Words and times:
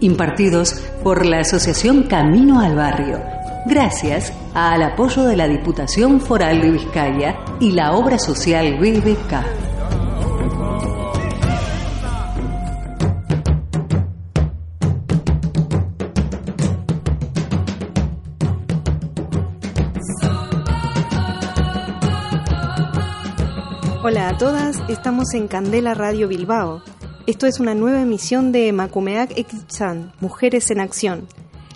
impartidos 0.00 0.74
por 1.02 1.24
la 1.24 1.40
Asociación 1.40 2.04
Camino 2.04 2.60
al 2.60 2.74
Barrio, 2.74 3.22
gracias 3.66 4.32
al 4.54 4.82
apoyo 4.82 5.24
de 5.24 5.36
la 5.36 5.48
Diputación 5.48 6.20
Foral 6.20 6.60
de 6.60 6.70
Vizcaya 6.70 7.36
y 7.60 7.72
la 7.72 7.92
obra 7.92 8.18
social 8.18 8.78
BBK. 8.78 9.66
Hola 24.02 24.28
a 24.28 24.38
todas, 24.38 24.80
estamos 24.88 25.34
en 25.34 25.48
Candela 25.48 25.92
Radio 25.92 26.28
Bilbao 26.28 26.82
esto 27.26 27.46
es 27.46 27.58
una 27.58 27.74
nueva 27.74 28.02
emisión 28.02 28.52
de 28.52 28.72
Macumeac 28.72 29.32
Xan, 29.68 30.12
Mujeres 30.20 30.70
en 30.70 30.78
Acción, 30.78 31.26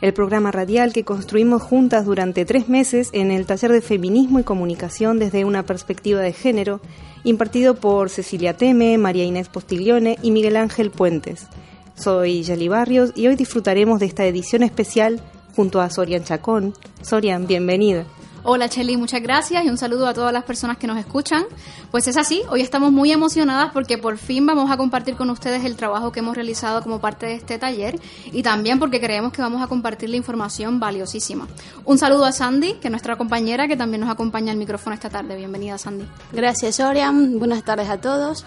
el 0.01 0.15
programa 0.15 0.53
radial 0.53 0.93
que 0.93 1.05
construimos 1.05 1.61
juntas 1.61 2.07
durante 2.07 2.45
tres 2.45 2.69
meses 2.69 3.11
en 3.13 3.33
el 3.33 3.47
taller 3.47 3.73
de 3.73 3.81
feminismo 3.81 4.39
y 4.39 4.45
comunicación 4.45 5.19
desde 5.19 5.45
una 5.45 5.67
perspectiva 5.67 6.21
de 6.21 6.33
género, 6.33 6.81
impartido 7.25 7.75
por 7.75 8.11
Cecilia 8.11 8.57
Teme, 8.57 8.97
María 8.97 9.25
Inés 9.25 9.49
Postiglione 9.49 10.19
y 10.23 10.31
Miguel 10.31 10.57
Ángel 10.57 10.93
Puentes. 10.93 11.49
Soy 11.97 12.45
Yali 12.45 12.69
Barrios 12.69 13.13
y 13.17 13.27
hoy 13.27 13.35
disfrutaremos 13.35 13.99
de 13.99 14.07
esta 14.07 14.25
edición 14.25 14.63
especial 14.63 15.21
junto 15.57 15.81
a 15.81 15.91
Sorian 15.91 16.23
Chacón. 16.23 16.75
Sorian, 17.03 17.49
bienvenida. 17.49 18.07
Hola 18.43 18.71
Chelly, 18.71 18.97
muchas 18.97 19.21
gracias 19.21 19.63
y 19.67 19.69
un 19.69 19.77
saludo 19.77 20.07
a 20.07 20.15
todas 20.15 20.33
las 20.33 20.45
personas 20.45 20.79
que 20.79 20.87
nos 20.87 20.97
escuchan. 20.97 21.45
Pues 21.91 22.09
es 22.09 22.17
así, 22.17 22.41
hoy 22.49 22.63
estamos 22.63 22.91
muy 22.91 23.13
emocionadas 23.13 23.71
porque 23.71 23.99
por 23.99 24.17
fin 24.17 24.47
vamos 24.47 24.71
a 24.71 24.79
compartir 24.79 25.15
con 25.15 25.29
ustedes 25.29 25.63
el 25.67 25.77
trabajo 25.77 26.11
que 26.11 26.21
hemos 26.21 26.35
realizado 26.35 26.83
como 26.83 27.03
parte 27.03 27.27
de 27.27 27.35
este 27.35 27.59
taller 27.59 28.01
y 28.33 28.43
también 28.43 28.79
porque 28.79 28.99
creemos 28.99 29.35
que 29.35 29.43
vamos 29.43 29.61
a 29.61 29.67
compartir 29.67 30.09
la 30.09 30.17
información 30.17 30.81
valiosísima. 30.81 31.49
Un 31.85 31.99
saludo 31.99 32.25
a 32.25 32.33
Sandy, 32.33 32.75
que 32.81 32.89
es 32.89 32.91
nuestra 32.91 33.17
compañera 33.17 33.69
que 33.69 33.77
también 33.77 34.01
nos 34.01 34.11
acompaña 34.11 34.53
al 34.53 34.59
micrófono 34.59 34.95
esta 34.95 35.11
tarde. 35.11 35.37
Bienvenida 35.37 35.77
Sandy. 35.77 36.07
Gracias 36.33 36.81
Orian, 36.81 37.39
buenas 37.39 37.63
tardes 37.63 37.91
a 37.91 38.01
todos. 38.01 38.47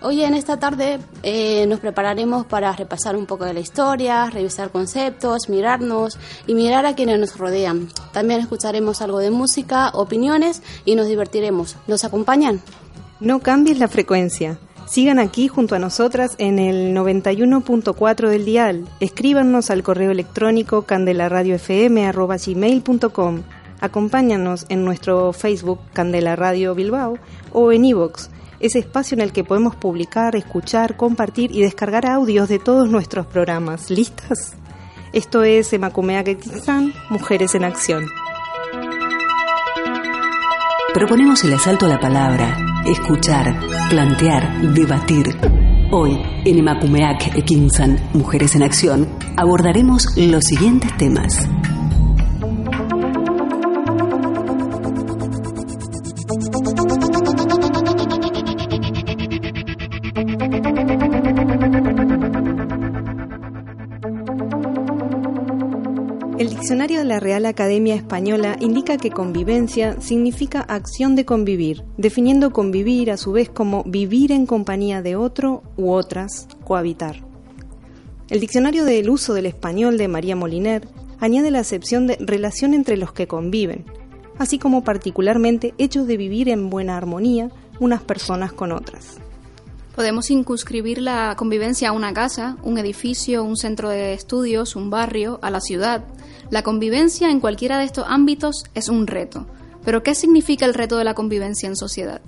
Hoy 0.00 0.22
en 0.22 0.34
esta 0.34 0.58
tarde 0.58 1.00
eh, 1.22 1.66
nos 1.66 1.80
prepararemos 1.80 2.46
para 2.46 2.72
repasar 2.72 3.14
un 3.14 3.26
poco 3.26 3.44
de 3.44 3.52
la 3.52 3.60
historia, 3.60 4.28
revisar 4.30 4.70
conceptos, 4.70 5.50
mirarnos 5.50 6.18
y 6.46 6.54
mirar 6.54 6.86
a 6.86 6.94
quienes 6.94 7.18
nos 7.18 7.36
rodean. 7.36 7.88
También 8.12 8.40
escucharemos 8.40 9.02
algo 9.02 9.18
de 9.18 9.33
música, 9.34 9.90
opiniones 9.90 10.62
y 10.84 10.94
nos 10.94 11.08
divertiremos. 11.08 11.76
¿Nos 11.86 12.04
acompañan? 12.04 12.60
No 13.20 13.40
cambies 13.40 13.78
la 13.78 13.88
frecuencia. 13.88 14.58
Sigan 14.86 15.18
aquí 15.18 15.48
junto 15.48 15.74
a 15.74 15.78
nosotras 15.78 16.34
en 16.38 16.58
el 16.58 16.94
91.4 16.94 18.28
del 18.28 18.44
dial. 18.44 18.86
Escríbanos 19.00 19.70
al 19.70 19.82
correo 19.82 20.10
electrónico 20.10 20.82
candelaradiofm.gmail.com. 20.82 23.42
Acompáñanos 23.80 24.66
en 24.68 24.84
nuestro 24.84 25.32
Facebook 25.32 25.80
Candela 25.92 26.36
Radio 26.36 26.74
Bilbao 26.74 27.18
o 27.52 27.72
en 27.72 27.84
iVoox, 27.84 28.28
ese 28.60 28.78
espacio 28.78 29.14
en 29.14 29.20
el 29.20 29.32
que 29.32 29.44
podemos 29.44 29.76
publicar, 29.76 30.36
escuchar, 30.36 30.96
compartir 30.96 31.54
y 31.54 31.62
descargar 31.62 32.06
audios 32.06 32.48
de 32.48 32.58
todos 32.58 32.88
nuestros 32.88 33.26
programas. 33.26 33.90
¿Listas? 33.90 34.54
Esto 35.12 35.44
es 35.44 35.72
Emacumea 35.72 36.24
Quetzán, 36.24 36.92
Mujeres 37.10 37.54
en 37.54 37.64
Acción. 37.64 38.08
Proponemos 40.94 41.42
el 41.42 41.52
asalto 41.52 41.86
a 41.86 41.88
la 41.88 41.98
palabra, 41.98 42.56
escuchar, 42.86 43.58
plantear, 43.90 44.62
debatir. 44.74 45.26
Hoy, 45.90 46.16
en 46.44 46.58
Emakumeak 46.60 47.36
Ekinsan, 47.36 47.98
Mujeres 48.12 48.54
en 48.54 48.62
Acción, 48.62 49.08
abordaremos 49.36 50.06
los 50.16 50.44
siguientes 50.44 50.96
temas. 50.96 51.48
La 67.14 67.20
Real 67.20 67.46
Academia 67.46 67.94
Española 67.94 68.56
indica 68.58 68.96
que 68.96 69.12
convivencia 69.12 70.00
significa 70.00 70.62
acción 70.62 71.14
de 71.14 71.24
convivir, 71.24 71.84
definiendo 71.96 72.50
convivir 72.50 73.12
a 73.12 73.16
su 73.16 73.30
vez 73.30 73.48
como 73.48 73.84
vivir 73.84 74.32
en 74.32 74.46
compañía 74.46 75.00
de 75.00 75.14
otro 75.14 75.62
u 75.76 75.92
otras, 75.92 76.48
cohabitar. 76.64 77.24
El 78.30 78.40
diccionario 78.40 78.84
del 78.84 79.10
uso 79.10 79.32
del 79.32 79.46
español 79.46 79.96
de 79.96 80.08
María 80.08 80.34
Moliner 80.34 80.88
añade 81.20 81.52
la 81.52 81.60
acepción 81.60 82.08
de 82.08 82.16
relación 82.18 82.74
entre 82.74 82.96
los 82.96 83.12
que 83.12 83.28
conviven, 83.28 83.84
así 84.36 84.58
como 84.58 84.82
particularmente 84.82 85.72
hechos 85.78 86.08
de 86.08 86.16
vivir 86.16 86.48
en 86.48 86.68
buena 86.68 86.96
armonía 86.96 87.48
unas 87.78 88.02
personas 88.02 88.52
con 88.52 88.72
otras. 88.72 89.18
Podemos 89.94 90.32
incuscribir 90.32 91.00
la 91.00 91.36
convivencia 91.36 91.90
a 91.90 91.92
una 91.92 92.12
casa, 92.12 92.56
un 92.64 92.76
edificio, 92.76 93.44
un 93.44 93.56
centro 93.56 93.88
de 93.88 94.14
estudios, 94.14 94.74
un 94.74 94.90
barrio, 94.90 95.38
a 95.42 95.50
la 95.50 95.60
ciudad. 95.60 96.02
La 96.50 96.62
convivencia 96.62 97.30
en 97.30 97.40
cualquiera 97.40 97.78
de 97.78 97.84
estos 97.84 98.04
ámbitos 98.06 98.64
es 98.74 98.88
un 98.88 99.06
reto. 99.06 99.46
Pero 99.84 100.02
¿qué 100.02 100.14
significa 100.14 100.66
el 100.66 100.74
reto 100.74 100.96
de 100.96 101.04
la 101.04 101.14
convivencia 101.14 101.66
en 101.66 101.76
sociedad? 101.76 102.20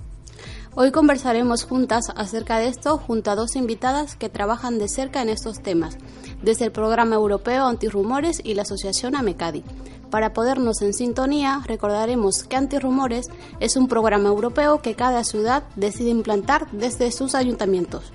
Hoy 0.75 0.91
conversaremos 0.91 1.63
juntas 1.63 2.11
acerca 2.15 2.59
de 2.59 2.67
esto 2.67 2.97
junto 2.97 3.31
a 3.31 3.35
dos 3.35 3.55
invitadas 3.55 4.15
que 4.15 4.29
trabajan 4.29 4.77
de 4.77 4.87
cerca 4.87 5.21
en 5.21 5.29
estos 5.29 5.61
temas, 5.61 5.97
desde 6.43 6.65
el 6.65 6.71
Programa 6.71 7.15
Europeo 7.15 7.65
Antirrumores 7.65 8.41
y 8.43 8.53
la 8.53 8.61
Asociación 8.61 9.15
AMECADI. 9.15 9.63
Para 10.11 10.33
podernos 10.33 10.81
en 10.81 10.93
sintonía, 10.93 11.61
recordaremos 11.65 12.43
que 12.43 12.55
Antirrumores 12.55 13.27
es 13.59 13.75
un 13.75 13.87
programa 13.87 14.29
europeo 14.29 14.81
que 14.81 14.95
cada 14.95 15.23
ciudad 15.23 15.63
decide 15.75 16.09
implantar 16.09 16.69
desde 16.71 17.11
sus 17.11 17.33
ayuntamientos. 17.33 18.11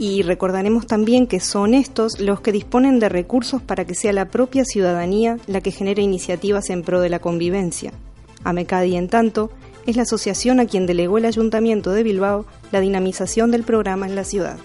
Y 0.00 0.22
recordaremos 0.22 0.86
también 0.86 1.26
que 1.26 1.40
son 1.40 1.74
estos 1.74 2.20
los 2.20 2.40
que 2.40 2.52
disponen 2.52 3.00
de 3.00 3.10
recursos 3.10 3.60
para 3.60 3.84
que 3.84 3.94
sea 3.94 4.14
la 4.14 4.30
propia 4.30 4.64
ciudadanía 4.64 5.36
la 5.46 5.60
que 5.60 5.72
genere 5.72 6.00
iniciativas 6.00 6.70
en 6.70 6.82
pro 6.82 7.02
de 7.02 7.10
la 7.10 7.18
convivencia. 7.18 7.92
AMECADI, 8.42 8.96
en 8.96 9.10
tanto, 9.10 9.50
es 9.86 9.96
la 9.96 10.04
asociación 10.04 10.58
a 10.58 10.64
quien 10.64 10.86
delegó 10.86 11.18
el 11.18 11.26
Ayuntamiento 11.26 11.90
de 11.90 12.02
Bilbao 12.02 12.46
la 12.72 12.80
dinamización 12.80 13.50
del 13.50 13.62
programa 13.62 14.06
en 14.06 14.14
la 14.14 14.24
ciudad. 14.24 14.56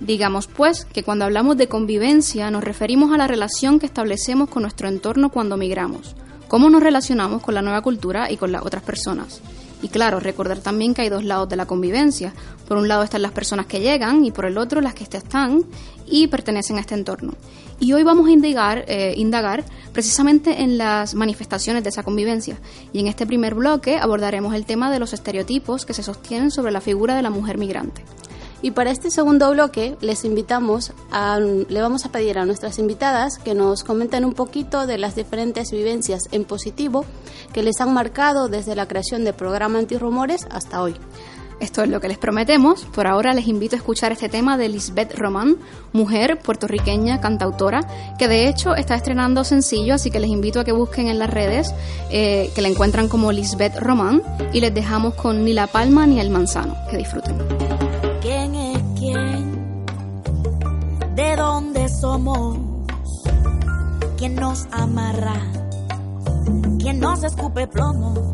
Digamos, 0.00 0.48
pues, 0.48 0.86
que 0.86 1.04
cuando 1.04 1.24
hablamos 1.24 1.56
de 1.56 1.68
convivencia 1.68 2.50
nos 2.50 2.64
referimos 2.64 3.12
a 3.12 3.16
la 3.16 3.28
relación 3.28 3.78
que 3.78 3.86
establecemos 3.86 4.48
con 4.48 4.62
nuestro 4.62 4.88
entorno 4.88 5.30
cuando 5.30 5.56
migramos, 5.56 6.16
cómo 6.48 6.68
nos 6.68 6.82
relacionamos 6.82 7.42
con 7.42 7.54
la 7.54 7.62
nueva 7.62 7.82
cultura 7.82 8.28
y 8.28 8.36
con 8.36 8.50
las 8.50 8.66
otras 8.66 8.82
personas. 8.82 9.40
Y 9.82 9.88
claro, 9.88 10.18
recordar 10.18 10.58
también 10.58 10.92
que 10.92 11.02
hay 11.02 11.08
dos 11.08 11.24
lados 11.24 11.48
de 11.48 11.56
la 11.56 11.66
convivencia. 11.66 12.34
Por 12.66 12.76
un 12.76 12.88
lado 12.88 13.02
están 13.02 13.22
las 13.22 13.32
personas 13.32 13.66
que 13.66 13.80
llegan 13.80 14.24
y 14.24 14.32
por 14.32 14.44
el 14.44 14.58
otro 14.58 14.80
las 14.80 14.94
que 14.94 15.04
están 15.04 15.64
y 16.06 16.26
pertenecen 16.26 16.78
a 16.78 16.80
este 16.80 16.94
entorno. 16.94 17.34
Y 17.80 17.92
hoy 17.92 18.02
vamos 18.02 18.26
a 18.26 18.32
indagar, 18.32 18.84
eh, 18.88 19.14
indagar 19.16 19.64
precisamente 19.92 20.62
en 20.62 20.78
las 20.78 21.14
manifestaciones 21.14 21.84
de 21.84 21.90
esa 21.90 22.02
convivencia. 22.02 22.58
Y 22.92 22.98
en 22.98 23.06
este 23.06 23.24
primer 23.24 23.54
bloque 23.54 23.98
abordaremos 23.98 24.54
el 24.54 24.66
tema 24.66 24.90
de 24.90 24.98
los 24.98 25.12
estereotipos 25.12 25.86
que 25.86 25.94
se 25.94 26.02
sostienen 26.02 26.50
sobre 26.50 26.72
la 26.72 26.80
figura 26.80 27.14
de 27.14 27.22
la 27.22 27.30
mujer 27.30 27.56
migrante. 27.56 28.02
Y 28.60 28.72
para 28.72 28.90
este 28.90 29.10
segundo 29.10 29.50
bloque 29.50 29.96
les 30.00 30.24
invitamos 30.24 30.92
a, 31.12 31.38
le 31.38 31.80
vamos 31.80 32.04
a 32.04 32.12
pedir 32.12 32.38
a 32.38 32.44
nuestras 32.44 32.78
invitadas 32.78 33.38
que 33.38 33.54
nos 33.54 33.84
comenten 33.84 34.24
un 34.24 34.34
poquito 34.34 34.86
de 34.86 34.98
las 34.98 35.14
diferentes 35.14 35.70
vivencias 35.70 36.24
en 36.32 36.44
positivo 36.44 37.04
que 37.52 37.62
les 37.62 37.80
han 37.80 37.94
marcado 37.94 38.48
desde 38.48 38.74
la 38.74 38.88
creación 38.88 39.24
del 39.24 39.34
programa 39.34 39.78
Antirrumores 39.78 40.46
hasta 40.50 40.82
hoy. 40.82 40.96
Esto 41.60 41.82
es 41.82 41.88
lo 41.88 42.00
que 42.00 42.08
les 42.08 42.18
prometemos. 42.18 42.84
Por 42.84 43.06
ahora 43.06 43.34
les 43.34 43.48
invito 43.48 43.74
a 43.74 43.78
escuchar 43.78 44.12
este 44.12 44.28
tema 44.28 44.56
de 44.56 44.68
Lisbeth 44.68 45.14
Román, 45.16 45.56
mujer 45.92 46.38
puertorriqueña, 46.38 47.20
cantautora, 47.20 47.80
que 48.16 48.28
de 48.28 48.48
hecho 48.48 48.76
está 48.76 48.94
estrenando 48.94 49.42
sencillo, 49.42 49.94
así 49.94 50.10
que 50.10 50.20
les 50.20 50.30
invito 50.30 50.60
a 50.60 50.64
que 50.64 50.72
busquen 50.72 51.08
en 51.08 51.18
las 51.18 51.30
redes, 51.30 51.74
eh, 52.10 52.50
que 52.54 52.62
la 52.62 52.68
encuentran 52.68 53.08
como 53.08 53.32
Lisbeth 53.32 53.76
Román, 53.76 54.22
y 54.52 54.60
les 54.60 54.72
dejamos 54.72 55.14
con 55.14 55.44
ni 55.44 55.52
la 55.52 55.66
palma 55.66 56.06
ni 56.06 56.20
el 56.20 56.30
manzano. 56.30 56.76
Que 56.90 56.96
disfruten. 56.98 57.87
¿De 61.18 61.34
dónde 61.34 61.88
somos? 61.88 62.58
quien 64.16 64.36
nos 64.36 64.68
amarra, 64.70 65.34
quien 66.78 67.00
nos 67.00 67.24
escupe 67.24 67.66
plomo. 67.66 68.30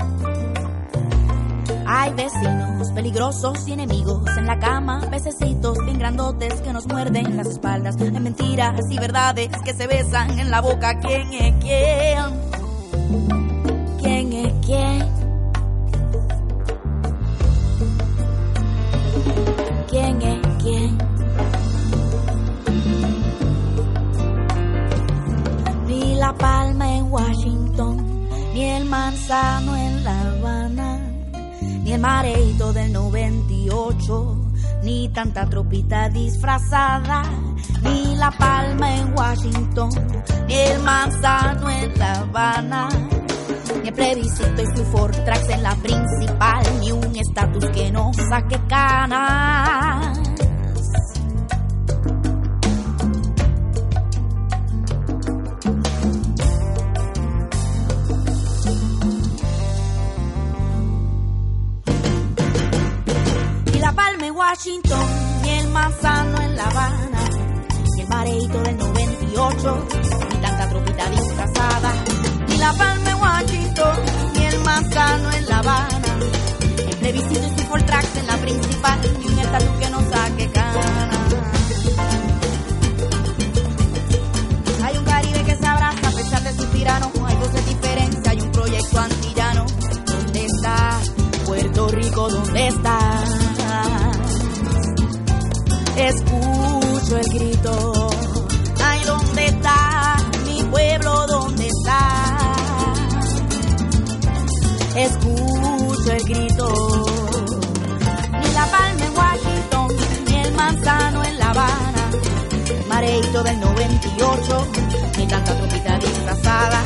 Hay 1.87 2.13
vecinos 2.13 2.91
peligrosos 2.91 3.67
y 3.67 3.73
enemigos 3.73 4.37
en 4.37 4.47
la 4.47 4.59
cama, 4.59 5.01
pececitos 5.11 5.79
bien 5.87 5.99
grandotes 5.99 6.61
que 6.61 6.75
nos 6.75 6.87
muerden 6.87 7.39
las 7.39 7.47
espaldas. 7.47 7.97
Hay 7.99 8.11
mentiras 8.11 8.79
y 8.91 8.99
verdades 8.99 9.49
que 9.65 9.73
se 9.73 9.87
besan 9.87 10.39
en 10.39 10.51
la 10.51 10.61
boca. 10.61 11.01
¿Quién 11.01 11.33
es 11.33 11.55
quién? 11.63 12.25
¿Quién 13.99 14.33
es 14.35 14.53
quién? 14.67 15.09
¿Quién 19.89 20.21
es 20.21 20.63
quién? 20.63 21.04
La 26.25 26.33
palma 26.33 26.91
en 26.91 27.13
Washington, 27.13 28.29
ni 28.55 28.65
el 28.65 28.87
manzano 28.87 29.77
en 29.77 30.03
La 30.05 30.21
Habana, 30.23 30.99
ni 31.83 31.93
el 31.93 32.01
mareito 32.01 32.73
del 32.73 32.95
98, 32.95 34.37
ni 34.85 35.11
tanta 35.11 35.45
tropita 35.51 36.09
disfrazada, 36.09 37.25
ni 37.83 38.17
la 38.17 38.31
palma 38.31 38.97
en 38.97 39.13
Washington, 39.15 39.91
ni 40.47 40.55
el 40.55 40.79
manzano 40.81 41.69
en 41.69 41.99
La 41.99 42.13
Habana. 42.21 42.89
Ni 43.83 43.89
el 43.89 43.95
plebiscito 43.95 44.63
y 44.63 44.77
su 44.77 44.85
Fortrax 44.87 45.49
en 45.51 45.63
la 45.63 45.75
principal, 45.77 46.65
ni 46.81 46.91
un 46.91 47.17
estatus 47.17 47.67
que 47.67 47.91
no 47.91 48.13
saque 48.31 48.59
canas. 48.67 50.34
Escucho 97.05 97.19
el 97.19 97.39
grito. 97.39 98.11
Ay, 98.83 99.01
¿dónde 99.05 99.47
está 99.47 100.17
mi 100.47 100.63
pueblo? 100.63 101.27
¿Dónde 101.27 101.67
está? 101.67 102.47
Escucho 104.97 106.13
el 106.13 106.25
grito. 106.25 107.05
Ni 108.41 108.49
la 108.55 108.67
palma 108.71 109.05
en 109.05 109.17
Washington, 109.19 109.89
ni 110.29 110.35
el 110.35 110.53
manzano 110.55 111.25
en 111.25 111.39
La 111.39 111.51
Habana, 111.51 112.11
mareito 112.89 113.43
del 113.43 113.61
98, 113.61 114.67
ni 115.19 115.27
tanta 115.27 115.59
tropita 115.59 115.99
disfrazada. 115.99 116.85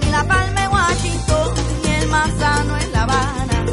Ni 0.00 0.10
la 0.12 0.24
palma 0.28 0.64
en 0.64 0.70
Washington, 0.70 1.54
ni 1.82 1.90
el 1.90 2.08
manzano 2.08 2.78
en 2.78 2.92
La 2.92 3.02
Habana, 3.02 3.64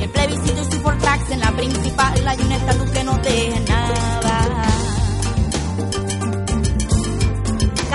el 0.00 0.10
plebiscito 0.10 0.62
y 0.62 0.72
su 0.72 0.80
Fortrax 0.80 1.28
en 1.32 1.40
la 1.40 1.50
principal, 1.50 2.28
hay 2.28 2.38
un 2.40 2.52
estatus 2.52 2.90
que 2.90 3.02
no 3.02 3.18
deja 3.18 3.63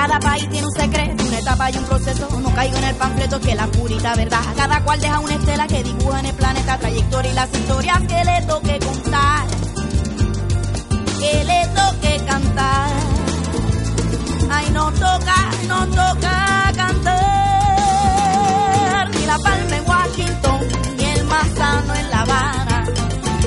Cada 0.09 0.21
país 0.21 0.49
tiene 0.49 0.65
un 0.65 0.73
secreto, 0.73 1.23
una 1.23 1.37
etapa 1.37 1.69
y 1.69 1.77
un 1.77 1.83
proceso. 1.83 2.27
No 2.39 2.51
caigo 2.55 2.75
en 2.77 2.83
el 2.83 2.95
panfleto 2.95 3.39
que 3.39 3.53
la 3.53 3.67
purita 3.67 4.15
verdad. 4.15 4.41
Cada 4.57 4.83
cual 4.83 4.99
deja 4.99 5.19
una 5.19 5.35
estela 5.35 5.67
que 5.67 5.83
dibuja 5.83 6.19
en 6.19 6.25
el 6.25 6.33
planeta 6.33 6.79
trayectoria 6.79 7.31
y 7.31 7.35
las 7.35 7.53
historias 7.53 7.99
que 8.07 8.23
le 8.25 8.41
toque 8.47 8.79
contar. 8.79 9.45
Que 11.19 11.43
le 11.43 11.67
toque 11.75 12.21
cantar. 12.25 12.89
Ay, 14.49 14.71
no 14.71 14.91
toca, 14.93 15.51
no 15.67 15.85
toca 15.89 16.71
cantar. 16.75 17.19
Ni 19.11 19.27
la 19.27 19.37
palma 19.37 19.77
en 19.77 19.87
Washington, 19.87 20.59
ni 20.97 21.05
el 21.05 21.23
manzano 21.25 21.93
en 21.93 22.09
La 22.09 22.21
Habana. 22.21 22.83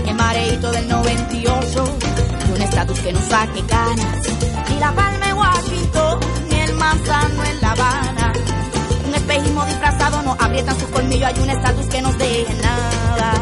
El 0.07 0.15
mareito 0.15 0.71
del 0.71 0.89
98, 0.89 1.99
y 2.47 2.53
un 2.53 2.63
estatus 2.63 3.01
que 3.01 3.13
no 3.13 3.21
saque 3.29 3.67
canas. 3.67 4.29
Ni 4.69 4.79
la 4.79 4.93
palma 4.93 5.27
en 5.29 5.37
Washington, 5.37 6.21
el 6.63 6.75
manzano 6.75 7.45
en 7.45 7.61
La 7.61 7.71
Habana. 7.73 8.33
Un 9.07 9.15
espejismo 9.15 9.65
disfrazado 9.67 10.23
no 10.23 10.33
aprietan 10.39 10.79
sus 10.79 10.89
colmillos, 10.89 11.29
hay 11.29 11.43
un 11.43 11.51
estatus 11.51 11.87
que 11.87 12.03
nos 12.03 12.19
deje 12.19 12.55
nada. 12.63 13.33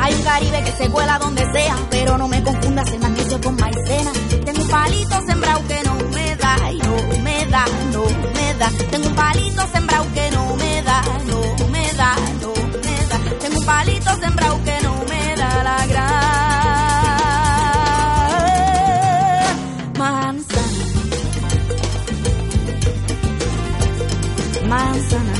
Hay 0.00 0.14
un 0.14 0.22
Caribe 0.22 0.62
que 0.64 0.72
se 0.72 0.90
cuela 0.90 1.18
donde 1.18 1.52
sea, 1.52 1.76
pero 1.90 2.18
no 2.18 2.28
me 2.28 2.42
confundas 2.42 2.90
el 2.90 3.00
magnesio 3.00 3.40
con 3.40 3.56
maicena. 3.56 4.12
Tengo 4.44 4.62
un 4.62 4.68
palito 4.68 5.20
sembrado 5.26 5.60
que 5.68 5.82
no 5.84 5.94
me 6.10 6.36
da, 6.36 6.72
y 6.72 6.78
no 6.78 7.18
me 7.22 7.46
da, 7.46 7.64
no 7.92 8.04
me 8.34 8.54
da. 8.54 8.70
Tengo 8.90 9.08
un 9.08 9.14
palito 9.14 9.62
sembrado 9.72 10.06
que 10.12 10.30
no 10.32 10.56
me 10.56 10.82
da, 10.82 11.02
no 11.26 11.68
me 11.68 11.92
da, 11.92 12.16
palito 13.72 14.10
sembrado 14.20 14.56
que 14.66 14.76
no 14.86 14.92
me 15.10 15.22
da 15.40 15.52
la 15.68 15.86
gran 15.90 16.12
manzana. 20.02 20.82
Manzana. 24.68 25.34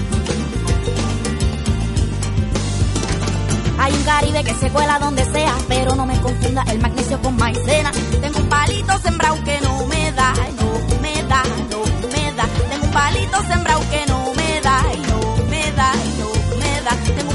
Hay 3.81 3.93
un 3.93 4.05
Caribe 4.05 4.45
que 4.45 4.55
se 4.55 4.71
cuela 4.71 4.99
donde 4.99 5.25
sea, 5.35 5.55
pero 5.69 5.95
no 5.95 6.07
me 6.07 6.19
confunda 6.21 6.63
el 6.73 6.79
magnesio 6.81 7.21
con 7.21 7.37
maicena. 7.37 7.91
Tengo 8.23 8.39
un 8.39 8.49
palito 8.49 8.99
sembrado 9.07 9.37
que 9.45 9.61
no 9.61 9.87
me 9.93 10.13
da, 10.13 10.33
no 10.61 10.69
me 11.05 11.15
da, 11.31 11.43
no 11.73 11.81
me 12.13 12.33
da. 12.39 12.45
Tengo 12.71 12.85
un 12.89 12.93
palito 12.93 13.37
sembrado 13.51 13.81
que 13.91 14.07
no 14.07 14.12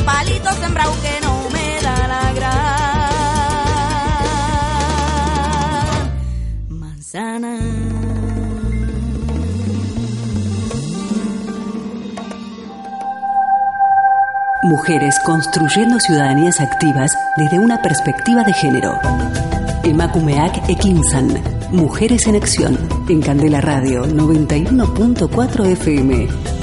palito 0.08 0.50
sembrado 0.54 0.94
que 1.02 1.20
no 1.22 1.50
me 1.50 1.82
da 1.82 2.08
la 2.08 2.32
gran 2.38 2.70
manzana. 6.70 7.60
Mujeres 14.64 15.20
construyendo 15.26 16.00
ciudadanías 16.00 16.62
activas 16.62 17.12
desde 17.36 17.60
una 17.60 17.82
perspectiva 17.82 18.44
de 18.44 18.54
género. 18.54 18.98
Emakumeak 19.84 20.70
Ekinsan. 20.70 21.28
Mujeres 21.72 22.26
en 22.28 22.38
Acción. 22.38 22.78
En 23.10 23.22
Candela 23.22 23.60
Radio 23.60 24.06
91.4 24.06 25.66
FM. 25.66 26.57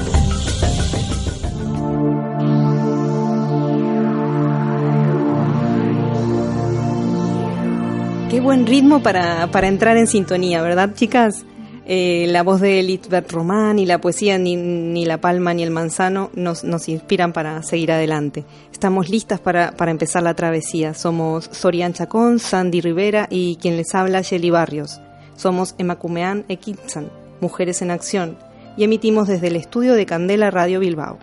Buen 8.45 8.67
ritmo 8.67 9.03
para, 9.03 9.51
para 9.51 9.69
entrar 9.69 9.97
en 9.97 10.07
sintonía, 10.07 10.61
¿verdad, 10.61 10.91
chicas? 10.93 11.47
Eh, 11.87 12.27
la 12.29 12.43
voz 12.43 12.61
de 12.61 12.83
Lisbeth 12.83 13.33
Román 13.33 13.79
y 13.79 13.87
la 13.87 14.03
poesía 14.03 14.37
ni, 14.37 14.55
ni 14.55 15.07
La 15.07 15.19
Palma 15.19 15.55
ni 15.55 15.63
El 15.63 15.71
Manzano 15.71 16.31
nos, 16.35 16.63
nos 16.63 16.91
inspiran 16.91 17.33
para 17.33 17.63
seguir 17.63 17.91
adelante. 17.91 18.45
Estamos 18.71 19.09
listas 19.09 19.41
para, 19.41 19.73
para 19.73 19.91
empezar 19.91 20.23
la 20.23 20.35
travesía. 20.35 20.93
Somos 20.93 21.49
Sorian 21.53 21.95
Chacón, 21.95 22.39
Sandy 22.39 22.83
Rivera 22.83 23.29
y 23.31 23.57
quien 23.57 23.79
les 23.79 23.95
habla, 23.95 24.21
Shelly 24.21 24.51
Barrios. 24.51 25.01
Somos 25.37 25.75
Emakumean 25.79 26.45
Ekitsan, 26.49 27.11
Mujeres 27.41 27.81
en 27.81 27.91
Acción, 27.91 28.37
y 28.77 28.85
emitimos 28.85 29.27
desde 29.27 29.47
el 29.47 29.57
estudio 29.57 29.95
de 29.95 30.05
Candela 30.05 30.51
Radio 30.51 30.81
Bilbao. 30.81 31.19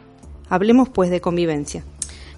Hablemos 0.50 0.90
pues 0.90 1.12
de 1.12 1.22
convivencia. 1.22 1.84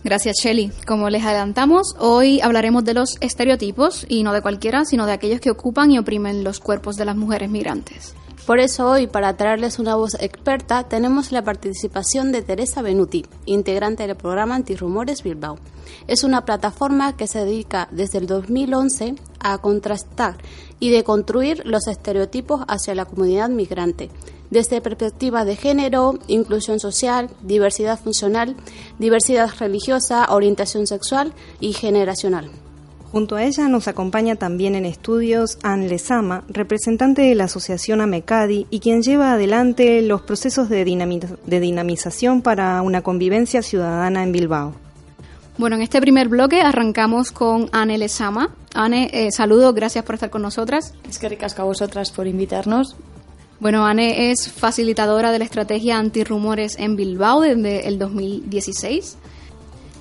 Gracias, 0.03 0.35
Shelly. 0.43 0.69
Como 0.85 1.09
les 1.09 1.23
adelantamos, 1.23 1.95
hoy 1.97 2.41
hablaremos 2.41 2.83
de 2.83 2.93
los 2.93 3.15
estereotipos 3.21 4.05
y 4.09 4.23
no 4.23 4.33
de 4.33 4.41
cualquiera, 4.41 4.83
sino 4.83 5.05
de 5.05 5.13
aquellos 5.13 5.39
que 5.39 5.49
ocupan 5.49 5.91
y 5.91 5.97
oprimen 5.97 6.43
los 6.43 6.59
cuerpos 6.59 6.97
de 6.97 7.05
las 7.05 7.15
mujeres 7.15 7.49
migrantes. 7.49 8.13
Por 8.45 8.59
eso 8.59 8.89
hoy, 8.89 9.07
para 9.07 9.37
traerles 9.37 9.79
una 9.79 9.95
voz 9.95 10.15
experta, 10.19 10.83
tenemos 10.89 11.31
la 11.31 11.41
participación 11.45 12.33
de 12.33 12.41
Teresa 12.41 12.81
Benuti, 12.81 13.25
integrante 13.45 14.05
del 14.05 14.17
programa 14.17 14.55
Antirrumores 14.55 15.23
Bilbao. 15.23 15.57
Es 16.07 16.25
una 16.25 16.43
plataforma 16.43 17.15
que 17.15 17.27
se 17.27 17.45
dedica 17.45 17.87
desde 17.91 18.17
el 18.17 18.27
2011 18.27 19.15
a 19.39 19.57
contrastar 19.59 20.35
y 20.81 20.89
deconstruir 20.89 21.61
los 21.65 21.87
estereotipos 21.87 22.65
hacia 22.67 22.95
la 22.95 23.05
comunidad 23.05 23.47
migrante, 23.47 24.09
desde 24.53 24.79
perspectiva 24.81 25.43
de 25.43 25.55
género, 25.55 26.19
inclusión 26.27 26.79
social, 26.79 27.29
diversidad 27.41 27.99
funcional, 27.99 28.55
diversidad 28.99 29.49
religiosa, 29.59 30.27
orientación 30.29 30.87
sexual 30.87 31.33
y 31.59 31.73
generacional. 31.73 32.49
Junto 33.11 33.35
a 33.35 33.43
ella 33.43 33.67
nos 33.67 33.87
acompaña 33.87 34.35
también 34.35 34.75
en 34.75 34.85
estudios 34.85 35.59
Anne 35.61 35.87
Lezama, 35.87 36.43
representante 36.47 37.23
de 37.23 37.35
la 37.35 37.43
Asociación 37.43 38.01
Amecadi 38.01 38.65
y 38.69 38.79
quien 38.79 39.03
lleva 39.03 39.33
adelante 39.33 40.01
los 40.01 40.21
procesos 40.21 40.69
de, 40.69 40.83
de 41.45 41.59
dinamización 41.59 42.41
para 42.41 42.81
una 42.81 43.01
convivencia 43.01 43.61
ciudadana 43.61 44.23
en 44.23 44.31
Bilbao. 44.31 44.73
Bueno, 45.57 45.75
en 45.75 45.83
este 45.83 46.01
primer 46.01 46.27
bloque 46.27 46.61
arrancamos 46.61 47.31
con 47.31 47.69
Anne 47.71 47.99
Lezama. 47.99 48.49
Anne, 48.73 49.09
eh, 49.13 49.31
saludos, 49.31 49.75
gracias 49.75 50.03
por 50.03 50.15
estar 50.15 50.31
con 50.31 50.41
nosotras. 50.41 50.95
Es 51.07 51.19
que 51.19 51.29
ricasca 51.29 51.61
a 51.61 51.65
vosotras 51.65 52.11
por 52.11 52.25
invitarnos. 52.25 52.95
Bueno, 53.59 53.85
Anne 53.85 54.31
es 54.31 54.51
facilitadora 54.51 55.31
de 55.31 55.39
la 55.39 55.45
estrategia 55.45 55.97
antirrumores 55.97 56.77
en 56.77 56.95
Bilbao 56.95 57.41
desde 57.41 57.87
el 57.87 57.97
2016. 57.97 59.17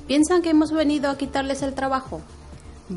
¿Piensan 0.07 0.43
que 0.43 0.51
hemos 0.51 0.73
venido 0.73 1.11
a 1.11 1.17
quitarles 1.17 1.63
el 1.63 1.75
trabajo? 1.75 2.21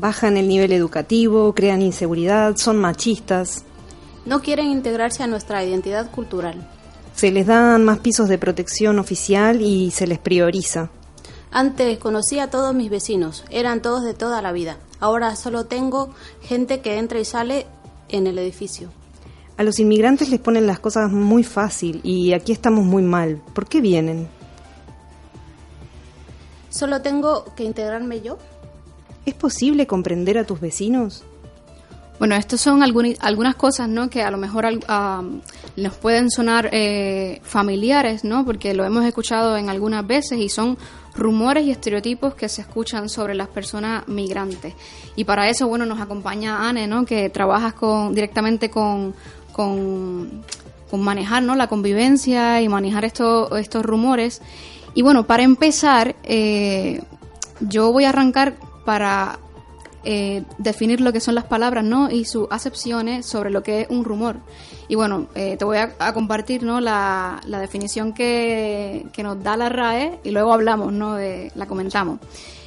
bajan 0.00 0.36
el 0.36 0.48
nivel 0.48 0.72
educativo, 0.72 1.54
crean 1.54 1.82
inseguridad, 1.82 2.56
son 2.56 2.78
machistas. 2.78 3.64
No 4.24 4.40
quieren 4.40 4.66
integrarse 4.66 5.22
a 5.22 5.26
nuestra 5.26 5.64
identidad 5.64 6.10
cultural. 6.10 6.68
Se 7.14 7.30
les 7.30 7.46
dan 7.46 7.84
más 7.84 7.98
pisos 7.98 8.28
de 8.28 8.38
protección 8.38 8.98
oficial 8.98 9.62
y 9.62 9.90
se 9.90 10.06
les 10.06 10.18
prioriza. 10.18 10.90
Antes 11.50 11.98
conocía 11.98 12.44
a 12.44 12.50
todos 12.50 12.74
mis 12.74 12.90
vecinos, 12.90 13.44
eran 13.50 13.80
todos 13.80 14.02
de 14.02 14.14
toda 14.14 14.42
la 14.42 14.52
vida. 14.52 14.76
Ahora 15.00 15.36
solo 15.36 15.64
tengo 15.64 16.10
gente 16.42 16.80
que 16.80 16.98
entra 16.98 17.18
y 17.18 17.24
sale 17.24 17.66
en 18.08 18.26
el 18.26 18.38
edificio. 18.38 18.90
A 19.56 19.62
los 19.62 19.78
inmigrantes 19.78 20.28
les 20.28 20.38
ponen 20.38 20.66
las 20.66 20.80
cosas 20.80 21.10
muy 21.10 21.42
fácil 21.42 22.00
y 22.02 22.34
aquí 22.34 22.52
estamos 22.52 22.84
muy 22.84 23.02
mal. 23.02 23.40
¿Por 23.54 23.66
qué 23.66 23.80
vienen? 23.80 24.28
Solo 26.68 27.00
tengo 27.00 27.46
que 27.56 27.64
integrarme 27.64 28.20
yo. 28.20 28.36
¿Es 29.24 29.32
posible 29.32 29.86
comprender 29.86 30.36
a 30.36 30.44
tus 30.44 30.60
vecinos? 30.60 31.24
Bueno, 32.18 32.34
estas 32.34 32.60
son 32.60 32.82
algunas 32.82 33.56
cosas, 33.56 33.88
¿no? 33.88 34.08
Que 34.08 34.22
a 34.22 34.30
lo 34.30 34.38
mejor 34.38 34.66
nos 35.76 35.94
pueden 35.96 36.30
sonar 36.30 36.70
eh, 36.72 37.40
familiares, 37.42 38.24
¿no? 38.24 38.44
Porque 38.44 38.74
lo 38.74 38.84
hemos 38.84 39.04
escuchado 39.04 39.56
en 39.56 39.68
algunas 39.68 40.06
veces 40.06 40.38
y 40.38 40.48
son 40.48 40.78
rumores 41.14 41.66
y 41.66 41.70
estereotipos 41.70 42.34
que 42.34 42.48
se 42.48 42.62
escuchan 42.62 43.08
sobre 43.08 43.34
las 43.34 43.48
personas 43.48 44.06
migrantes. 44.08 44.74
Y 45.14 45.24
para 45.24 45.48
eso, 45.48 45.68
bueno, 45.68 45.84
nos 45.84 46.00
acompaña 46.00 46.68
Anne, 46.68 46.86
¿no? 46.86 47.04
Que 47.04 47.28
trabajas 47.28 47.74
con, 47.74 48.14
directamente 48.14 48.70
con, 48.70 49.14
con, 49.56 50.44
manejar, 50.92 51.42
¿no? 51.42 51.56
La 51.56 51.66
convivencia 51.66 52.62
y 52.62 52.68
manejar 52.68 53.04
estos, 53.04 53.58
estos 53.58 53.84
rumores. 53.84 54.40
Y 54.94 55.02
bueno, 55.02 55.26
para 55.26 55.42
empezar, 55.42 56.14
eh, 56.22 57.02
yo 57.60 57.92
voy 57.92 58.04
a 58.04 58.10
arrancar 58.10 58.54
para 58.84 59.38
eh, 60.04 60.42
definir 60.56 61.00
lo 61.02 61.12
que 61.12 61.20
son 61.20 61.34
las 61.34 61.44
palabras 61.44 61.84
¿no? 61.84 62.10
y 62.10 62.24
sus 62.24 62.46
acepciones 62.50 63.26
sobre 63.26 63.50
lo 63.50 63.62
que 63.62 63.82
es 63.82 63.90
un 63.90 64.04
rumor. 64.04 64.36
Y 64.88 64.94
bueno, 64.94 65.26
eh, 65.34 65.56
te 65.58 65.64
voy 65.66 65.78
a, 65.78 66.12
compartir 66.14 66.62
¿no? 66.62 66.80
la, 66.80 67.40
definición 67.46 68.14
que, 68.14 69.06
nos 69.18 69.42
da 69.42 69.56
la 69.56 69.68
RAE 69.68 70.20
y 70.24 70.30
luego 70.30 70.52
hablamos, 70.54 70.92
¿no? 70.92 71.18
La 71.54 71.66
comentamos. 71.66 72.20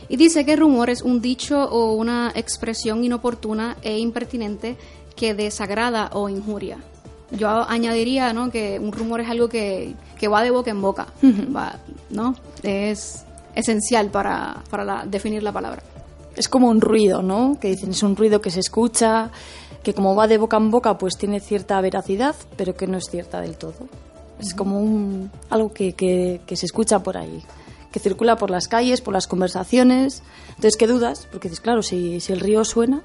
Y 0.09 0.17
dice 0.17 0.43
que 0.43 0.55
rumor 0.55 0.89
es 0.89 1.03
un 1.03 1.21
dicho 1.21 1.63
o 1.63 1.93
una 1.93 2.31
expresión 2.35 3.03
inoportuna 3.03 3.77
e 3.83 3.99
impertinente 3.99 4.75
que 5.19 5.33
desagrada 5.33 6.09
o 6.13 6.29
injuria. 6.29 6.77
Yo 7.31 7.49
añadiría 7.49 8.31
¿no? 8.31 8.49
que 8.49 8.79
un 8.79 8.93
rumor 8.93 9.19
es 9.19 9.29
algo 9.29 9.49
que, 9.49 9.93
va 10.31 10.41
de 10.41 10.49
boca 10.49 10.71
en 10.71 10.81
boca, 10.81 11.07
¿no? 12.09 12.35
Es 12.63 13.25
esencial 13.53 14.09
para, 14.09 14.63
para 14.69 15.05
definir 15.05 15.43
la 15.43 15.51
palabra 15.51 15.83
es 16.39 16.47
como 16.47 16.69
un 16.69 16.79
ruido, 16.79 17.21
¿no? 17.21 17.57
Que 17.59 17.67
dicen, 17.67 17.91
es 17.91 18.01
un 18.01 18.15
ruido 18.15 18.39
que 18.39 18.49
se 18.49 18.61
escucha, 18.61 19.29
que 19.83 19.93
como 19.93 20.15
va 20.15 20.25
de 20.25 20.37
boca 20.37 20.55
en 20.55 20.71
boca, 20.71 20.97
pues 20.97 21.17
tiene 21.17 21.41
cierta 21.41 21.81
veracidad, 21.81 22.33
pero 22.55 22.77
que 22.77 22.87
no 22.87 22.97
es 22.97 23.09
cierta 23.09 23.41
del 23.41 23.57
todo. 23.57 23.89
Es 24.39 24.53
como 24.53 24.79
un, 24.79 25.31
algo 25.49 25.73
que, 25.73 25.93
que, 25.93 26.55
se 26.55 26.65
escucha 26.65 27.03
por 27.03 27.17
ahí, 27.17 27.43
que 27.91 27.99
circula 27.99 28.37
por 28.37 28.51
las 28.51 28.69
calles, 28.69 29.01
por 29.01 29.13
las 29.13 29.27
conversaciones. 29.27 30.23
Entonces, 30.49 30.77
¿qué 30.77 30.87
dudas? 30.87 31.27
Porque 31.29 31.49
dices, 31.49 31.59
claro, 31.59 31.83
si, 31.83 32.21
si 32.21 32.31
el 32.31 32.39
río 32.39 32.63
suena, 32.63 33.01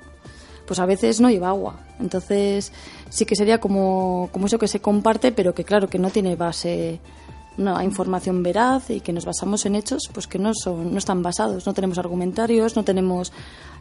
pues 0.66 0.78
a 0.80 0.86
veces 0.86 1.20
no 1.20 1.30
lleva 1.30 1.48
agua. 1.48 1.80
Entonces, 2.00 2.72
sí 3.10 3.24
que 3.24 3.36
sería 3.36 3.58
como, 3.58 4.28
como 4.32 4.46
eso 4.46 4.58
que 4.58 4.68
se 4.68 4.80
comparte, 4.80 5.32
pero 5.32 5.54
que 5.54 5.64
claro, 5.64 5.88
que 5.88 5.98
no 5.98 6.10
tiene 6.10 6.36
base 6.36 7.00
una 7.56 7.84
información 7.84 8.42
veraz 8.42 8.90
y 8.90 9.00
que 9.00 9.12
nos 9.12 9.24
basamos 9.24 9.64
en 9.64 9.76
hechos 9.76 10.10
pues 10.12 10.26
que 10.26 10.38
no 10.38 10.52
son 10.54 10.92
no 10.92 10.98
están 10.98 11.22
basados. 11.22 11.66
No 11.66 11.74
tenemos 11.74 11.98
argumentarios 11.98 12.76
no 12.76 12.84
tenemos 12.84 13.32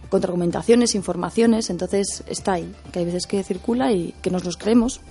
contraargumentaciones 0.09 0.95
informaciones. 0.95 1.69
Entonces 1.69 2.23
está 2.27 2.53
ahí 2.53 2.71
que 2.91 2.99
hay 2.99 3.05
veces 3.05 3.25
que 3.25 3.43
circula 3.43 3.91
y 3.91 4.13
que 4.21 4.29
nos 4.29 4.43
los 4.45 4.57
creemos 4.57 5.01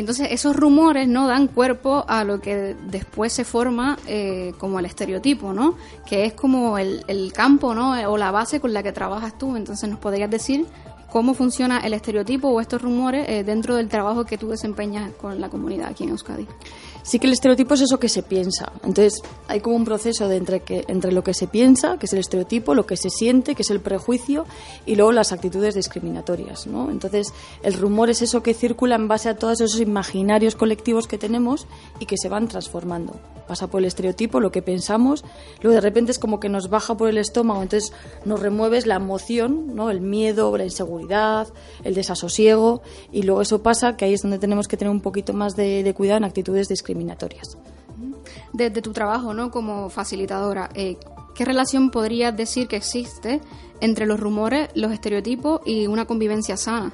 entonces 0.00 0.28
esos 0.30 0.54
rumores 0.56 1.08
no 1.08 1.26
dan 1.26 1.48
cuerpo 1.48 2.04
a 2.08 2.24
lo 2.24 2.40
que 2.40 2.76
después 2.86 3.32
se 3.32 3.44
forma 3.44 3.98
eh, 4.06 4.52
como 4.58 4.78
el 4.78 4.86
estereotipo 4.86 5.52
no 5.52 5.74
que 6.06 6.24
es 6.24 6.32
como 6.34 6.78
el, 6.78 7.04
el 7.08 7.32
campo 7.32 7.74
no 7.74 7.92
o 8.10 8.16
la 8.16 8.30
base 8.30 8.60
con 8.60 8.72
la 8.72 8.82
que 8.82 8.92
trabajas 8.92 9.36
tú. 9.38 9.56
Entonces 9.56 9.88
nos 9.88 9.98
podrías 9.98 10.30
decir 10.30 10.66
cómo 11.10 11.34
funciona 11.34 11.80
el 11.80 11.94
estereotipo 11.94 12.48
o 12.48 12.60
estos 12.60 12.82
rumores 12.82 13.28
eh, 13.28 13.44
dentro 13.44 13.76
del 13.76 13.88
trabajo 13.88 14.24
que 14.24 14.38
tú 14.38 14.48
desempeñas 14.48 15.12
con 15.14 15.40
la 15.40 15.48
comunidad 15.48 15.88
aquí 15.88 16.04
en 16.04 16.10
Euskadi 16.10 16.46
sí 17.02 17.18
que 17.18 17.26
el 17.26 17.32
estereotipo 17.32 17.74
es 17.74 17.82
eso 17.82 17.98
que 17.98 18.08
se 18.08 18.22
piensa. 18.22 18.72
Entonces, 18.84 19.22
hay 19.46 19.60
como 19.60 19.76
un 19.76 19.84
proceso 19.84 20.30
entre, 20.30 20.60
que, 20.60 20.84
entre 20.88 21.12
lo 21.12 21.24
que 21.24 21.34
se 21.34 21.46
piensa, 21.46 21.98
que 21.98 22.06
es 22.06 22.12
el 22.12 22.18
estereotipo, 22.18 22.74
lo 22.74 22.86
que 22.86 22.96
se 22.96 23.10
siente, 23.10 23.54
que 23.54 23.62
es 23.62 23.70
el 23.70 23.80
prejuicio, 23.80 24.44
y 24.86 24.96
luego 24.96 25.12
las 25.12 25.32
actitudes 25.32 25.74
discriminatorias. 25.74 26.66
¿no? 26.66 26.90
Entonces, 26.90 27.32
el 27.62 27.74
rumor 27.74 28.10
es 28.10 28.22
eso 28.22 28.42
que 28.42 28.54
circula 28.54 28.96
en 28.96 29.08
base 29.08 29.28
a 29.28 29.36
todos 29.36 29.60
esos 29.60 29.80
imaginarios 29.80 30.54
colectivos 30.54 31.06
que 31.06 31.18
tenemos 31.18 31.66
y 31.98 32.06
que 32.06 32.16
se 32.16 32.28
van 32.28 32.48
transformando. 32.48 33.14
Pasa 33.46 33.68
por 33.68 33.80
el 33.80 33.86
estereotipo, 33.86 34.40
lo 34.40 34.50
que 34.50 34.60
pensamos, 34.60 35.24
luego 35.62 35.74
de 35.74 35.80
repente 35.80 36.12
es 36.12 36.18
como 36.18 36.38
que 36.38 36.50
nos 36.50 36.68
baja 36.68 36.98
por 36.98 37.08
el 37.08 37.16
estómago, 37.16 37.62
entonces 37.62 37.94
nos 38.26 38.40
remueves 38.40 38.86
la 38.86 38.96
emoción, 38.96 39.74
¿no? 39.74 39.90
el 39.90 40.02
miedo, 40.02 40.54
la 40.58 40.64
inseguridad, 40.64 41.48
el 41.82 41.94
desasosiego, 41.94 42.82
y 43.10 43.22
luego 43.22 43.40
eso 43.40 43.62
pasa 43.62 43.96
que 43.96 44.04
ahí 44.04 44.12
es 44.12 44.20
donde 44.20 44.38
tenemos 44.38 44.68
que 44.68 44.76
tener 44.76 44.90
un 44.90 45.00
poquito 45.00 45.32
más 45.32 45.56
de, 45.56 45.82
de 45.82 45.94
cuidado 45.94 46.18
en 46.18 46.24
actitudes 46.24 46.68
discriminatorias 46.68 46.97
desde 48.52 48.82
tu 48.82 48.92
trabajo 48.92 49.34
¿no? 49.34 49.50
como 49.50 49.88
facilitadora, 49.90 50.70
eh, 50.74 50.96
¿qué 51.34 51.44
relación 51.44 51.90
podrías 51.90 52.36
decir 52.36 52.68
que 52.68 52.76
existe 52.76 53.40
entre 53.80 54.06
los 54.06 54.18
rumores, 54.18 54.70
los 54.74 54.92
estereotipos 54.92 55.60
y 55.64 55.86
una 55.86 56.06
convivencia 56.06 56.56
sana? 56.56 56.92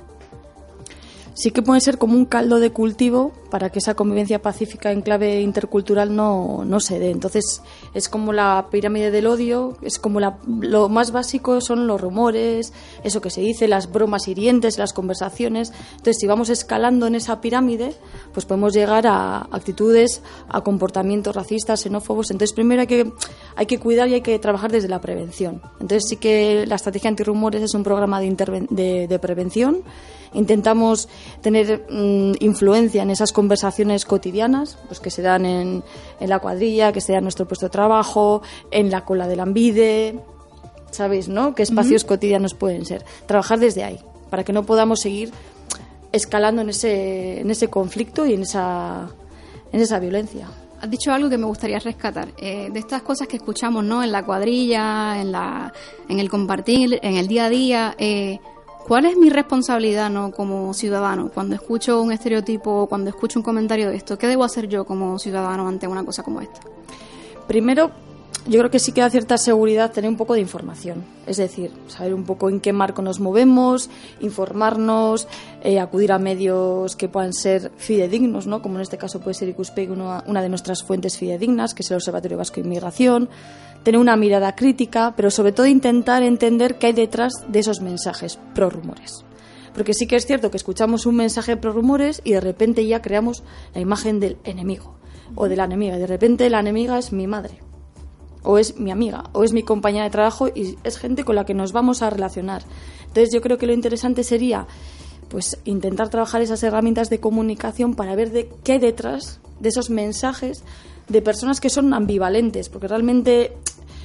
Sí 1.35 1.51
que 1.51 1.63
puede 1.63 1.81
ser 1.81 1.99
como 1.99 2.15
un 2.15 2.25
caldo 2.25 2.61
de 2.61 2.71
cultivo 2.71 3.33
para 3.51 3.71
que 3.71 3.79
esa 3.79 3.95
convivencia 3.95 4.41
pacífica 4.41 4.91
en 4.91 5.03
clave 5.03 5.41
intercultural 5.41 6.15
no, 6.15 6.65
no 6.65 6.81
se 6.81 6.99
dé. 6.99 7.11
Entonces, 7.11 7.63
es 7.93 8.09
como 8.09 8.33
la 8.33 8.69
pirámide 8.71 9.11
del 9.11 9.27
odio, 9.27 9.77
es 9.83 9.99
como 9.99 10.21
la, 10.21 10.39
lo 10.47 10.89
más 10.89 11.13
básico 11.13 11.61
son 11.61 11.87
los 11.87 12.01
rumores, 12.01 12.73
eso 13.03 13.21
que 13.21 13.31
se 13.31 13.41
dice, 13.41 13.69
las 13.69 13.93
bromas 13.93 14.27
hirientes, 14.29 14.79
las 14.79 14.93
conversaciones. 14.93 15.73
Entonces, 15.93 16.17
si 16.19 16.27
vamos 16.27 16.49
escalando 16.49 17.07
en 17.07 17.15
esa 17.15 17.41
pirámide, 17.41 17.95
pues 18.33 18.47
podemos 18.47 18.73
llegar 18.73 19.07
a 19.07 19.49
actitudes, 19.51 20.23
a 20.49 20.63
comportamientos 20.63 21.35
racistas, 21.37 21.81
xenófobos. 21.81 22.31
Entonces, 22.31 22.55
primero 22.55 22.81
hay 22.81 22.87
que, 22.87 23.13
hay 23.57 23.67
que 23.67 23.79
cuidar 23.79 24.09
y 24.09 24.15
hay 24.15 24.23
que 24.23 24.39
trabajar 24.39 24.73
desde 24.73 24.89
la 24.89 25.01
prevención. 25.01 25.63
Entonces, 25.81 26.05
sí 26.09 26.17
que 26.17 26.65
la 26.67 26.77
estrategia 26.77 27.09
antirrumores 27.09 27.63
es 27.63 27.75
un 27.75 27.83
programa 27.83 28.21
de, 28.21 28.67
de, 28.71 29.09
de 29.09 29.19
prevención 29.19 29.83
intentamos 30.35 31.09
tener 31.41 31.87
mm, 31.91 32.33
influencia 32.41 33.03
en 33.03 33.11
esas 33.11 33.33
conversaciones 33.33 34.05
cotidianas, 34.05 34.79
pues 34.87 35.01
que 35.01 35.11
se 35.11 35.23
dan 35.23 35.47
en, 35.47 35.83
en, 36.21 36.29
la 36.29 36.39
cuadrilla, 36.39 36.93
que 36.93 37.01
se 37.01 37.13
dan 37.13 37.19
en 37.19 37.25
nuestro 37.25 37.47
puesto 37.47 37.67
de 37.67 37.71
trabajo, 37.71 38.43
en 38.71 38.91
la 38.91 39.05
cola 39.05 39.27
del 39.29 39.41
ambide, 39.41 40.19
¿sabéis, 40.91 41.29
no? 41.29 41.55
¿Qué 41.55 41.63
espacios 41.63 42.05
cotidianos 42.05 42.55
pueden 42.55 42.85
ser? 42.87 43.05
Trabajar 43.27 43.59
desde 43.59 43.85
ahí, 43.85 44.01
para 44.31 44.45
que 44.45 44.53
no 44.53 44.65
podamos 44.65 45.01
seguir 45.01 45.33
escalando 46.13 46.63
en 46.63 46.71
ese, 46.71 47.41
en 47.41 47.51
ese 47.51 47.69
conflicto 47.69 48.25
y 48.27 48.35
en 48.35 48.43
esa, 48.43 49.09
en 49.73 49.81
esa 49.81 49.99
violencia 49.99 50.49
has 50.85 50.91
dicho 50.91 51.13
algo 51.13 51.31
que 51.31 51.39
me 51.39 51.47
gustaría 51.47 51.79
rescatar. 51.79 52.29
Eh, 52.37 52.69
de 52.71 52.79
estas 52.79 53.01
cosas 53.01 53.27
que 53.27 53.37
escuchamos, 53.37 53.83
¿no? 53.83 54.05
En 54.05 54.13
la 54.13 54.23
cuadrilla, 54.23 55.19
en, 55.19 55.33
la, 55.33 55.73
en 56.11 56.21
el 56.21 56.29
compartir, 56.29 57.01
en 57.03 57.17
el 57.17 57.27
día 57.27 57.47
a 57.47 57.49
día. 57.49 57.95
Eh, 57.99 58.39
¿Cuál 58.87 59.07
es 59.07 59.17
mi 59.17 59.31
responsabilidad 59.31 60.11
no 60.11 60.31
como 60.31 60.75
ciudadano 60.75 61.31
cuando 61.33 61.55
escucho 61.55 62.03
un 62.03 62.13
estereotipo 62.13 62.83
o 62.83 62.87
cuando 62.87 63.09
escucho 63.09 63.39
un 63.39 63.43
comentario 63.43 63.89
de 63.89 63.97
esto? 63.97 64.19
¿Qué 64.19 64.27
debo 64.27 64.45
hacer 64.45 64.69
yo 64.69 64.85
como 64.85 65.19
ciudadano 65.19 65.67
ante 65.67 65.87
una 65.87 66.05
cosa 66.05 66.23
como 66.23 66.43
esta? 66.43 66.61
Primero, 67.49 67.93
yo 68.47 68.59
creo 68.59 68.71
que 68.71 68.79
sí 68.79 68.93
que 68.93 69.01
da 69.01 69.09
cierta 69.09 69.39
seguridad 69.39 69.91
tener 69.91 70.11
un 70.11 70.19
poco 70.19 70.35
de 70.35 70.41
información. 70.41 71.03
Es 71.27 71.39
decir, 71.39 71.71
saber 71.89 72.13
un 72.13 72.25
poco 72.25 72.51
en 72.51 72.61
qué 72.61 72.75
marco 72.75 73.01
nos 73.01 73.21
movemos, 73.21 73.89
informarnos, 74.21 75.29
eh, 75.63 75.81
acudir 75.81 76.13
a 76.13 76.19
medios 76.19 76.95
que 76.95 77.09
puedan 77.09 77.33
ser 77.33 77.73
fidedignos, 77.79 78.47
¿no? 78.47 78.61
como 78.61 78.75
en 78.75 78.83
este 78.83 78.99
caso 78.99 79.19
puede 79.19 79.33
ser 79.33 79.49
Icuspeg, 79.49 79.91
una, 79.91 80.23
una 80.27 80.43
de 80.43 80.51
nuestras 80.51 80.83
fuentes 80.83 81.17
fidedignas, 81.17 81.73
que 81.73 81.83
es 81.83 81.91
el 81.91 81.97
Observatorio 81.97 82.37
Vasco 82.37 82.57
de 82.57 82.67
Inmigración, 82.67 83.31
tener 83.85 84.01
una 84.01 84.17
mirada 84.17 84.57
crítica, 84.57 85.15
pero 85.17 85.31
sobre 85.31 85.53
todo 85.53 85.67
intentar 85.67 86.23
entender 86.23 86.79
qué 86.79 86.89
hay 86.89 86.93
detrás 86.95 87.33
de 87.49 87.61
esos 87.61 87.81
mensajes 87.81 88.39
pro 88.55 88.71
rumores. 88.71 89.25
Porque 89.75 89.95
sí 89.95 90.07
que 90.07 90.17
es 90.17 90.27
cierto 90.27 90.51
que 90.51 90.57
escuchamos 90.57 91.07
un 91.07 91.17
mensaje 91.17 91.57
pro 91.57 91.73
rumores 91.73 92.21
y 92.25 92.33
de 92.33 92.41
repente 92.41 92.87
ya 92.87 93.03
creamos 93.03 93.43
la 93.75 93.81
imagen 93.81 94.21
del 94.21 94.39
enemigo 94.45 94.95
o 95.35 95.49
de 95.49 95.57
la 95.57 95.65
enemiga. 95.65 95.99
De 95.99 96.07
repente 96.07 96.49
la 96.49 96.61
enemiga 96.61 96.99
es 96.99 97.13
mi 97.13 97.27
madre, 97.27 97.59
o 98.43 98.59
es 98.59 98.79
mi 98.79 98.91
amiga, 98.91 99.25
o 99.33 99.45
es 99.45 99.53
mi 99.53 99.63
compañera 99.63 100.05
de 100.05 100.11
trabajo 100.11 100.49
y 100.49 100.79
es 100.85 100.99
gente 100.99 101.25
con 101.25 101.35
la 101.35 101.45
que 101.45 101.55
nos 101.55 101.73
vamos 101.73 102.03
a 102.03 102.11
relacionar. 102.11 102.63
Entonces 103.01 103.31
yo 103.35 103.41
creo 103.41 103.59
que 103.59 103.67
lo 103.67 103.73
interesante 103.73 104.25
sería 104.25 104.67
pues 105.29 105.59
intentar 105.65 106.11
trabajar 106.11 106.43
esas 106.43 106.63
herramientas 106.63 107.11
de 107.11 107.19
comunicación 107.19 107.95
para 107.95 108.15
ver 108.15 108.31
de 108.31 108.49
qué 108.63 108.73
hay 108.73 108.79
detrás 108.79 109.41
de 109.59 109.71
esos 109.71 109.91
mensajes 109.91 110.63
de 111.09 111.23
personas 111.23 111.61
que 111.61 111.71
son 111.71 111.93
ambivalentes, 111.93 112.69
porque 112.69 112.89
realmente 112.89 113.53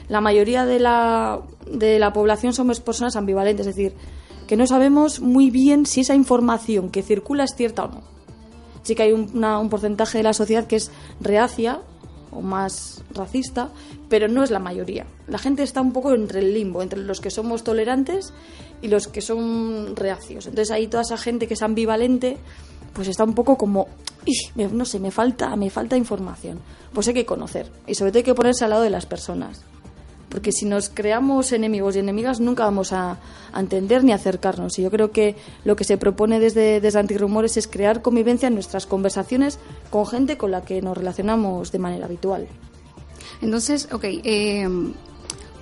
la 0.10 0.22
mayoría 0.22 0.66
de 0.66 0.80
la, 0.80 1.42
de 1.72 2.00
la 2.00 2.12
población 2.12 2.54
somos 2.54 2.82
personas 2.82 3.16
ambivalentes, 3.16 3.68
es 3.68 3.76
decir, 3.76 3.94
que 4.48 4.58
no 4.58 4.66
sabemos 4.66 5.20
muy 5.20 5.52
bien 5.52 5.86
si 5.86 6.02
esa 6.02 6.16
información 6.16 6.90
que 6.90 7.04
circula 7.04 7.44
es 7.44 7.56
cierta 7.56 7.86
o 7.86 7.88
no. 7.90 8.02
Sí 8.82 8.96
que 8.96 9.04
hay 9.04 9.12
un, 9.12 9.70
porcentaje 9.70 10.18
de 10.18 10.24
la 10.24 10.34
sociedad 10.34 10.66
que 10.66 10.78
es 10.78 10.90
reacia 11.22 11.82
o 12.32 12.42
más 12.42 13.04
racista, 13.12 13.70
pero 14.10 14.28
no 14.28 14.44
es 14.44 14.50
la 14.50 14.58
mayoría. 14.58 15.06
La 15.28 15.38
gente 15.38 15.62
está 15.62 15.82
un 15.82 15.94
poco 15.94 16.16
entre 16.16 16.40
el 16.40 16.56
limbo, 16.56 16.82
entre 16.82 17.00
los 17.00 17.22
que 17.22 17.30
somos 17.30 17.64
tolerantes 17.64 18.34
y 18.82 18.88
los 18.88 19.08
que 19.08 19.22
son 19.22 19.96
reacios. 19.96 20.48
Entonces 20.48 20.72
ahí 20.72 20.88
toda 20.88 21.04
esa 21.04 21.18
gente 21.18 21.48
que 21.48 21.54
es 21.54 21.62
ambivalente, 21.62 22.38
pues 22.94 23.08
está 23.08 23.26
un 23.26 23.36
poco 23.36 23.56
como, 23.56 23.88
no 24.56 24.86
sé, 24.86 25.00
me 25.00 25.12
falta, 25.12 25.56
me 25.56 25.70
falta 25.70 25.96
información. 25.96 26.60
Pues 26.92 27.08
hay 27.08 27.14
que 27.14 27.26
conocer 27.28 27.72
y 27.86 27.94
sobre 27.94 28.10
todo 28.10 28.20
hay 28.20 28.24
que 28.24 28.34
ponerse 28.34 28.64
al 28.64 28.72
lado 28.72 28.82
de 28.82 28.90
las 28.90 29.06
personas 29.06 29.64
porque 30.30 30.52
si 30.52 30.66
nos 30.66 30.90
creamos 30.90 31.52
enemigos 31.52 31.96
y 31.96 32.00
enemigas 32.00 32.40
nunca 32.40 32.64
vamos 32.64 32.94
a, 32.94 33.18
entender 33.56 34.04
ni 34.04 34.12
acercarnos. 34.12 34.78
Y 34.78 34.84
yo 34.84 34.92
creo 34.92 35.12
que 35.12 35.36
lo 35.66 35.76
que 35.76 35.84
se 35.84 35.98
propone 35.98 36.40
desde, 36.40 36.80
desde 36.80 37.00
Antirrumores 37.00 37.58
es 37.58 37.68
crear 37.68 38.04
convivencia 38.04 38.48
en 38.48 38.54
nuestras 38.54 38.86
conversaciones 38.86 39.58
con 39.90 40.06
gente 40.06 40.38
con 40.38 40.52
la 40.52 40.62
que 40.62 40.82
nos 40.84 40.96
relacionamos 40.96 41.72
de 41.72 41.80
manera 41.80 42.06
habitual. 42.06 42.48
Entonces, 43.42 43.90
ok, 43.92 44.04
eh, 44.04 44.68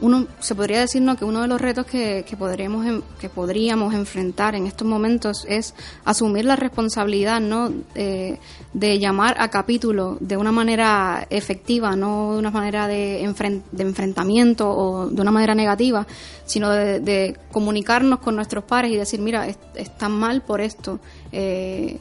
uno 0.02 0.28
se 0.40 0.56
podría 0.56 0.82
decir 0.82 1.04
que 1.18 1.26
uno 1.26 1.42
de 1.42 1.48
los 1.48 1.60
retos 1.60 1.86
que, 1.86 2.24
que, 2.28 2.38
podremos, 2.38 3.04
que 3.20 3.30
podríamos 3.30 3.94
enfrentar 3.94 4.56
en 4.56 4.68
estos 4.68 4.88
momentos 4.88 5.46
es 5.48 5.74
asumir 6.06 6.46
la 6.46 6.56
responsabilidad 6.56 7.40
¿no? 7.40 7.72
Eh, 7.96 8.38
de 8.74 9.00
llamar 9.00 9.36
a 9.40 9.50
capítulo 9.50 10.18
de 10.20 10.38
una 10.38 10.52
manera 10.52 11.26
efectiva, 11.30 11.96
no 11.96 12.34
de 12.34 12.40
una 12.40 12.52
manera 12.52 12.88
de, 12.88 13.24
enfrentamiento 13.24 14.70
o 14.70 15.08
de 15.08 15.22
una 15.22 15.32
manera 15.32 15.56
negativa, 15.56 16.06
sino 16.46 16.70
de, 16.70 17.38
comunicarnos 17.52 18.20
con 18.20 18.36
nuestros 18.36 18.64
pares 18.64 18.92
y 18.92 18.98
decir, 18.98 19.20
mira, 19.20 19.48
están 19.76 20.12
mal 20.12 20.42
por 20.42 20.62
esto. 20.62 21.00
Eh, 21.32 22.00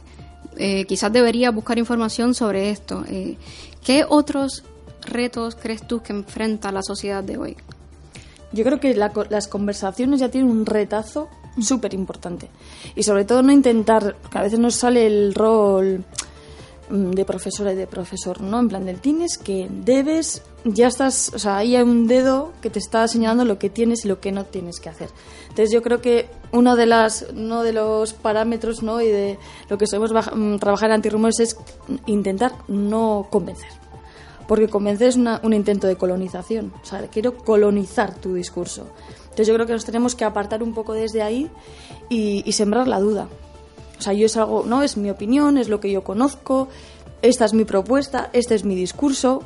eh, 0.58 0.84
quizás 0.86 1.12
debería 1.12 1.50
buscar 1.50 1.78
información 1.78 2.34
sobre 2.34 2.70
esto. 2.70 3.04
¿Qué 3.84 4.04
otros 4.08 4.64
retos 5.02 5.54
crees 5.54 5.86
tú 5.86 6.02
que 6.02 6.12
enfrenta 6.12 6.72
la 6.72 6.82
sociedad 6.82 7.22
de 7.22 7.38
hoy? 7.38 7.56
Yo 8.56 8.64
creo 8.64 8.80
que 8.80 8.94
las 8.94 9.48
conversaciones 9.48 10.18
ya 10.18 10.30
tienen 10.30 10.50
un 10.50 10.64
retazo 10.64 11.28
súper 11.60 11.92
importante. 11.92 12.48
Y 12.94 13.02
sobre 13.02 13.26
todo 13.26 13.42
no 13.42 13.52
intentar, 13.52 14.16
porque 14.22 14.38
a 14.38 14.42
veces 14.42 14.58
nos 14.58 14.74
sale 14.74 15.06
el 15.06 15.34
rol 15.34 16.04
mm, 16.88 17.10
de 17.10 17.24
profesora 17.26 17.74
y 17.74 17.76
de 17.76 17.86
profesor, 17.86 18.40
¿no? 18.40 18.58
En 18.58 18.68
plan 18.68 18.86
del 18.86 19.00
tienes 19.00 19.36
que 19.36 19.68
debes, 19.70 20.42
ya 20.64 20.86
estás, 20.88 21.32
o 21.34 21.38
sea, 21.38 21.58
ahí 21.58 21.76
hay 21.76 21.82
un 21.82 22.06
dedo 22.06 22.54
que 22.62 22.70
te 22.70 22.78
está 22.78 23.06
señalando 23.08 23.44
lo 23.44 23.58
que 23.58 23.68
tienes 23.68 24.06
y 24.06 24.08
lo 24.08 24.20
que 24.20 24.32
no 24.32 24.44
tienes 24.46 24.80
que 24.80 24.88
hacer. 24.88 25.10
Entonces 25.42 25.70
yo 25.70 25.82
creo 25.82 26.00
que 26.00 26.30
uno 26.52 26.76
de 26.76 26.86
las, 26.86 27.26
uno 27.34 27.62
de 27.62 27.74
los 27.74 28.14
parámetros, 28.14 28.82
¿no? 28.82 29.02
Y 29.02 29.08
de 29.08 29.38
lo 29.68 29.76
que 29.76 29.86
solemos 29.86 30.12
mm, 30.34 30.56
trabajar 30.56 30.88
en 30.88 30.94
antirrumores 30.94 31.40
es 31.40 31.58
intentar 32.06 32.52
no 32.68 33.26
convencer 33.30 33.85
porque 34.46 34.68
convencer 34.68 35.08
es 35.08 35.16
un 35.16 35.52
intento 35.52 35.86
de 35.86 35.96
colonización. 35.96 36.72
O 36.82 36.84
sea, 36.84 37.02
quiero 37.08 37.36
colonizar 37.36 38.14
tu 38.14 38.34
discurso. 38.34 38.86
Entonces 39.24 39.48
yo 39.48 39.54
creo 39.54 39.66
que 39.66 39.72
nos 39.72 39.84
tenemos 39.84 40.14
que 40.14 40.24
apartar 40.24 40.62
un 40.62 40.72
poco 40.72 40.92
desde 40.94 41.22
ahí 41.22 41.50
y, 42.08 42.50
sembrar 42.52 42.88
la 42.88 43.00
duda. 43.00 43.28
O 43.98 44.02
sea, 44.02 44.12
yo 44.12 44.26
es 44.26 44.36
algo, 44.36 44.64
no, 44.66 44.82
es 44.82 44.96
mi 44.96 45.10
opinión, 45.10 45.58
es 45.58 45.68
lo 45.68 45.80
que 45.80 45.90
yo 45.90 46.04
conozco, 46.04 46.68
esta 47.22 47.44
es 47.44 47.52
mi 47.52 47.64
propuesta, 47.64 48.30
este 48.32 48.54
es 48.54 48.64
mi 48.64 48.74
discurso, 48.74 49.42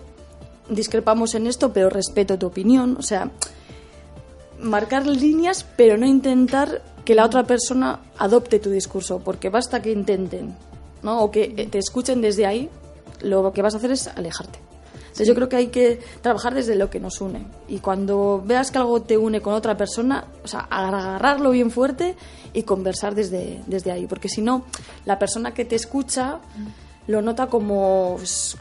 discrepamos 0.69 1.35
en 1.35 1.47
esto, 1.47 1.73
pero 1.73 1.89
respeto 1.89 2.39
tu 2.39 2.47
opinión. 2.47 2.97
O 2.99 3.03
sea, 3.03 3.31
marcar 4.61 5.07
líneas, 5.07 5.67
pero 5.77 5.97
no 5.97 6.07
intentar 6.07 6.83
que 7.05 7.15
la 7.15 7.25
otra 7.25 7.45
persona 7.45 8.01
adopte 8.19 8.59
tu 8.59 8.71
discurso, 8.71 9.21
porque 9.21 9.49
basta 9.49 9.81
que 9.81 9.91
intenten, 9.91 10.55
¿no? 11.03 11.23
O 11.23 11.31
que 11.31 11.49
te 11.71 11.79
escuchen 11.79 12.21
desde 12.21 12.47
ahí, 12.47 12.69
lo 13.23 13.53
que 13.53 13.63
vas 13.63 13.75
a 13.75 13.79
hacer 13.79 13.91
es 13.91 14.07
alejarte 14.07 14.70
yo 15.19 15.35
creo 15.35 15.49
que 15.49 15.57
hay 15.57 15.67
que 15.69 16.01
trabajar 16.23 16.55
desde 16.55 16.77
lo 16.77 16.91
que 16.91 17.01
nos 17.01 17.21
une. 17.21 17.47
Y 17.69 17.79
cuando 17.79 18.43
veas 18.45 18.71
que 18.71 18.79
algo 18.79 19.03
te 19.03 19.19
une 19.19 19.41
con 19.41 19.55
otra 19.55 19.77
persona, 19.77 20.25
o 20.45 20.49
sea, 20.49 20.61
agarrarlo 20.71 21.51
bien 21.51 21.71
fuerte 21.71 22.17
y 22.53 22.63
conversar 22.63 23.15
desde, 23.15 23.63
desde 23.67 23.93
ahí. 23.93 24.07
Porque 24.07 24.29
si 24.29 24.43
no, 24.43 24.65
la 25.05 25.19
persona 25.19 25.53
que 25.53 25.65
te 25.65 25.77
escucha 25.77 26.39
lo 27.07 27.23
nota 27.23 27.49
como... 27.49 28.17
Pues, 28.19 28.57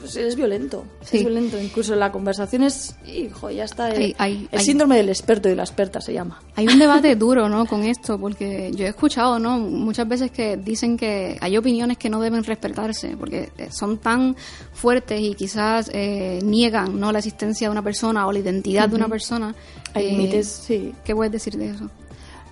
pues 0.00 0.16
es 0.16 0.34
violento, 0.36 0.84
es 1.02 1.12
violento. 1.12 1.60
Incluso 1.60 1.94
la 1.94 2.10
conversación 2.10 2.62
es, 2.62 2.96
hijo, 3.06 3.50
ya 3.50 3.64
está. 3.64 3.90
El, 3.90 4.16
el 4.18 4.60
síndrome 4.60 4.96
del 4.96 5.08
experto 5.08 5.48
y 5.48 5.54
la 5.54 5.62
experta 5.62 6.00
se 6.00 6.12
llama. 6.12 6.40
Hay 6.56 6.66
un 6.66 6.78
debate 6.78 7.14
duro, 7.16 7.48
¿no? 7.48 7.66
Con 7.66 7.84
esto, 7.84 8.18
porque 8.18 8.72
yo 8.74 8.86
he 8.86 8.88
escuchado, 8.88 9.38
¿no? 9.38 9.58
Muchas 9.58 10.08
veces 10.08 10.30
que 10.30 10.56
dicen 10.56 10.96
que 10.96 11.38
hay 11.40 11.56
opiniones 11.56 11.98
que 11.98 12.08
no 12.08 12.20
deben 12.20 12.42
respetarse, 12.42 13.16
porque 13.16 13.50
eh, 13.58 13.68
son 13.70 13.98
tan 13.98 14.34
fuertes 14.72 15.20
y 15.20 15.34
quizás 15.34 15.90
eh, 15.92 16.40
niegan, 16.42 16.98
¿no? 16.98 17.12
La 17.12 17.18
existencia 17.18 17.68
de 17.68 17.72
una 17.72 17.82
persona 17.82 18.26
o 18.26 18.32
la 18.32 18.38
identidad 18.38 18.88
de 18.88 18.96
una 18.96 19.08
persona. 19.08 19.54
Hay 19.94 20.06
eh, 20.06 20.10
límites, 20.12 20.48
sí. 20.48 20.94
¿Qué 21.04 21.14
puedes 21.14 21.32
decir 21.32 21.56
de 21.56 21.70
eso? 21.70 21.90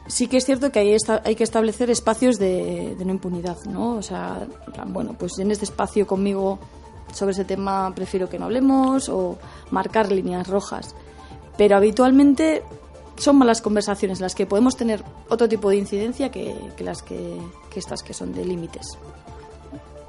sí 0.08 0.26
que 0.26 0.38
es 0.38 0.44
cierto 0.46 0.72
que 0.72 0.78
hay, 0.78 0.96
hay 1.24 1.34
que 1.34 1.44
establecer 1.44 1.90
espacios 1.90 2.38
de, 2.38 2.96
de, 2.98 3.04
no 3.04 3.12
impunidad, 3.12 3.58
¿no? 3.66 3.96
O 3.96 4.02
sea, 4.02 4.46
bueno, 4.86 5.14
pues 5.18 5.38
en 5.38 5.50
este 5.50 5.66
espacio 5.66 6.06
conmigo 6.06 6.58
sobre 7.12 7.32
ese 7.32 7.44
tema 7.44 7.92
prefiero 7.94 8.28
que 8.28 8.38
no 8.38 8.46
hablemos 8.46 9.08
o 9.08 9.38
marcar 9.70 10.10
líneas 10.10 10.46
rojas. 10.46 10.94
Pero 11.56 11.76
habitualmente 11.76 12.62
son 13.16 13.36
malas 13.36 13.60
conversaciones 13.60 14.20
las 14.20 14.34
que 14.34 14.46
podemos 14.46 14.76
tener 14.76 15.02
otro 15.28 15.48
tipo 15.48 15.70
de 15.70 15.76
incidencia 15.76 16.30
que, 16.30 16.54
las 16.78 17.02
que, 17.02 17.38
estas 17.74 18.02
que 18.02 18.14
son 18.14 18.32
de 18.32 18.44
límites. 18.44 18.98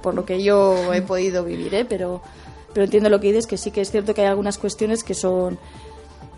Por 0.01 0.13
lo 0.13 0.25
que 0.25 0.41
yo 0.41 0.93
he 0.93 1.01
podido 1.01 1.43
vivir, 1.43 1.73
¿eh? 1.73 1.85
pero, 1.85 2.21
pero 2.73 2.85
entiendo 2.85 3.09
lo 3.09 3.19
que 3.19 3.27
dices, 3.27 3.47
que 3.47 3.57
sí 3.57 3.71
que 3.71 3.81
es 3.81 3.91
cierto 3.91 4.13
que 4.13 4.21
hay 4.21 4.27
algunas 4.27 4.57
cuestiones 4.57 5.03
que 5.03 5.13
son 5.13 5.59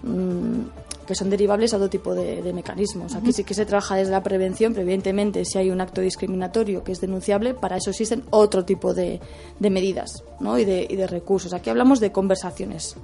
mm, 0.04 0.62
que 1.07 1.15
son 1.15 1.29
derivables 1.29 1.73
a 1.73 1.77
otro 1.77 1.89
tipo 1.89 2.13
de, 2.13 2.53
mecanismos. 2.53 3.15
Aquí 3.15 3.33
sí 3.33 3.43
que 3.43 3.53
se 3.53 3.65
trabaja 3.65 3.95
desde 3.95 4.11
la 4.11 4.23
prevención, 4.23 4.73
pero 4.73 4.83
evidentemente 4.83 5.45
si 5.45 5.57
hay 5.57 5.69
un 5.69 5.81
acto 5.81 6.01
discriminatorio 6.01 6.83
que 6.83 6.91
es 6.91 7.01
denunciable, 7.01 7.53
para 7.53 7.77
eso 7.77 7.89
existen 7.89 8.23
otro 8.29 8.65
tipo 8.65 8.93
de, 8.93 9.19
medidas 9.59 10.23
¿no? 10.39 10.57
y, 10.57 10.65
de, 10.65 11.07
recursos. 11.07 11.53
Aquí 11.53 11.69
hablamos 11.69 11.99
de 11.99 12.11
conversaciones, 12.11 12.95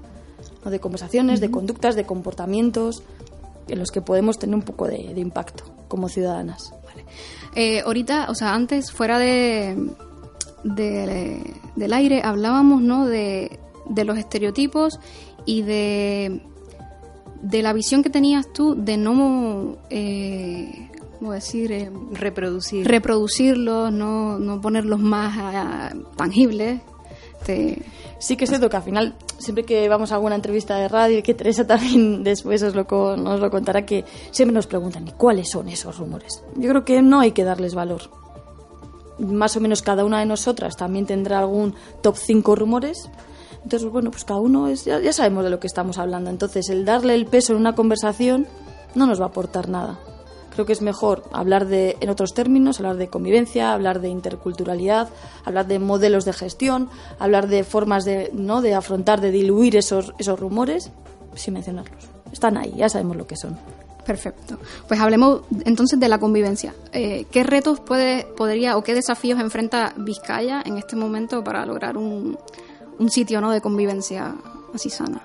¿no? 0.64 0.72
de 0.72 0.80
conversaciones, 0.80 1.40
de 1.40 1.52
conductas, 1.52 1.96
de 1.96 2.06
comportamientos 2.06 3.04
en 3.68 3.80
los 3.80 3.92
que 3.92 4.02
podemos 4.02 4.40
tener 4.40 4.56
un 4.56 4.62
poco 4.62 4.88
de, 4.88 5.14
impacto 5.16 5.64
como 5.88 6.10
ciudadanas. 6.10 6.74
Eh, 7.56 7.82
ahorita, 7.82 8.28
o 8.30 8.36
sea, 8.36 8.54
antes 8.54 8.92
fuera 8.92 9.20
de, 9.20 9.76
del 10.64 11.94
aire 11.94 12.22
hablábamos 12.24 12.82
¿no? 12.82 13.06
de, 13.06 13.60
de 13.90 14.06
los 14.06 14.18
estereotipos 14.18 15.00
y 15.46 15.62
de 15.62 16.42
de 17.42 17.62
la 17.62 17.74
visión 17.74 18.04
que 18.04 18.10
tenías 18.10 18.52
tú 18.52 18.76
de 18.76 18.98
no, 18.98 19.78
eh, 19.90 20.90
¿cómo 21.20 21.34
decir? 21.34 21.72
Eh, 21.72 21.92
Reproducir. 22.12 22.88
Reproducirlos, 22.88 23.92
no, 23.92 24.40
no 24.40 24.62
ponerlos 24.62 25.00
más 25.00 25.36
ah, 25.38 25.94
tangibles. 26.16 26.82
Sí 28.20 28.36
que 28.36 28.44
es 28.44 28.50
cierto 28.50 28.70
que 28.70 28.76
al 28.76 28.84
final 28.84 29.16
siempre 29.38 29.64
que 29.64 29.88
vamos 29.90 30.12
a 30.12 30.16
alguna 30.16 30.36
entrevista 30.36 30.78
de 30.78 30.88
radio, 30.88 31.20
y 31.20 31.24
que 31.24 31.34
Teresa 31.34 31.66
también 31.66 32.24
después 32.24 32.62
os 32.64 32.76
lo, 32.76 32.86
nos 33.18 33.40
lo 33.40 33.50
contará, 33.50 33.86
que 33.86 34.06
siempre 34.32 34.54
nos 34.54 34.68
preguntan, 34.68 35.08
¿y 35.08 35.12
cuáles 35.12 35.50
son 35.50 35.70
esos 35.70 35.98
rumores? 35.98 36.44
Yo 36.56 36.70
creo 36.70 36.86
que 36.86 37.02
no 37.02 37.20
hay 37.20 37.32
que 37.32 37.44
darles 37.44 37.76
valor. 37.76 38.02
Más 39.20 39.56
o 39.58 39.62
menos 39.62 39.82
cada 39.82 40.06
una 40.06 40.20
de 40.20 40.28
nosotras 40.28 40.78
también 40.78 41.08
tendrá 41.08 41.40
algún 41.40 41.74
top 42.02 42.18
5 42.18 42.56
rumores. 42.56 43.10
Entonces, 43.68 43.92
bueno, 43.92 44.12
pues 44.12 44.24
cada 44.24 44.40
uno 44.40 44.70
es, 44.70 44.86
ya, 44.86 44.98
ya 45.02 45.12
sabemos 45.12 45.44
de 45.44 45.50
lo 45.50 45.60
que 45.60 45.68
estamos 45.68 45.98
hablando. 45.98 46.30
Entonces, 46.30 46.70
el 46.70 46.86
darle 46.86 47.16
el 47.16 47.26
peso 47.26 47.52
en 47.52 47.60
una 47.60 47.76
conversación 47.76 48.48
no 48.96 49.06
nos 49.06 49.20
va 49.20 49.26
a 49.26 49.28
aportar 49.28 49.68
nada. 49.68 50.00
Creo 50.54 50.66
que 50.66 50.72
es 50.72 50.82
mejor 50.82 51.26
hablar 51.34 51.68
de, 51.68 51.98
en 52.00 52.10
otros 52.10 52.34
términos, 52.34 52.80
hablar 52.80 52.96
de 52.96 53.10
convivencia, 53.10 53.74
hablar 53.74 54.00
de 54.00 54.08
interculturalidad, 54.08 55.10
hablar 55.44 55.68
de 55.68 55.80
modelos 55.80 56.24
de 56.24 56.32
gestión, 56.32 56.90
hablar 57.20 57.50
de 57.50 57.66
formas 57.66 58.06
de, 58.06 58.30
¿no? 58.32 58.62
de 58.62 58.74
afrontar, 58.74 59.20
de 59.20 59.32
diluir 59.32 59.76
esos, 59.76 60.14
esos 60.18 60.40
rumores, 60.40 60.90
sin 61.36 61.56
mencionarlos. 61.56 62.06
Están 62.32 62.56
ahí, 62.56 62.74
ya 62.78 62.88
sabemos 62.88 63.18
lo 63.18 63.28
que 63.28 63.36
son. 63.36 63.58
Perfecto. 64.06 64.60
Pues 64.88 64.98
hablemos 65.02 65.42
entonces 65.66 66.00
de 66.00 66.08
la 66.08 66.20
convivencia. 66.20 66.74
Eh, 66.94 67.26
¿Qué 67.30 67.44
retos 67.44 67.82
puede, 67.82 68.24
podría 68.38 68.78
o 68.78 68.82
qué 68.82 68.94
desafíos 68.94 69.42
enfrenta 69.42 69.94
Vizcaya 69.98 70.64
en 70.66 70.78
este 70.78 70.96
momento 70.96 71.44
para 71.44 71.66
lograr 71.66 71.98
un, 71.98 72.38
un 73.00 73.10
sitio 73.10 73.42
¿no? 73.42 73.52
de 73.52 73.62
convivencia 73.62 74.36
así 74.74 74.90
sana? 74.90 75.22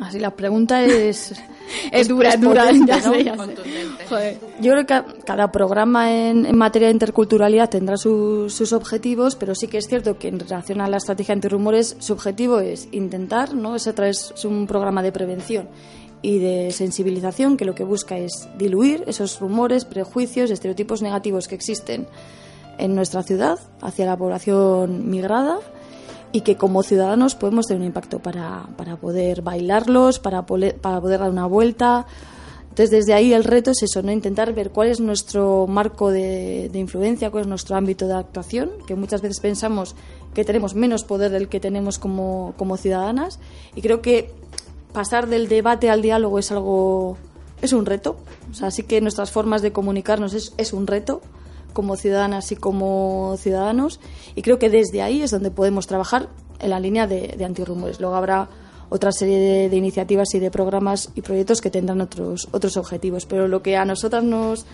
Así 0.00 0.18
la 0.18 0.30
pregunta 0.30 0.82
es... 0.84 1.34
es 1.92 2.08
dura, 2.08 2.30
es 2.30 2.40
dura, 2.40 2.70
ya 2.86 3.00
sé, 3.00 3.24
ya 3.24 3.36
sé. 3.36 4.38
Yo 4.60 4.72
creo 4.72 4.86
que 4.86 5.22
cada 5.24 5.50
programa 5.50 6.12
en, 6.12 6.46
en 6.46 6.56
materia 6.56 6.88
de 6.88 6.92
interculturalidad 6.92 7.68
tendrá 7.68 7.96
sus, 7.96 8.54
sus 8.54 8.72
objetivos, 8.72 9.36
pero 9.36 9.54
sí 9.54 9.66
que 9.66 9.78
es 9.78 9.86
cierto 9.86 10.18
que 10.18 10.28
en 10.28 10.38
relación 10.38 10.80
a 10.80 10.88
la 10.88 10.98
estrategia 10.98 11.34
antirrumores, 11.34 11.96
su 11.98 12.12
objetivo 12.12 12.60
es 12.60 12.88
intentar, 12.92 13.54
¿no? 13.54 13.74
Es 13.74 13.86
a 13.86 13.94
través 13.94 14.32
es 14.34 14.44
un 14.44 14.66
programa 14.66 15.02
de 15.02 15.12
prevención 15.12 15.68
y 16.22 16.38
de 16.38 16.72
sensibilización 16.72 17.56
que 17.56 17.64
lo 17.64 17.74
que 17.74 17.84
busca 17.84 18.16
es 18.18 18.48
diluir 18.56 19.04
esos 19.06 19.38
rumores, 19.40 19.84
prejuicios, 19.84 20.50
estereotipos 20.50 21.02
negativos 21.02 21.48
que 21.48 21.54
existen 21.54 22.06
en 22.78 22.94
nuestra 22.94 23.22
ciudad 23.22 23.58
hacia 23.82 24.06
la 24.06 24.16
población 24.16 25.10
migrada 25.10 25.58
y 26.32 26.42
que 26.42 26.56
como 26.56 26.82
ciudadanos 26.82 27.34
podemos 27.34 27.66
tener 27.66 27.80
un 27.80 27.86
impacto 27.86 28.18
para, 28.18 28.68
para 28.76 28.96
poder 28.96 29.42
bailarlos, 29.42 30.18
para 30.18 30.46
poder, 30.46 30.76
para 30.76 31.00
poder 31.00 31.20
dar 31.20 31.30
una 31.30 31.46
vuelta. 31.46 32.06
Entonces, 32.68 32.90
desde 32.90 33.14
ahí 33.14 33.32
el 33.32 33.44
reto 33.44 33.72
es 33.72 33.82
eso, 33.82 34.02
¿no? 34.02 34.12
intentar 34.12 34.52
ver 34.52 34.70
cuál 34.70 34.88
es 34.88 35.00
nuestro 35.00 35.66
marco 35.66 36.10
de, 36.10 36.68
de, 36.70 36.78
influencia, 36.78 37.30
cuál 37.30 37.42
es 37.42 37.48
nuestro 37.48 37.76
ámbito 37.76 38.06
de 38.06 38.14
actuación, 38.14 38.70
que 38.86 38.94
muchas 38.94 39.20
veces 39.20 39.40
pensamos 39.40 39.96
que 40.34 40.44
tenemos 40.44 40.74
menos 40.74 41.02
poder 41.02 41.32
del 41.32 41.48
que 41.48 41.58
tenemos 41.58 41.98
como, 41.98 42.54
como 42.56 42.76
ciudadanas. 42.76 43.40
Y 43.74 43.82
creo 43.82 44.00
que 44.00 44.32
pasar 44.92 45.28
del 45.28 45.48
debate 45.48 45.90
al 45.90 46.02
diálogo 46.02 46.38
es 46.38 46.52
algo, 46.52 47.16
es 47.62 47.72
un 47.72 47.86
reto. 47.86 48.16
O 48.62 48.86
que 48.86 49.00
nuestras 49.00 49.30
formas 49.30 49.62
de 49.62 49.72
comunicarnos 49.72 50.34
es, 50.34 50.52
es 50.56 50.72
un 50.72 50.86
reto 50.86 51.20
como 51.78 51.94
ciudadanas 51.94 52.50
y 52.50 52.56
como 52.56 53.36
ciudadanos 53.38 54.00
y 54.34 54.42
creo 54.42 54.58
que 54.58 54.68
desde 54.68 55.00
ahí 55.00 55.22
es 55.22 55.30
donde 55.30 55.52
podemos 55.52 55.86
trabajar 55.86 56.28
en 56.58 56.70
la 56.70 56.80
línea 56.80 57.06
de, 57.06 57.40
antirrumores. 57.44 58.00
Luego 58.00 58.16
habrá 58.16 58.48
otra 58.88 59.12
serie 59.12 59.38
de, 59.38 59.68
de, 59.68 59.76
iniciativas 59.76 60.34
y 60.34 60.40
de 60.40 60.50
programas 60.50 61.12
y 61.14 61.22
proyectos 61.22 61.60
que 61.60 61.70
tendrán 61.70 62.00
otros, 62.00 62.48
otros 62.50 62.76
objetivos, 62.76 63.26
pero 63.26 63.46
lo 63.46 63.62
que 63.62 63.76
a 63.76 63.84
nosotras 63.84 64.24
nos, 64.24 64.66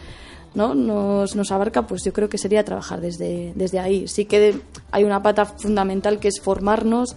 ¿no? 0.55 0.75
nos, 0.75 1.37
nos 1.37 1.53
abarca, 1.53 1.87
pues 1.87 2.03
yo 2.05 2.15
creo 2.15 2.31
que 2.31 2.39
sería 2.39 2.65
trabajar 2.65 3.03
desde, 3.03 3.53
desde 3.55 3.81
ahí. 3.81 4.09
Sí 4.09 4.25
que 4.25 4.63
hay 4.91 5.05
una 5.05 5.23
pata 5.23 5.45
fundamental 5.45 6.21
que 6.21 6.29
es 6.29 6.41
formarnos. 6.41 7.17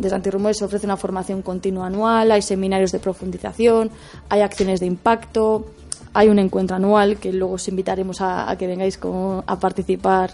Desde 0.00 0.16
Antirrumores 0.16 0.58
se 0.58 0.64
ofrece 0.64 0.84
una 0.84 0.96
formación 0.96 1.42
continua 1.42 1.86
anual, 1.86 2.32
hay 2.32 2.42
seminarios 2.42 2.90
de 2.90 2.98
profundización, 2.98 3.92
hay 4.30 4.40
acciones 4.40 4.80
de 4.80 4.86
impacto, 4.86 5.66
hay 6.14 6.28
un 6.28 6.38
encuentro 6.38 6.76
anual 6.76 7.18
que 7.18 7.32
luego 7.32 7.54
os 7.54 7.68
invitaremos 7.68 8.20
a, 8.20 8.54
que 8.58 8.66
vengáis 8.66 8.98
con, 8.98 9.42
a 9.46 9.58
participar 9.58 10.32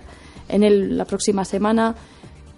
en 0.49 0.63
él 0.63 0.97
la 0.97 1.05
próxima 1.05 1.45
semana. 1.45 1.95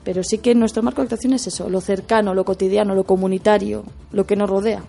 Pero 0.04 0.22
sí 0.22 0.38
que 0.38 0.54
nuestro 0.54 0.82
marco 0.82 1.00
de 1.00 1.06
actuación 1.06 1.32
es 1.32 1.46
eso, 1.48 1.68
lo 1.68 1.80
cercano, 1.80 2.32
lo 2.32 2.44
cotidiano, 2.44 2.94
lo 2.94 3.04
comunitario, 3.04 3.84
lo 4.12 4.24
que 4.24 4.36
nos 4.36 4.48
rodea. 4.48 4.84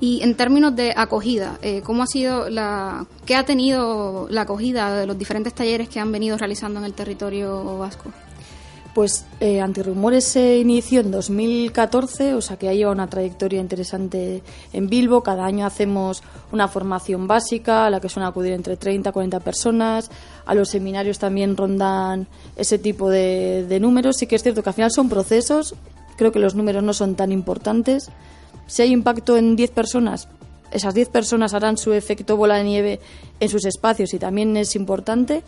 Y 0.00 0.22
en 0.22 0.34
términos 0.34 0.74
de 0.76 0.92
acogida, 0.94 1.58
eh, 1.62 1.80
¿cómo 1.82 2.02
ha 2.02 2.06
sido 2.06 2.50
la, 2.50 3.06
qué 3.24 3.36
ha 3.36 3.44
tenido 3.44 4.26
la 4.28 4.42
acogida 4.42 4.94
de 4.94 5.06
los 5.06 5.16
diferentes 5.16 5.54
talleres 5.54 5.88
que 5.88 6.00
han 6.00 6.12
venido 6.12 6.36
realizando 6.36 6.80
en 6.80 6.86
el 6.86 6.92
territorio 6.92 7.78
vasco? 7.78 8.10
Pues 8.96 9.26
eh, 9.40 9.60
Antirrumores 9.60 10.24
se 10.24 10.56
inició 10.56 11.02
en 11.02 11.10
2014, 11.10 12.32
o 12.32 12.40
sea 12.40 12.56
que 12.56 12.70
ha 12.70 12.72
llevado 12.72 12.94
una 12.94 13.10
trayectoria 13.10 13.60
interesante 13.60 14.42
en 14.72 14.88
Bilbo. 14.88 15.22
Cada 15.22 15.44
año 15.44 15.66
hacemos 15.66 16.22
una 16.50 16.66
formación 16.66 17.28
básica 17.28 17.84
a 17.84 17.90
la 17.90 18.00
que 18.00 18.08
suelen 18.08 18.30
acudir 18.30 18.54
entre 18.54 18.78
30 18.78 19.10
y 19.10 19.12
40 19.12 19.40
personas. 19.40 20.10
A 20.46 20.54
los 20.54 20.70
seminarios 20.70 21.18
también 21.18 21.58
rondan 21.58 22.26
ese 22.56 22.78
tipo 22.78 23.10
de, 23.10 23.66
de 23.68 23.80
números. 23.80 24.16
Sí 24.16 24.26
que 24.26 24.36
es 24.36 24.42
cierto 24.42 24.62
que 24.62 24.70
al 24.70 24.74
final 24.74 24.90
son 24.90 25.10
procesos. 25.10 25.74
Creo 26.16 26.32
que 26.32 26.38
los 26.38 26.54
números 26.54 26.82
no 26.82 26.94
son 26.94 27.16
tan 27.16 27.32
importantes. 27.32 28.08
Si 28.66 28.80
hay 28.80 28.92
impacto 28.92 29.36
en 29.36 29.56
10 29.56 29.72
personas, 29.72 30.26
esas 30.70 30.94
10 30.94 31.10
personas 31.10 31.52
harán 31.52 31.76
su 31.76 31.92
efecto 31.92 32.38
bola 32.38 32.56
de 32.56 32.64
nieve 32.64 33.00
en 33.40 33.50
sus 33.50 33.66
espacios 33.66 34.14
y 34.14 34.18
también 34.18 34.56
es 34.56 34.74
importante 34.74 35.42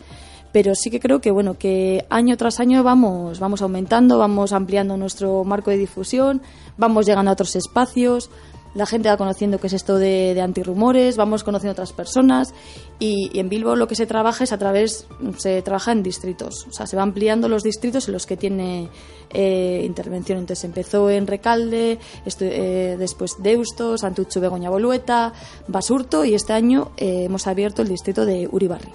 pero 0.51 0.75
sí 0.75 0.89
que 0.89 0.99
creo 0.99 1.21
que 1.21 1.31
bueno 1.31 1.57
que 1.57 2.05
año 2.09 2.37
tras 2.37 2.59
año 2.59 2.83
vamos 2.83 3.39
vamos 3.39 3.61
aumentando 3.61 4.17
vamos 4.17 4.53
ampliando 4.53 4.97
nuestro 4.97 5.43
marco 5.43 5.71
de 5.71 5.77
difusión 5.77 6.41
vamos 6.77 7.05
llegando 7.05 7.31
a 7.31 7.33
otros 7.33 7.55
espacios 7.55 8.29
la 8.75 8.85
gente 8.85 9.09
va 9.09 9.17
conociendo 9.17 9.59
qué 9.59 9.65
es 9.65 9.73
esto 9.73 9.97
de, 9.97 10.33
de 10.33 10.41
antirrumores 10.41 11.17
vamos 11.17 11.43
conociendo 11.43 11.73
otras 11.73 11.93
personas 11.93 12.53
y, 12.99 13.37
en 13.39 13.49
Bilbo 13.49 13.75
lo 13.75 13.87
que 13.87 13.95
se 13.95 14.05
trabaja 14.05 14.43
es 14.43 14.51
a 14.51 14.57
través 14.57 15.07
se 15.37 15.61
trabaja 15.61 15.91
en 15.91 16.03
distritos 16.03 16.67
o 16.67 16.73
sea 16.73 16.85
se 16.85 16.95
va 16.95 17.03
ampliando 17.03 17.49
los 17.49 17.63
distritos 17.63 18.07
en 18.07 18.13
los 18.13 18.25
que 18.25 18.37
tiene 18.37 18.89
eh, 19.31 19.83
intervención. 19.85 20.39
Entonces 20.39 20.65
empezó 20.65 21.09
en 21.09 21.27
Recalde 21.27 21.99
eh, 22.39 22.95
después 22.97 23.35
Deusto 23.37 23.95
Santucho 23.97 24.41
Begoña 24.41 24.71
Bolueta 24.71 25.33
Basurto 25.67 26.25
y 26.25 26.33
este 26.33 26.53
año 26.53 26.91
eh, 26.97 27.25
hemos 27.25 27.45
abierto 27.45 27.83
el 27.83 27.89
distrito 27.89 28.25
de 28.25 28.49
Uribarri 28.51 28.89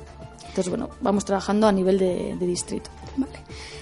entonces, 0.55 0.71
bueno, 0.71 0.89
vamos 1.01 1.25
trabajando 1.25 1.67
a 1.67 1.73
nivel 1.73 1.99
de, 1.99 2.37
de 2.39 2.47
distrito. 2.47 2.89
Vale. 3.17 3.33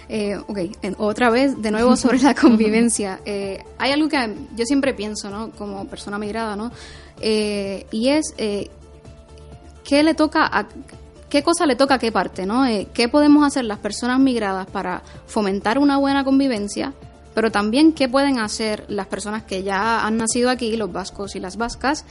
Eh, 0.08 0.38
ok, 0.38 0.58
otra 0.96 1.28
vez, 1.28 1.60
de 1.60 1.70
nuevo 1.70 1.96
sobre 1.98 2.18
la 2.18 2.34
convivencia. 2.34 3.20
Eh, 3.26 3.62
hay 3.76 3.92
algo 3.92 4.08
que 4.08 4.34
yo 4.56 4.64
siempre 4.64 4.94
pienso, 4.94 5.28
¿no? 5.28 5.50
Como 5.50 5.84
persona 5.84 6.18
migrada, 6.18 6.56
¿no? 6.56 6.72
Eh, 7.20 7.86
y 7.90 8.08
es, 8.08 8.32
eh, 8.38 8.70
¿qué 9.84 10.02
le 10.02 10.14
toca 10.14 10.46
a... 10.46 10.66
¿Qué 11.28 11.42
cosa 11.42 11.66
le 11.66 11.76
toca 11.76 11.96
a 11.96 11.98
qué 11.98 12.10
parte, 12.10 12.46
no? 12.46 12.64
¿Qué 12.94 13.08
podemos 13.08 13.46
hacer 13.46 13.64
las 13.64 13.78
personas 13.78 14.18
migradas 14.18 14.66
para 14.66 15.02
fomentar 15.26 15.78
una 15.78 15.98
buena 15.98 16.24
convivencia? 16.24 16.94
Pero 17.34 17.50
también, 17.50 17.92
¿qué 17.92 18.08
pueden 18.08 18.38
hacer 18.38 18.86
las 18.88 19.06
personas 19.08 19.42
que 19.42 19.62
ya 19.62 20.06
han 20.06 20.16
nacido 20.16 20.48
aquí, 20.48 20.74
los 20.76 20.90
vascos 20.90 21.36
y 21.36 21.40
las 21.40 21.56
vascas, 21.58 22.06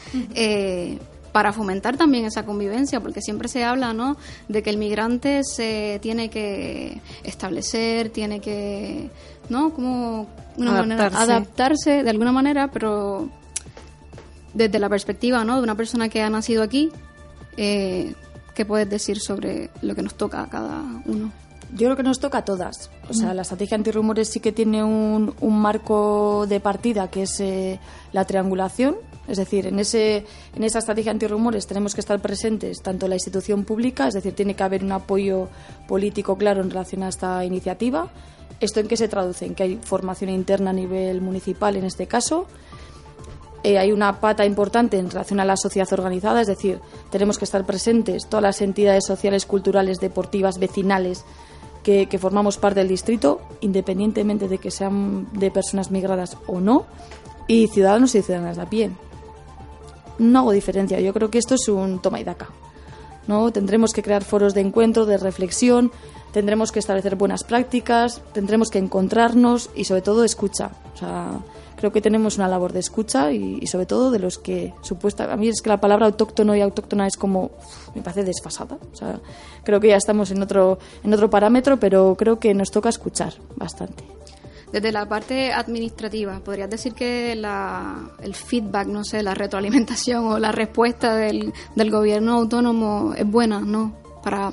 para 1.32 1.54
fomentar 1.54 1.98
también 1.98 2.26
esa 2.26 2.46
convivencia, 2.46 3.00
porque 3.00 3.22
siempre 3.22 3.48
se 3.48 3.64
habla, 3.64 3.94
¿no?, 3.94 4.18
de 4.48 4.62
que 4.64 4.70
el 4.70 4.78
migrante 4.78 5.42
se 5.44 6.00
tiene 6.02 6.30
que 6.30 7.02
establecer, 7.24 8.10
tiene 8.10 8.40
que, 8.40 9.10
¿no?, 9.50 9.74
como 9.74 10.28
una 10.58 10.72
adaptarse. 10.72 10.88
manera 10.88 11.22
adaptarse 11.22 12.04
de 12.04 12.10
alguna 12.10 12.32
manera, 12.32 12.70
pero 12.70 13.30
desde 14.54 14.80
la 14.80 14.90
perspectiva, 14.90 15.44
¿no?, 15.46 15.58
de 15.58 15.64
una 15.64 15.76
persona 15.76 16.10
que 16.10 16.22
ha 16.22 16.30
nacido 16.30 16.64
aquí, 16.64 16.92
eh, 17.58 18.14
¿qué 18.54 18.66
puedes 18.66 18.90
decir 18.90 19.20
sobre 19.20 19.70
lo 19.82 19.96
que 19.96 20.02
nos 20.02 20.16
toca 20.16 20.42
a 20.42 20.50
cada 20.50 20.84
uno? 21.06 21.32
Yo 21.74 21.88
creo 21.88 21.96
que 21.96 22.04
nos 22.04 22.20
toca 22.20 22.40
a 22.40 22.46
todas. 22.46 22.90
O 23.08 23.14
sea, 23.14 23.34
la 23.34 23.44
estrategia 23.44 23.78
antirrumores 23.78 24.28
sí 24.28 24.42
que 24.42 24.52
tiene 24.52 24.84
un, 24.84 25.34
un 25.40 25.62
marco 25.62 26.46
de 26.46 26.60
partida 26.60 27.10
que 27.10 27.24
es 27.24 27.40
eh, 27.40 27.80
la 28.12 28.26
triangulación, 28.26 28.98
es 29.28 29.38
decir, 29.38 29.68
en, 29.68 29.80
ese, 29.80 30.26
en 30.56 30.64
esa 30.64 30.80
estrategia 30.80 31.12
antirrumores 31.12 31.68
tenemos 31.68 31.94
que 31.94 32.02
estar 32.02 32.20
presentes 32.22 32.82
tanto 32.82 33.08
la 33.08 33.16
institución 33.16 33.64
pública, 33.64 34.08
es 34.08 34.16
decir, 34.16 34.34
tiene 34.34 34.56
que 34.56 34.64
haber 34.64 34.84
un 34.84 34.92
apoyo 34.92 35.48
político 35.88 36.38
claro 36.38 36.62
en 36.62 36.70
relación 36.70 37.04
a 37.04 37.10
esta 37.10 37.46
iniciativa. 37.46 38.10
¿Esto 38.60 38.80
en 38.80 38.88
qué 38.88 38.98
se 38.98 39.08
traduce? 39.08 39.46
En 39.46 39.56
que 39.56 39.64
hay 39.64 39.80
formación 39.82 40.30
interna 40.32 40.72
a 40.72 40.74
nivel 40.74 41.22
municipal 41.22 41.76
en 41.76 41.86
este 41.86 42.08
caso. 42.08 42.48
Eh, 43.64 43.78
hay 43.78 43.92
una 43.92 44.20
pata 44.20 44.44
importante 44.44 44.98
en 44.98 45.10
relación 45.10 45.40
a 45.40 45.46
la 45.46 45.56
sociedad 45.56 45.92
organizada, 45.94 46.42
es 46.42 46.48
decir, 46.48 46.80
tenemos 47.12 47.38
que 47.38 47.46
estar 47.46 47.64
presentes 47.64 48.28
todas 48.28 48.42
las 48.42 48.62
entidades 48.62 49.06
sociales, 49.06 49.46
culturales, 49.46 50.00
deportivas, 50.00 50.58
vecinales 50.58 51.24
que, 51.84 52.08
que 52.08 52.18
formamos 52.18 52.58
parte 52.58 52.80
del 52.80 52.90
distrito, 52.90 53.40
independientemente 53.62 54.48
de 54.48 54.58
que 54.58 54.72
sean 54.72 55.28
de 55.34 55.52
personas 55.52 55.92
migradas 55.92 56.38
o 56.48 56.60
no, 56.60 56.88
y 57.48 57.68
ciudadanos 57.68 58.16
y 58.16 58.24
ciudadanas 58.24 58.58
de 58.58 58.64
a 58.64 58.70
pie 58.70 58.92
no 60.22 60.40
hago 60.40 60.52
diferencia. 60.52 61.00
Yo 61.00 61.14
creo 61.14 61.30
que 61.30 61.38
esto 61.38 61.56
es 61.56 61.68
un 61.68 62.02
toma 62.02 62.20
y 62.20 62.24
daca. 62.24 62.50
¿no? 63.28 63.52
Tendremos 63.52 63.94
que 63.94 64.04
crear 64.04 64.24
foros 64.24 64.54
de 64.54 64.62
encuentro, 64.62 65.06
de 65.06 65.18
reflexión, 65.18 65.92
tendremos 66.32 66.72
que 66.72 66.80
establecer 66.80 67.16
buenas 67.16 67.44
prácticas, 67.44 68.22
tendremos 68.34 68.70
que 68.70 68.80
encontrarnos 68.80 69.70
y 69.76 69.86
sobre 69.86 70.02
todo 70.02 70.24
escucha. 70.24 70.72
O 70.94 70.98
sea, 70.98 71.40
creo 71.82 71.92
que 71.92 72.00
tenemos 72.00 72.38
una 72.38 72.48
labor 72.48 72.74
de 72.74 72.80
escucha 72.80 73.32
y, 73.32 73.66
sobre 73.66 73.88
todo 73.88 74.12
de 74.12 74.20
los 74.20 74.38
que 74.38 74.72
supuesta 74.82 75.34
a 75.34 75.36
mí 75.36 75.48
es 75.48 75.62
que 75.64 75.70
la 75.70 75.82
palabra 75.82 76.06
autóctono 76.06 76.56
y 76.56 76.62
autóctona 76.62 77.08
es 77.08 77.18
como 77.18 77.50
me 77.96 78.04
parece 78.04 78.24
desfasada 78.24 78.78
o 78.94 78.96
sea 78.96 79.20
creo 79.64 79.80
que 79.80 79.88
ya 79.88 79.96
estamos 79.96 80.30
en 80.30 80.44
otro 80.44 80.78
en 81.04 81.12
otro 81.12 81.32
parámetro 81.32 81.80
pero 81.80 82.16
creo 82.16 82.38
que 82.38 82.54
nos 82.54 82.70
toca 82.70 82.90
escuchar 82.90 83.34
bastante 83.56 84.04
desde 84.72 84.92
la 84.92 85.08
parte 85.08 85.52
administrativa, 85.52 86.40
¿podrías 86.40 86.70
decir 86.70 86.94
que 86.94 87.36
la, 87.36 88.12
el 88.22 88.36
feedback, 88.36 88.88
no 88.88 89.04
sé, 89.04 89.22
la 89.22 89.34
retroalimentación 89.34 90.26
o 90.26 90.40
la 90.40 90.52
respuesta 90.52 91.16
del, 91.16 91.54
gobierno 91.76 92.34
autónomo 92.34 93.14
es 93.16 93.30
buena, 93.30 93.60
¿no? 93.60 93.94
Para 94.24 94.52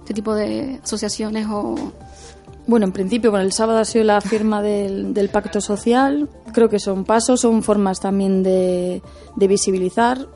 este 0.00 0.14
tipo 0.14 0.34
de 0.34 0.80
asociaciones 0.82 1.46
o 1.48 1.92
bueno, 2.66 2.86
en 2.86 2.92
principio, 2.92 3.30
bueno, 3.30 3.44
el 3.44 3.52
sábado 3.52 3.80
ha 3.80 3.84
sido 3.84 4.04
la 4.04 4.20
firma 4.20 4.62
del, 4.62 5.28
pacto 5.32 5.60
social. 5.60 6.28
Creo 6.52 6.68
que 6.68 6.78
son 6.78 7.04
pasos, 7.04 7.40
son 7.40 7.62
formas 7.62 8.00
también 8.00 8.42
de, 8.42 9.02
visibilizar. 9.36 10.28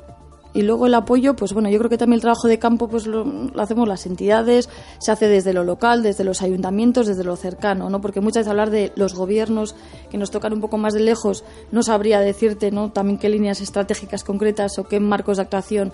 Y 0.57 0.63
luego 0.63 0.87
el 0.87 0.95
apoyo, 0.95 1.37
pues 1.37 1.53
bueno, 1.53 1.69
yo 1.69 1.77
creo 1.77 1.91
que 1.91 1.99
también 1.99 2.15
el 2.15 2.23
trabajo 2.23 2.49
de 2.49 2.59
campo 2.59 2.89
pues 2.89 3.07
lo, 3.07 3.27
hacemos 3.59 3.87
las 3.87 4.07
entidades, 4.07 4.71
se 4.99 5.13
hace 5.13 5.29
desde 5.29 5.53
lo 5.53 5.65
local, 5.65 6.03
desde 6.03 6.25
los 6.25 6.41
ayuntamientos, 6.41 7.07
desde 7.07 7.25
lo 7.25 7.37
cercano, 7.37 7.91
¿no? 7.91 8.01
Porque 8.01 8.23
muchas 8.23 8.41
veces 8.41 8.51
hablar 8.51 8.71
de 8.71 8.91
los 8.97 9.15
gobiernos 9.15 9.75
que 10.11 10.17
nos 10.17 10.31
tocan 10.31 10.55
un 10.55 10.63
poco 10.63 10.79
más 10.79 10.95
de 10.95 11.01
lejos, 11.01 11.45
no 11.73 11.83
sabría 11.83 12.21
decirte, 12.21 12.71
¿no? 12.71 12.91
También 12.91 13.19
qué 13.19 13.29
líneas 13.29 13.61
estratégicas 13.61 14.25
concretas 14.25 14.79
o 14.79 14.85
qué 14.85 14.99
marcos 14.99 15.37
de 15.37 15.43
actuación 15.43 15.93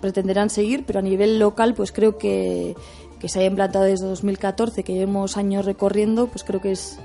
pretenderán 0.00 0.50
seguir, 0.50 0.84
pero 0.84 0.98
a 0.98 1.02
nivel 1.02 1.38
local, 1.38 1.74
pues 1.74 1.92
creo 1.92 2.18
que 2.18 2.74
que 3.20 3.28
se 3.28 3.38
haya 3.38 3.46
implantado 3.50 3.84
desde 3.84 4.04
2014, 4.08 4.82
que 4.82 4.94
llevemos 4.94 5.36
años 5.36 5.64
recorriendo, 5.64 6.26
pues 6.26 6.42
creo 6.42 6.60
que 6.60 6.72
es, 6.72 6.98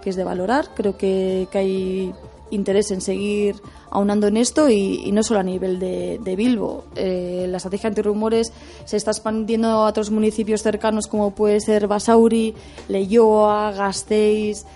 que 0.00 0.10
es 0.10 0.14
de 0.14 0.22
valorar. 0.22 0.68
Creo 0.76 0.96
que, 0.96 1.48
que 1.50 1.58
hay 1.58 2.14
interés 2.50 2.92
en 2.92 3.00
seguir 3.00 3.56
aunando 3.96 4.26
en 4.26 4.36
esto 4.36 4.68
y, 4.68 5.00
y 5.06 5.12
no 5.12 5.22
solo 5.22 5.40
a 5.40 5.42
nivel 5.42 5.78
de, 5.78 6.20
de 6.22 6.36
Bilbo. 6.36 6.84
Eh, 6.96 7.46
la 7.48 7.56
estrategia 7.56 7.88
antirrumores 7.88 8.52
se 8.84 8.98
está 8.98 9.10
expandiendo 9.10 9.68
a 9.68 9.86
otros 9.86 10.10
municipios 10.10 10.62
cercanos 10.62 11.06
como 11.06 11.30
puede 11.30 11.60
ser 11.60 11.86
Basauri, 11.88 12.54
Leyoa, 12.88 13.72
Gasteiz, 13.72 14.66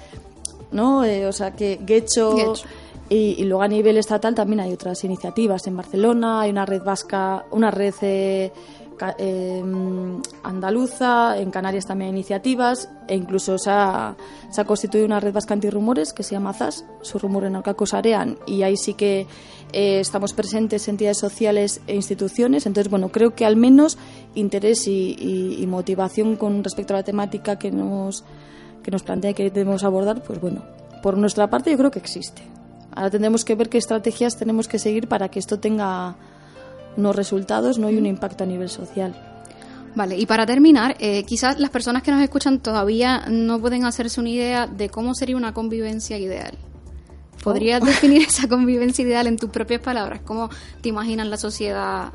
¿no? 0.72 1.04
Eh, 1.04 1.26
o 1.26 1.32
sea 1.32 1.54
que 1.54 1.78
Guecho. 1.82 2.34
Guecho. 2.34 2.64
Y, 3.10 3.34
y, 3.38 3.44
luego 3.44 3.62
a 3.62 3.68
nivel 3.68 3.98
estatal 3.98 4.34
también 4.36 4.60
hay 4.60 4.72
otras 4.72 5.02
iniciativas. 5.04 5.66
En 5.66 5.76
Barcelona 5.76 6.42
hay 6.42 6.50
una 6.50 6.64
red 6.64 6.82
vasca, 6.82 7.44
una 7.50 7.70
red 7.70 7.92
eh, 8.02 8.52
eh, 9.18 9.62
andaluza, 10.42 11.38
en 11.38 11.50
Canarias 11.50 11.86
también 11.86 12.10
hay 12.10 12.16
iniciativas 12.16 12.88
e 13.08 13.16
incluso 13.16 13.58
se 13.58 13.70
ha, 13.70 14.16
constituido 14.66 15.06
una 15.06 15.20
red 15.20 15.32
vasca 15.32 15.54
antirrumores 15.54 16.12
que 16.12 16.22
se 16.22 16.32
llama 16.32 16.52
ZAS, 16.52 16.84
su 17.02 17.18
rumor 17.18 17.44
en 17.44 17.56
Arean 17.56 18.38
y 18.46 18.62
ahí 18.62 18.76
sí 18.76 18.94
que 18.94 19.26
eh, 19.72 20.00
estamos 20.00 20.32
presentes 20.32 20.86
entidades 20.88 21.18
sociales 21.18 21.80
e 21.86 21.94
instituciones. 21.94 22.66
Entonces, 22.66 22.90
bueno, 22.90 23.10
creo 23.10 23.34
que 23.34 23.44
al 23.46 23.56
menos 23.56 23.98
interés 24.34 24.86
y, 24.86 25.16
y, 25.18 25.62
y 25.62 25.66
motivación 25.66 26.36
con 26.36 26.62
respecto 26.62 26.94
a 26.94 26.98
la 26.98 27.02
temática 27.02 27.58
que 27.58 27.70
nos, 27.70 28.24
que 28.82 28.90
nos 28.90 29.02
plantea 29.02 29.32
que 29.32 29.44
debemos 29.50 29.84
abordar, 29.84 30.22
pues 30.22 30.40
bueno, 30.40 30.62
por 31.02 31.16
nuestra 31.16 31.48
parte 31.48 31.70
yo 31.70 31.78
creo 31.78 31.90
que 31.90 31.98
existe. 31.98 32.42
Ahora 32.92 33.10
tendremos 33.10 33.44
que 33.44 33.54
ver 33.54 33.68
qué 33.68 33.78
estrategias 33.78 34.36
tenemos 34.36 34.68
que 34.68 34.78
seguir 34.78 35.08
para 35.08 35.28
que 35.30 35.38
esto 35.38 35.60
tenga 35.60 36.16
unos 36.96 37.16
resultados 37.16 37.78
¿no? 37.78 37.90
y 37.90 37.96
un 37.96 38.06
impacto 38.06 38.44
a 38.44 38.46
nivel 38.46 38.68
social. 38.68 39.14
Vale, 39.94 40.16
y 40.16 40.26
para 40.26 40.46
terminar, 40.46 40.96
eh, 41.00 41.24
quizás 41.24 41.58
las 41.58 41.70
personas 41.70 42.02
que 42.02 42.12
nos 42.12 42.22
escuchan 42.22 42.60
todavía 42.60 43.24
no 43.28 43.60
pueden 43.60 43.84
hacerse 43.84 44.20
una 44.20 44.30
idea 44.30 44.66
de 44.66 44.88
cómo 44.88 45.14
sería 45.14 45.36
una 45.36 45.52
convivencia 45.52 46.16
ideal. 46.16 46.56
¿Podrías 47.42 47.82
oh. 47.82 47.86
definir 47.86 48.22
esa 48.28 48.48
convivencia 48.48 49.02
ideal 49.02 49.26
en 49.26 49.36
tus 49.36 49.50
propias 49.50 49.80
palabras? 49.80 50.20
¿Cómo 50.24 50.48
te 50.80 50.88
imaginas 50.88 51.26
la 51.26 51.36
sociedad 51.36 52.12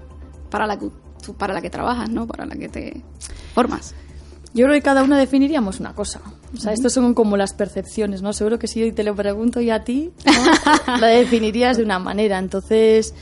para 0.49 0.67
la 0.67 0.79
que, 0.79 0.89
para 1.37 1.53
la 1.53 1.61
que 1.61 1.69
trabajas, 1.69 2.09
¿no? 2.09 2.27
para 2.27 2.45
la 2.45 2.55
que 2.55 2.69
te 2.69 3.01
formas? 3.53 3.93
Yo 4.53 4.65
creo 4.65 4.75
que 4.75 4.81
cada 4.81 5.03
uno 5.03 5.17
definiríamos 5.17 5.81
una 5.81 5.93
cosa. 5.93 6.21
O 6.53 6.57
sea, 6.57 6.71
uh 6.71 6.73
-huh. 6.73 6.77
estos 6.77 6.93
son 6.93 7.13
como 7.13 7.35
las 7.35 7.53
percepciones, 7.53 8.21
¿no? 8.21 8.31
Seguro 8.31 8.57
que 8.57 8.69
si 8.69 8.93
te 8.93 9.03
lo 9.03 9.13
pregunto 9.13 9.59
yo 9.59 9.75
a 9.75 9.83
ti, 9.83 10.13
¿no? 10.25 10.97
la 11.01 11.07
definirías 11.07 11.75
de 11.75 11.83
una 11.83 11.99
manera. 11.99 12.39
Entonces, 12.39 13.13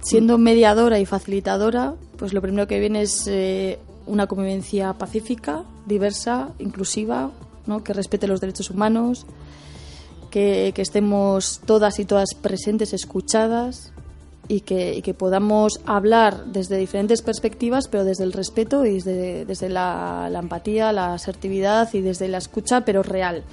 siendo 0.00 0.38
mediadora 0.38 0.98
y 0.98 1.06
facilitadora, 1.06 1.94
pues 2.16 2.32
lo 2.32 2.40
primero 2.40 2.66
que 2.66 2.80
viene 2.80 3.02
es 3.02 3.26
eh, 3.26 3.78
una 4.06 4.26
convivencia 4.26 4.92
pacífica, 4.94 5.64
diversa, 5.86 6.50
inclusiva, 6.58 7.30
¿no? 7.66 7.82
que 7.82 7.92
respete 7.92 8.26
los 8.26 8.40
derechos 8.40 8.70
humanos, 8.70 9.26
que, 10.30 10.72
estemos 10.76 11.60
todas 11.64 11.98
y 11.98 12.04
todas 12.04 12.34
presentes, 12.34 12.92
escuchadas 12.92 13.92
y 14.48 14.60
que, 14.60 15.14
podamos 15.18 15.80
hablar 15.86 16.46
desde 16.46 16.76
diferentes 16.76 17.22
perspectivas, 17.22 17.88
pero 17.88 18.04
desde 18.04 18.24
el 18.24 18.32
respeto 18.32 18.84
y 18.84 18.94
desde, 18.94 19.44
desde 19.44 19.68
la, 19.68 20.28
la 20.30 20.38
empatía, 20.38 20.92
la 20.92 21.14
asertividad 21.14 21.92
y 21.94 22.00
desde 22.00 22.28
la 22.28 22.38
escucha, 22.38 22.84
pero 22.84 23.02
real. 23.02 23.44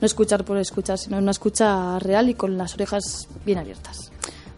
No 0.00 0.06
escuchar 0.06 0.44
por 0.44 0.56
escuchar, 0.58 0.98
sino 0.98 1.18
una 1.18 1.30
escucha 1.30 1.98
real 2.00 2.28
y 2.28 2.34
con 2.34 2.58
las 2.58 2.74
orejas 2.74 3.28
bien 3.44 3.58
abiertas. 3.58 4.11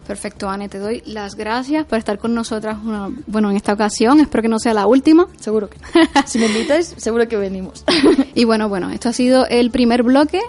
Perfecto, 0.07 0.49
Anne, 0.49 0.69
te 0.69 0.77
doy 0.77 1.01
las 1.05 1.35
gracias 1.35 1.85
por 1.85 1.97
estar 1.97 2.19
con 2.19 2.35
nosotras, 2.35 2.77
una, 2.83 3.09
bueno, 3.25 3.49
en 3.49 3.55
esta 3.55 3.73
ocasión. 3.73 4.19
Espero 4.19 4.43
que 4.43 4.49
no 4.49 4.59
sea 4.59 4.73
la 4.73 4.85
última. 4.85 5.27
Seguro 5.39 5.69
que. 5.69 5.77
si 6.25 6.37
me 6.37 6.45
invitáis, 6.45 6.93
seguro 6.97 7.27
que 7.27 7.37
venimos. 7.37 7.83
y 8.35 8.43
bueno, 8.43 8.69
bueno, 8.69 8.91
esto 8.91 9.09
ha 9.09 9.13
sido 9.13 9.47
el 9.47 9.71
primer 9.71 10.03
bloque. 10.03 10.41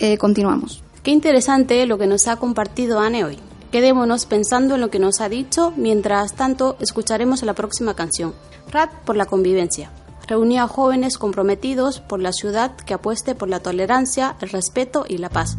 Eh, 0.00 0.18
continuamos. 0.18 0.82
Qué 1.04 1.12
interesante 1.12 1.86
lo 1.86 1.98
que 1.98 2.06
nos 2.06 2.26
ha 2.26 2.36
compartido 2.36 2.98
Anne 2.98 3.24
hoy. 3.24 3.38
Quedémonos 3.70 4.26
pensando 4.26 4.74
en 4.74 4.80
lo 4.80 4.90
que 4.90 4.98
nos 4.98 5.20
ha 5.20 5.28
dicho. 5.28 5.72
Mientras 5.76 6.34
tanto, 6.34 6.76
escucharemos 6.80 7.42
la 7.42 7.54
próxima 7.54 7.94
canción. 7.94 8.34
Rap 8.70 8.92
por 9.04 9.16
la 9.16 9.26
convivencia. 9.26 9.90
Reunió 10.26 10.62
a 10.62 10.68
jóvenes 10.68 11.18
comprometidos 11.18 12.00
por 12.00 12.20
la 12.20 12.32
ciudad 12.32 12.74
que 12.76 12.94
apueste 12.94 13.34
por 13.34 13.48
la 13.48 13.60
tolerancia, 13.60 14.36
el 14.40 14.48
respeto 14.48 15.04
y 15.08 15.18
la 15.18 15.28
paz. 15.28 15.58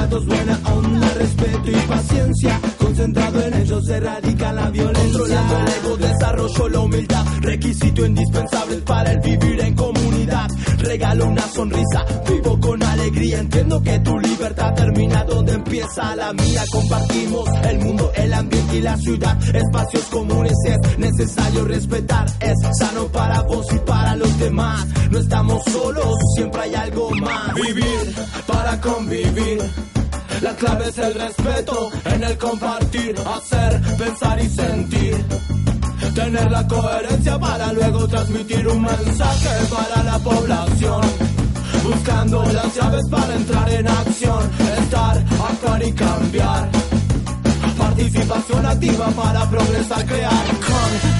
buena 0.19 0.59
onda, 0.65 1.13
respeto 1.13 1.71
y 1.71 1.87
paciencia. 1.87 2.59
Concentrado 2.77 3.41
en 3.41 3.53
ellos 3.53 3.85
se 3.85 3.99
radica 3.99 4.51
la 4.51 4.69
violencia. 4.69 5.03
Controlando 5.03 5.57
el 5.57 5.67
ego, 5.69 5.97
desarrollo 5.97 6.69
la 6.69 6.79
humildad, 6.79 7.25
requisito 7.39 8.05
indispensable 8.05 8.77
para 8.77 9.11
el 9.11 9.19
vivir 9.21 9.61
en 9.61 9.73
comunidad. 9.75 10.49
Regalo 10.79 11.27
una 11.27 11.47
sonrisa, 11.47 12.05
vivo 12.29 12.59
con 12.59 12.83
alegría. 12.83 13.39
Entiendo 13.39 13.81
que 13.81 13.99
tu 13.99 14.19
libertad 14.19 14.73
termina 14.73 15.23
donde 15.23 15.53
empieza 15.53 16.15
la 16.15 16.33
mía. 16.33 16.63
Compartimos 16.71 17.49
el 17.63 17.79
mundo, 17.79 18.11
el 18.15 18.33
ambiente 18.33 18.75
y 18.77 18.81
la 18.81 18.97
ciudad. 18.97 19.55
Espacios 19.55 20.03
comunes 20.05 20.57
es 20.65 20.97
necesario 20.97 21.65
respetar. 21.65 22.25
Es 22.41 22.57
sano 22.79 23.07
para 23.07 23.41
vos 23.43 23.65
y 23.73 23.79
para 23.79 24.15
los 24.17 24.37
demás. 24.39 24.85
No 25.09 25.19
estamos 25.19 25.63
solos, 25.71 26.15
siempre 26.35 26.61
hay 26.63 26.75
algo 26.75 27.11
más. 27.11 27.53
Vivir 27.55 28.15
para 28.47 28.79
convivir. 28.81 30.00
La 30.41 30.55
clave 30.55 30.89
es 30.89 30.97
el 30.97 31.13
respeto 31.13 31.91
en 32.03 32.23
el 32.23 32.35
compartir, 32.35 33.13
hacer, 33.25 33.79
pensar 33.95 34.41
y 34.41 34.49
sentir. 34.49 35.15
Tener 36.15 36.49
la 36.49 36.67
coherencia 36.67 37.37
para 37.37 37.71
luego 37.73 38.07
transmitir 38.07 38.67
un 38.67 38.81
mensaje 38.81 39.49
para 39.69 40.03
la 40.03 40.17
población. 40.17 41.01
Buscando 41.83 42.43
las 42.53 42.75
llaves 42.75 43.07
para 43.09 43.35
entrar 43.35 43.69
en 43.69 43.87
acción, 43.87 44.51
estar, 44.79 45.17
actuar 45.17 45.83
y 45.83 45.93
cambiar. 45.93 46.90
Participación 48.01 48.65
activa 48.65 49.05
para 49.11 49.47
progresar, 49.47 50.05
crear. 50.07 50.43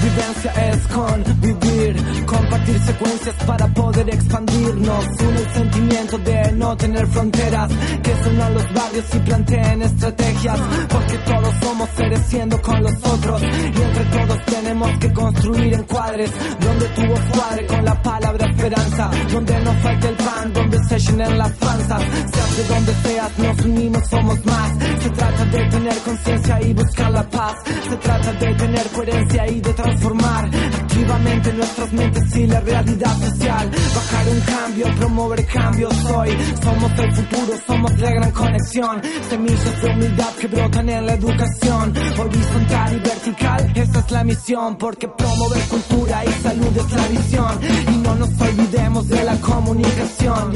Convivencia 0.02 0.52
es 0.68 0.86
convivir, 0.88 2.26
compartir 2.26 2.78
secuencias 2.80 3.34
para 3.46 3.68
poder 3.68 4.08
expandirnos. 4.10 5.06
Une 5.20 5.38
el 5.38 5.52
sentimiento 5.54 6.18
de 6.18 6.52
no 6.52 6.76
tener 6.76 7.06
fronteras, 7.06 7.70
que 8.02 8.14
se 8.16 8.28
unan 8.30 8.54
los 8.54 8.74
barrios 8.74 9.04
y 9.14 9.18
planteen 9.20 9.82
estrategias, 9.82 10.60
porque 10.88 11.18
todos 11.18 11.54
somos 11.62 11.88
seres 11.96 12.20
siendo 12.28 12.60
con 12.60 12.82
los 12.82 12.94
otros, 13.04 13.42
y 13.42 13.82
entre 13.82 14.04
todos 14.04 14.44
tenemos 14.46 14.98
que 14.98 15.12
construir 15.12 15.74
encuadres, 15.74 16.30
donde 16.60 16.86
tuvo 16.88 17.14
cuadre 17.32 17.66
con 17.66 17.84
la 17.84 18.02
palabra 18.02 18.50
esperanza, 18.50 19.10
donde 19.32 19.60
no 19.60 19.72
falte 19.74 20.08
el 20.08 20.16
pan, 20.16 20.52
donde 20.52 20.78
se 20.88 20.98
llenen 20.98 21.38
las 21.38 21.52
panzas, 21.52 22.02
seas 22.32 22.56
de 22.56 22.74
donde 22.74 22.94
seas, 23.04 23.38
nos 23.38 23.66
unimos, 23.66 24.02
somos 24.10 24.44
más. 24.46 24.72
Se 25.02 25.10
trata 25.10 25.44
de 25.44 25.64
tener 25.68 25.98
conciencia 25.98 26.60
y 26.62 26.71
buscar 26.72 27.10
la 27.10 27.28
paz, 27.28 27.54
se 27.88 27.96
trata 27.96 28.32
de 28.32 28.54
tener 28.54 28.86
coherencia 28.88 29.46
y 29.48 29.60
de 29.60 29.72
transformar 29.72 30.50
activamente 30.92 31.52
nuestras 31.52 31.92
mentes 31.92 32.36
y 32.36 32.46
la 32.46 32.60
realidad 32.60 33.16
social. 33.18 33.70
Bajar 33.94 34.28
un 34.28 34.40
cambio, 34.40 34.86
promover 34.96 35.46
cambios 35.46 36.04
hoy. 36.04 36.30
Somos 36.62 36.92
el 36.98 37.12
futuro, 37.12 37.58
somos 37.66 37.98
la 37.98 38.10
gran 38.10 38.30
conexión. 38.30 39.02
Semillas 39.28 39.82
de 39.82 39.90
humildad 39.90 40.32
que 40.40 40.46
brotan 40.46 40.88
en 40.88 41.06
la 41.06 41.14
educación. 41.14 41.94
Horizontal 42.18 42.96
y 42.96 43.00
vertical, 43.00 43.72
esa 43.74 43.98
es 43.98 44.10
la 44.10 44.24
misión. 44.24 44.76
Porque 44.76 45.08
promover 45.08 45.62
cultura 45.62 46.24
y 46.24 46.32
salud 46.42 46.76
es 46.76 46.92
la 46.92 47.08
visión. 47.08 47.60
Y 47.92 47.96
no 47.98 48.14
nos 48.14 48.40
olvidemos 48.40 49.08
de 49.08 49.24
la 49.24 49.36
comunicación. 49.36 50.52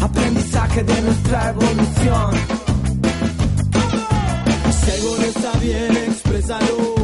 Aprendizaje 0.00 0.82
de 0.82 1.02
nuestra 1.02 1.50
evolución. 1.50 2.71
Bien, 5.62 5.96
exprésalo. 5.96 6.94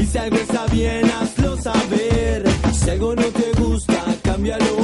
Y 0.00 0.06
si 0.06 0.18
algo 0.18 0.36
está 0.36 0.66
bien, 0.66 1.10
hazlo 1.10 1.56
saber. 1.56 2.44
Si 2.72 2.90
algo 2.90 3.14
no 3.14 3.24
te 3.24 3.60
gusta, 3.60 4.04
cámbialo. 4.22 4.79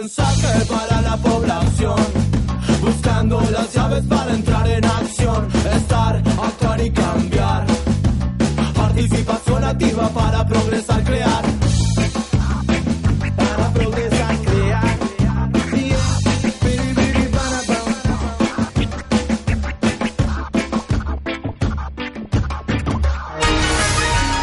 Mensaje 0.00 0.64
para 0.64 1.02
la 1.02 1.16
población. 1.18 2.00
Buscando 2.80 3.40
las 3.52 3.72
llaves 3.74 4.04
para 4.06 4.32
entrar 4.32 4.66
en 4.68 4.84
acción, 4.84 5.48
estar, 5.76 6.16
actuar 6.16 6.80
y 6.80 6.90
cambiar. 6.90 7.66
Participación 8.74 9.64
activa 9.64 10.08
para 10.08 10.46
progresar, 10.46 11.04
crear. 11.04 11.44
Para 13.36 13.72
progresar, 13.74 14.36
crear. 14.38 14.98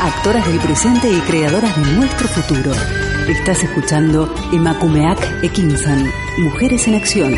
Actoras 0.04 0.48
del 0.48 0.60
presente 0.60 1.12
y 1.12 1.20
creadoras 1.22 1.76
de 1.76 1.92
nuestro 1.94 2.28
futuro. 2.28 3.07
Estás 3.28 3.62
escuchando 3.62 4.34
Emakumeak 4.54 5.44
Ekinsan, 5.44 6.10
Mujeres 6.40 6.88
en 6.88 6.96
Acción. 6.96 7.36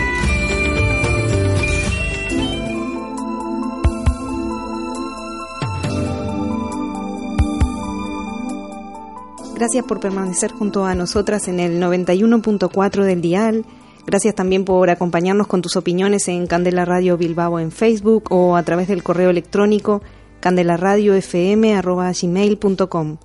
Gracias 9.55 9.83
por 9.83 9.99
permanecer 9.99 10.51
junto 10.51 10.85
a 10.85 10.93
nosotras 10.93 11.47
en 11.47 11.59
el 11.59 11.81
91.4 11.81 13.03
del 13.03 13.21
dial. 13.21 13.65
Gracias 14.05 14.35
también 14.35 14.65
por 14.65 14.91
acompañarnos 14.91 15.47
con 15.47 15.63
tus 15.63 15.75
opiniones 15.75 16.27
en 16.27 16.45
Candela 16.45 16.85
Radio 16.85 17.17
Bilbao 17.17 17.59
en 17.59 17.71
Facebook 17.71 18.31
o 18.31 18.55
a 18.55 18.61
través 18.61 18.89
del 18.89 19.01
correo 19.01 19.31
electrónico 19.31 20.03
candelaradiofm.gmail.com. 20.39 23.17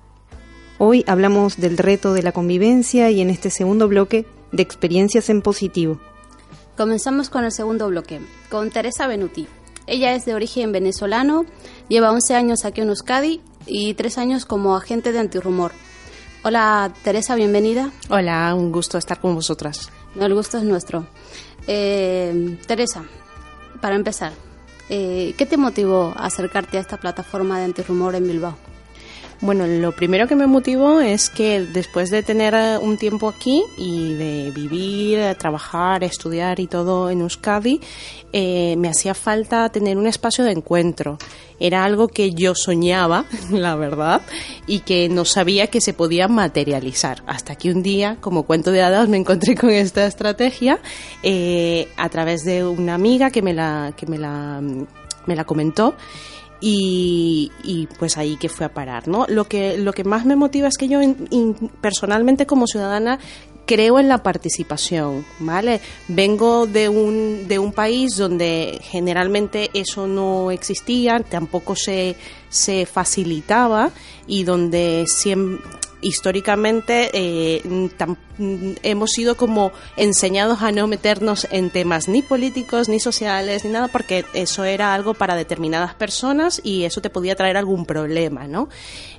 Hoy 0.77 1.05
hablamos 1.07 1.55
del 1.55 1.77
reto 1.77 2.13
de 2.13 2.21
la 2.21 2.33
convivencia 2.33 3.09
y 3.09 3.21
en 3.21 3.29
este 3.29 3.49
segundo 3.49 3.87
bloque 3.87 4.25
de 4.51 4.61
experiencias 4.61 5.29
en 5.29 5.41
positivo. 5.41 6.01
Comenzamos 6.75 7.29
con 7.29 7.45
el 7.45 7.53
segundo 7.53 7.87
bloque, 7.87 8.19
con 8.49 8.69
Teresa 8.71 9.07
Benuti. 9.07 9.47
Ella 9.87 10.13
es 10.15 10.25
de 10.25 10.33
origen 10.33 10.73
venezolano, 10.73 11.45
lleva 11.87 12.11
11 12.11 12.35
años 12.35 12.65
aquí 12.65 12.81
en 12.81 12.89
Euskadi 12.89 13.41
y 13.65 13.93
3 13.93 14.17
años 14.17 14.45
como 14.45 14.75
agente 14.75 15.13
de 15.13 15.19
antirrumor. 15.19 15.71
Hola 16.43 16.93
Teresa, 17.05 17.35
bienvenida. 17.35 17.91
Hola, 18.09 18.53
un 18.53 18.73
gusto 18.73 18.97
estar 18.97 19.21
con 19.21 19.33
vosotras. 19.33 19.89
No, 20.13 20.25
el 20.25 20.33
gusto 20.33 20.57
es 20.57 20.65
nuestro. 20.65 21.07
Eh, 21.67 22.59
Teresa, 22.67 23.05
para 23.79 23.95
empezar, 23.95 24.33
eh, 24.89 25.33
¿qué 25.37 25.45
te 25.45 25.55
motivó 25.55 26.13
a 26.17 26.25
acercarte 26.25 26.77
a 26.77 26.81
esta 26.81 26.97
plataforma 26.97 27.59
de 27.59 27.63
antirrumor 27.63 28.13
en 28.15 28.27
Bilbao? 28.27 28.57
Bueno, 29.41 29.67
lo 29.67 29.91
primero 29.91 30.27
que 30.27 30.35
me 30.35 30.47
motivó 30.47 31.01
es 31.01 31.29
que 31.29 31.61
después 31.61 32.09
de 32.09 32.23
tener 32.23 32.53
eh, 32.53 32.77
un 32.77 32.97
tiempo 32.97 33.27
aquí 33.27 33.63
y 33.77 34.13
de 34.13 34.51
vivir, 34.51 35.35
trabajar, 35.37 36.03
estudiar 36.05 36.59
y 36.61 36.67
todo 36.67 37.09
en 37.09 37.19
Euskadi, 37.21 37.81
eh, 38.31 38.75
me 38.77 38.87
hacía 38.87 39.13
falta 39.13 39.67
tener 39.69 39.97
un 39.97 40.07
espacio 40.07 40.45
de 40.45 40.51
encuentro. 40.51 41.17
Era 41.59 41.83
algo 41.83 42.07
que 42.07 42.31
yo 42.31 42.55
soñaba, 42.55 43.25
la 43.51 43.75
verdad, 43.75 44.21
y 44.67 44.79
que 44.79 45.09
no 45.09 45.25
sabía 45.25 45.67
que 45.67 45.81
se 45.81 45.93
podía 45.93 46.29
materializar. 46.29 47.21
Hasta 47.27 47.55
que 47.55 47.71
un 47.71 47.83
día, 47.83 48.17
como 48.21 48.43
cuento 48.43 48.71
de 48.71 48.83
hadas, 48.83 49.09
me 49.09 49.17
encontré 49.17 49.55
con 49.55 49.69
esta 49.69 50.05
estrategia 50.05 50.79
eh, 51.23 51.89
a 51.97 52.07
través 52.07 52.45
de 52.45 52.65
una 52.65 52.95
amiga 52.95 53.31
que 53.31 53.41
me 53.41 53.53
la, 53.53 53.93
que 53.97 54.05
me 54.05 54.17
la, 54.17 54.61
me 55.25 55.35
la 55.35 55.43
comentó 55.43 55.95
y, 56.61 57.51
y, 57.63 57.87
pues 57.99 58.17
ahí 58.17 58.37
que 58.37 58.49
fue 58.49 58.65
a 58.65 58.73
parar, 58.73 59.07
¿no? 59.07 59.25
Lo 59.27 59.45
que, 59.45 59.77
lo 59.77 59.93
que 59.93 60.03
más 60.03 60.25
me 60.25 60.35
motiva 60.35 60.67
es 60.67 60.77
que 60.77 60.87
yo 60.87 61.01
in, 61.01 61.55
personalmente 61.81 62.45
como 62.45 62.65
ciudadana 62.65 63.19
creo 63.65 63.99
en 63.99 64.07
la 64.07 64.19
participación, 64.19 65.25
¿vale? 65.39 65.81
Vengo 66.07 66.67
de 66.67 66.87
un, 66.87 67.47
de 67.47 67.59
un 67.59 67.71
país 67.71 68.15
donde 68.15 68.79
generalmente 68.81 69.69
eso 69.73 70.07
no 70.07 70.51
existía, 70.51 71.19
tampoco 71.19 71.75
se, 71.75 72.15
se 72.49 72.85
facilitaba 72.85 73.91
y 74.27 74.43
donde 74.43 75.05
siempre 75.07 75.63
históricamente 76.05 77.09
eh, 77.13 77.89
tam, 77.97 78.15
hemos 78.83 79.11
sido 79.11 79.35
como 79.35 79.71
enseñados 79.97 80.61
a 80.61 80.71
no 80.71 80.85
meternos 80.87 81.47
en 81.49 81.71
temas 81.71 82.07
ni 82.07 82.21
políticos, 82.21 82.89
ni 82.89 82.99
sociales, 82.99 83.65
ni 83.65 83.71
nada, 83.71 83.87
porque 83.87 84.23
eso 84.33 84.63
era 84.63 84.93
algo 84.93 85.15
para 85.15 85.35
determinadas 85.35 85.95
personas 85.95 86.61
y 86.63 86.83
eso 86.83 87.01
te 87.01 87.09
podía 87.09 87.35
traer 87.35 87.57
algún 87.57 87.87
problema, 87.87 88.47
¿no? 88.47 88.69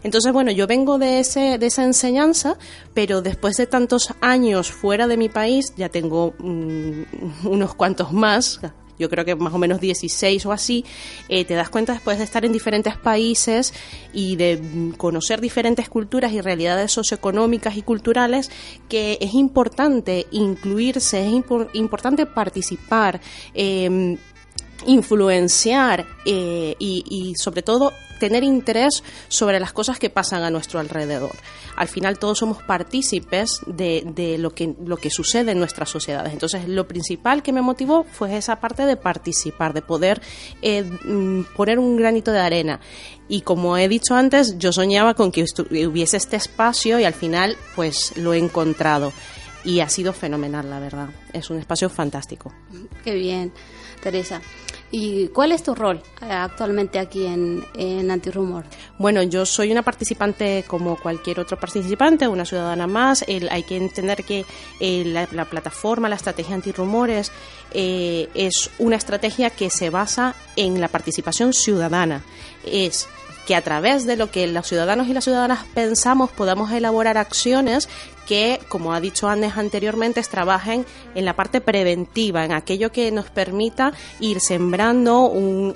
Entonces, 0.05 0.33
bueno, 0.33 0.53
yo 0.53 0.68
vengo 0.68 0.99
de, 0.99 1.18
ese, 1.18 1.59
de 1.59 1.66
esa 1.66 1.83
enseñanza, 1.83 2.57
pero 2.94 3.20
después 3.20 3.57
de 3.57 3.66
tantos 3.66 4.14
años 4.20 4.70
fuera 4.70 5.09
de 5.09 5.16
mi 5.16 5.29
país, 5.29 5.72
ya 5.77 5.88
tengo 5.88 6.35
mmm, 6.38 7.03
unos 7.44 7.75
cuantos 7.75 8.12
más, 8.12 8.61
yo 8.99 9.09
creo 9.09 9.25
que 9.25 9.35
más 9.35 9.55
o 9.55 9.59
menos 9.59 9.81
16 9.81 10.47
o 10.47 10.53
así, 10.53 10.85
eh, 11.29 11.45
te 11.45 11.55
das 11.55 11.71
cuenta 11.71 11.93
después 11.93 12.19
de 12.19 12.25
estar 12.25 12.45
en 12.45 12.53
diferentes 12.53 12.97
países 12.97 13.75
y 14.13 14.37
de 14.37 14.93
conocer 14.97 15.41
diferentes 15.41 15.89
culturas 15.89 16.33
y 16.33 16.41
realidades 16.41 16.93
socioeconómicas 16.93 17.77
y 17.77 17.83
culturales 17.83 18.51
que 18.89 19.19
es 19.21 19.35
importante 19.35 20.27
incluirse, 20.31 21.27
es 21.27 21.33
impor 21.33 21.71
importante 21.75 22.27
participar. 22.27 23.21
Eh, 23.55 24.17
influenciar 24.87 26.07
eh, 26.25 26.75
y, 26.79 27.35
sobre 27.37 27.62
todo 27.62 27.92
tener 28.18 28.44
interés 28.44 29.03
sobre 29.29 29.61
las 29.61 29.75
cosas 29.75 29.99
que 29.99 30.09
pasan 30.09 30.42
a 30.42 30.51
nuestro 30.51 30.81
alrededor. 30.81 31.33
Al 31.77 31.87
final 31.87 32.18
todos 32.18 32.38
somos 32.38 32.62
partícipes 32.62 33.61
de, 33.66 34.37
lo, 34.38 34.55
que, 34.55 34.75
lo 34.83 34.96
que 34.96 35.11
sucede 35.11 35.53
en 35.53 35.59
nuestras 35.59 35.90
sociedades. 35.90 36.33
Entonces 36.33 36.66
lo 36.66 36.88
principal 36.88 37.42
que 37.42 37.53
me 37.53 37.61
motivó 37.61 38.05
fue 38.11 38.35
esa 38.38 38.57
parte 38.57 38.87
de 38.87 38.96
participar, 38.96 39.75
de 39.75 39.83
poder 39.83 40.22
eh, 40.62 40.83
poner 41.55 41.79
un 41.79 41.99
granito 41.99 42.33
de 42.33 42.40
arena. 42.40 42.81
Y 43.29 43.42
como 43.42 43.77
he 43.77 43.87
dicho 43.87 44.14
antes, 44.14 44.57
yo 44.57 44.72
soñaba 44.72 45.12
con 45.12 45.31
que 45.31 45.44
hubiese 45.87 46.16
este 46.16 46.37
espacio 46.37 46.99
y 46.99 47.05
al 47.05 47.14
final 47.14 47.59
pues 47.75 48.16
lo 48.16 48.33
he 48.33 48.38
encontrado 48.38 49.12
y 49.66 49.81
ha 49.81 49.88
sido 49.88 50.12
fenomenal, 50.12 50.70
la 50.70 50.79
verdad. 50.79 51.09
Es 51.33 51.51
un 51.51 51.59
espacio 51.59 51.90
fantástico. 51.90 52.53
Qué 53.05 53.14
bien, 53.14 53.53
Teresa. 54.01 54.40
¿Y 54.99 55.29
cuál 55.29 55.53
es 55.53 55.63
tu 55.63 55.75
rol 55.75 56.01
eh, 56.23 56.33
actualmente 56.33 56.99
aquí 56.99 57.27
en, 57.27 57.63
en 57.75 58.11
Antirrumor? 58.11 58.65
Bueno, 58.97 59.23
yo 59.23 59.45
soy 59.45 59.70
una 59.70 59.83
participante 59.83 60.64
como 60.66 60.97
cualquier 60.97 61.39
otro 61.39 61.59
participante, 61.59 62.27
una 62.27 62.47
ciudadana 62.47 62.87
más. 62.87 63.23
hay 63.51 63.62
que 63.64 63.77
entender 63.77 64.25
que 64.25 64.47
eh, 64.81 65.05
la, 65.05 65.45
plataforma, 65.45 66.09
la 66.09 66.16
estrategia 66.16 66.55
antirrumores, 66.55 67.31
eh, 67.73 68.31
es 68.33 68.70
una 68.79 68.97
estrategia 68.97 69.51
que 69.51 69.68
se 69.68 69.91
basa 69.91 70.35
en 70.57 70.81
la 70.81 70.89
participación 70.89 71.53
ciudadana. 71.53 72.23
Es 72.64 73.07
que 73.47 73.55
a 73.55 73.62
través 73.62 74.05
de 74.05 74.16
lo 74.16 74.30
que 74.30 74.47
los 74.47 74.66
ciudadanos 74.66 75.09
y 75.09 75.14
las 75.14 75.24
ciudadanas 75.24 75.64
pensamos 75.72 76.30
podamos 76.30 76.72
elaborar 76.72 77.16
acciones 77.16 77.88
que, 78.26 78.61
como 78.68 78.92
ha 78.92 79.01
dicho 79.01 79.28
Andes 79.28 79.57
anteriormente, 79.57 80.20
trabajen 80.22 80.84
en 81.14 81.24
la 81.24 81.36
parte 81.36 81.61
preventiva, 81.61 82.44
en 82.44 82.53
aquello 82.53 82.90
que 82.90 83.11
nos 83.12 83.30
permita 83.30 83.92
ir 84.20 84.40
sembrando 84.40 85.22
un, 85.22 85.74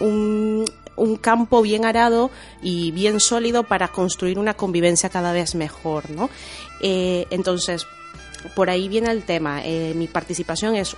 un, 0.00 1.16
campo 1.20 1.62
bien 1.62 1.84
arado 1.84 2.30
y 2.62 2.90
bien 2.90 3.20
sólido 3.20 3.64
para 3.64 3.88
construir 3.88 4.38
una 4.38 4.54
convivencia 4.54 5.10
cada 5.10 5.32
vez 5.32 5.54
mejor, 5.54 6.10
¿no? 6.10 6.30
Eh, 6.80 7.26
entonces, 7.30 7.86
por 8.54 8.70
ahí 8.70 8.88
viene 8.88 9.10
el 9.10 9.22
tema. 9.22 9.64
Eh, 9.64 9.92
mi 9.94 10.06
participación 10.06 10.76
es 10.76 10.96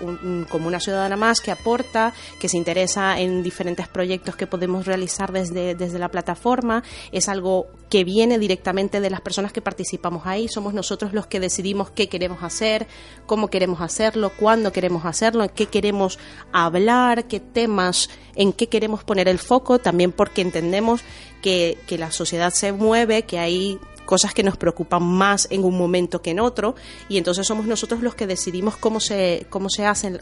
como 0.48 0.66
una 0.66 0.80
ciudadana 0.80 1.16
más 1.16 1.40
que 1.40 1.50
aporta, 1.50 2.12
que 2.38 2.48
se 2.48 2.56
interesa 2.56 3.20
en 3.20 3.42
diferentes 3.42 3.88
proyectos 3.88 4.36
que 4.36 4.46
podemos 4.46 4.86
realizar 4.86 5.32
desde, 5.32 5.74
desde 5.74 5.98
la 5.98 6.08
plataforma. 6.08 6.82
Es 7.12 7.28
algo 7.28 7.66
que 7.88 8.04
viene 8.04 8.38
directamente 8.38 9.00
de 9.00 9.10
las 9.10 9.20
personas 9.20 9.52
que 9.52 9.60
participamos 9.60 10.26
ahí. 10.26 10.48
Somos 10.48 10.74
nosotros 10.74 11.12
los 11.12 11.26
que 11.26 11.40
decidimos 11.40 11.90
qué 11.90 12.08
queremos 12.08 12.42
hacer, 12.42 12.86
cómo 13.26 13.48
queremos 13.48 13.80
hacerlo, 13.80 14.30
cuándo 14.30 14.72
queremos 14.72 15.04
hacerlo, 15.04 15.44
en 15.44 15.50
qué 15.50 15.66
queremos 15.66 16.18
hablar, 16.52 17.26
qué 17.28 17.40
temas, 17.40 18.10
en 18.34 18.52
qué 18.52 18.68
queremos 18.68 19.04
poner 19.04 19.28
el 19.28 19.38
foco, 19.38 19.78
también 19.78 20.12
porque 20.12 20.42
entendemos 20.42 21.02
que, 21.42 21.78
que 21.86 21.98
la 21.98 22.10
sociedad 22.10 22.52
se 22.52 22.72
mueve, 22.72 23.22
que 23.22 23.38
hay 23.38 23.78
cosas 24.06 24.32
que 24.32 24.42
nos 24.42 24.56
preocupan 24.56 25.02
más 25.02 25.48
en 25.50 25.64
un 25.64 25.76
momento 25.76 26.22
que 26.22 26.30
en 26.30 26.40
otro 26.40 26.74
y 27.08 27.18
entonces 27.18 27.46
somos 27.46 27.66
nosotros 27.66 28.00
los 28.00 28.14
que 28.14 28.26
decidimos 28.26 28.76
cómo 28.76 29.00
se 29.00 29.46
cómo 29.50 29.68
se 29.68 29.84
hacen 29.84 30.20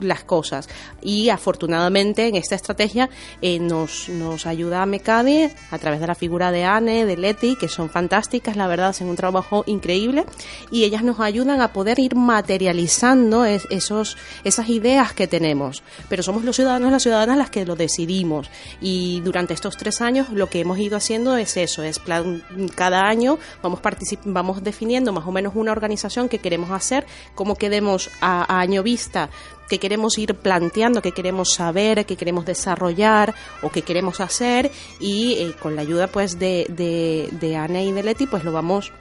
las 0.00 0.24
cosas. 0.24 0.68
Y 1.02 1.28
afortunadamente 1.28 2.26
en 2.26 2.36
esta 2.36 2.54
estrategia 2.54 3.08
eh, 3.42 3.58
nos, 3.58 4.08
nos 4.08 4.46
ayuda 4.46 4.82
a 4.82 4.86
Mecade 4.86 5.54
a 5.70 5.78
través 5.78 6.00
de 6.00 6.06
la 6.06 6.14
figura 6.14 6.50
de 6.50 6.64
Anne, 6.64 7.06
de 7.06 7.16
Leti, 7.16 7.56
que 7.56 7.68
son 7.68 7.90
fantásticas, 7.90 8.56
la 8.56 8.66
verdad, 8.66 8.88
hacen 8.88 9.08
un 9.08 9.16
trabajo 9.16 9.64
increíble 9.66 10.24
y 10.70 10.84
ellas 10.84 11.02
nos 11.02 11.20
ayudan 11.20 11.60
a 11.60 11.72
poder 11.72 11.98
ir 11.98 12.14
materializando 12.14 13.44
esos, 13.44 14.16
esas 14.44 14.68
ideas 14.68 15.12
que 15.12 15.26
tenemos. 15.26 15.82
Pero 16.08 16.22
somos 16.22 16.44
los 16.44 16.56
ciudadanos, 16.56 16.92
las 16.92 17.02
ciudadanas 17.02 17.38
las 17.38 17.50
que 17.50 17.64
lo 17.64 17.76
decidimos. 17.76 18.50
Y 18.80 19.20
durante 19.20 19.54
estos 19.54 19.76
tres 19.76 20.00
años 20.00 20.30
lo 20.30 20.48
que 20.48 20.60
hemos 20.60 20.78
ido 20.78 20.96
haciendo 20.96 21.36
es 21.36 21.56
eso, 21.56 21.82
es 21.82 21.98
plan, 21.98 22.42
cada 22.74 23.08
año 23.08 23.38
vamos, 23.62 23.80
vamos 24.24 24.62
definiendo 24.62 25.12
más 25.12 25.26
o 25.26 25.32
menos 25.32 25.54
una 25.54 25.72
organización 25.72 26.28
que 26.28 26.38
queremos 26.38 26.70
hacer, 26.70 27.06
cómo 27.34 27.56
quedemos 27.56 28.10
a 28.20 28.60
año 28.60 28.82
vista 28.82 29.30
que 29.68 29.78
queremos 29.78 30.18
ir 30.18 30.34
planteando, 30.34 31.02
que 31.02 31.12
queremos 31.12 31.52
saber, 31.52 32.06
que 32.06 32.16
queremos 32.16 32.44
desarrollar 32.44 33.34
o 33.62 33.70
que 33.70 33.82
queremos 33.82 34.20
hacer 34.20 34.70
y 35.00 35.34
eh, 35.34 35.54
con 35.60 35.76
la 35.76 35.82
ayuda 35.82 36.06
pues 36.06 36.38
de, 36.38 36.66
de, 36.68 37.28
de 37.40 37.56
Anne 37.56 37.84
y 37.84 37.92
de 37.92 38.02
Leti 38.02 38.26
pues 38.26 38.44
lo 38.44 38.52
vamos 38.52 38.92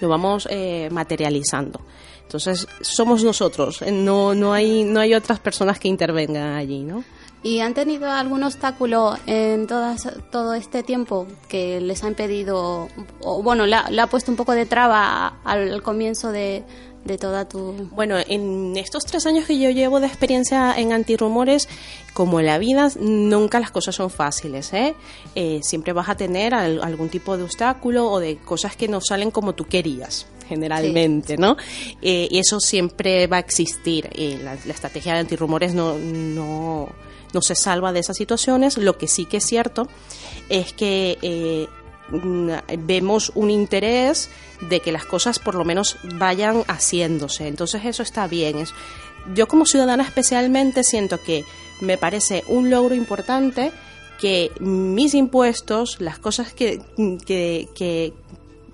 lo 0.00 0.08
vamos 0.08 0.46
eh, 0.50 0.88
materializando. 0.90 1.80
Entonces 2.22 2.66
somos 2.80 3.22
nosotros, 3.22 3.82
eh, 3.82 3.92
no, 3.92 4.34
no, 4.34 4.52
hay, 4.52 4.84
no 4.84 5.00
hay 5.00 5.14
otras 5.14 5.38
personas 5.38 5.78
que 5.78 5.88
intervengan 5.88 6.54
allí, 6.54 6.82
¿no? 6.82 7.04
¿Y 7.42 7.60
han 7.60 7.74
tenido 7.74 8.10
algún 8.10 8.42
obstáculo 8.42 9.16
en 9.26 9.68
todas, 9.68 10.08
todo 10.32 10.54
este 10.54 10.82
tiempo 10.82 11.28
que 11.48 11.80
les 11.80 12.02
ha 12.02 12.08
impedido, 12.08 12.88
o 13.20 13.42
bueno, 13.42 13.66
le 13.66 13.76
ha 13.76 14.06
puesto 14.08 14.32
un 14.32 14.36
poco 14.36 14.52
de 14.52 14.66
traba 14.66 15.38
al 15.44 15.80
comienzo 15.82 16.32
de, 16.32 16.64
de 17.06 17.18
toda 17.18 17.48
tu... 17.48 17.88
Bueno, 17.92 18.16
en 18.18 18.76
estos 18.76 19.04
tres 19.04 19.26
años 19.26 19.46
que 19.46 19.58
yo 19.58 19.70
llevo 19.70 20.00
de 20.00 20.06
experiencia 20.06 20.74
en 20.76 20.92
antirrumores, 20.92 21.68
como 22.12 22.40
en 22.40 22.46
la 22.46 22.58
vida, 22.58 22.90
nunca 22.98 23.60
las 23.60 23.70
cosas 23.70 23.94
son 23.94 24.10
fáciles, 24.10 24.72
¿eh? 24.72 24.94
eh 25.34 25.60
siempre 25.62 25.92
vas 25.92 26.08
a 26.08 26.16
tener 26.16 26.54
algún 26.54 27.08
tipo 27.08 27.36
de 27.36 27.44
obstáculo 27.44 28.10
o 28.10 28.20
de 28.20 28.36
cosas 28.38 28.76
que 28.76 28.88
no 28.88 29.00
salen 29.00 29.30
como 29.30 29.54
tú 29.54 29.64
querías 29.64 30.26
generalmente, 30.48 31.36
¿no? 31.36 31.56
Eh, 32.02 32.28
y 32.30 32.38
eso 32.38 32.60
siempre 32.60 33.26
va 33.26 33.38
a 33.38 33.40
existir. 33.40 34.08
Eh, 34.12 34.38
la, 34.42 34.54
estrategia 34.54 35.14
de 35.14 35.20
antirrumores 35.20 35.74
no, 35.74 35.98
no, 35.98 36.88
no 37.32 37.42
se 37.42 37.56
salva 37.56 37.92
de 37.92 37.98
esas 37.98 38.16
situaciones. 38.16 38.78
Lo 38.78 38.96
que 38.96 39.08
sí 39.08 39.24
que 39.24 39.38
es 39.38 39.44
cierto 39.44 39.88
es 40.48 40.72
que 40.72 41.68
vemos 42.10 43.32
un 43.34 43.50
interés 43.50 44.30
de 44.60 44.80
que 44.80 44.92
las 44.92 45.04
cosas 45.04 45.38
por 45.38 45.54
lo 45.54 45.64
menos 45.64 45.96
vayan 46.18 46.62
haciéndose. 46.68 47.48
Entonces 47.48 47.84
eso 47.84 48.02
está 48.02 48.26
bien. 48.26 48.64
yo 49.34 49.48
como 49.48 49.66
ciudadana 49.66 50.04
especialmente 50.04 50.84
siento 50.84 51.22
que 51.22 51.44
me 51.80 51.98
parece 51.98 52.44
un 52.48 52.70
logro 52.70 52.94
importante 52.94 53.72
que 54.18 54.50
mis 54.60 55.14
impuestos, 55.14 56.00
las 56.00 56.18
cosas 56.18 56.52
que, 56.52 56.80
que, 57.26 58.12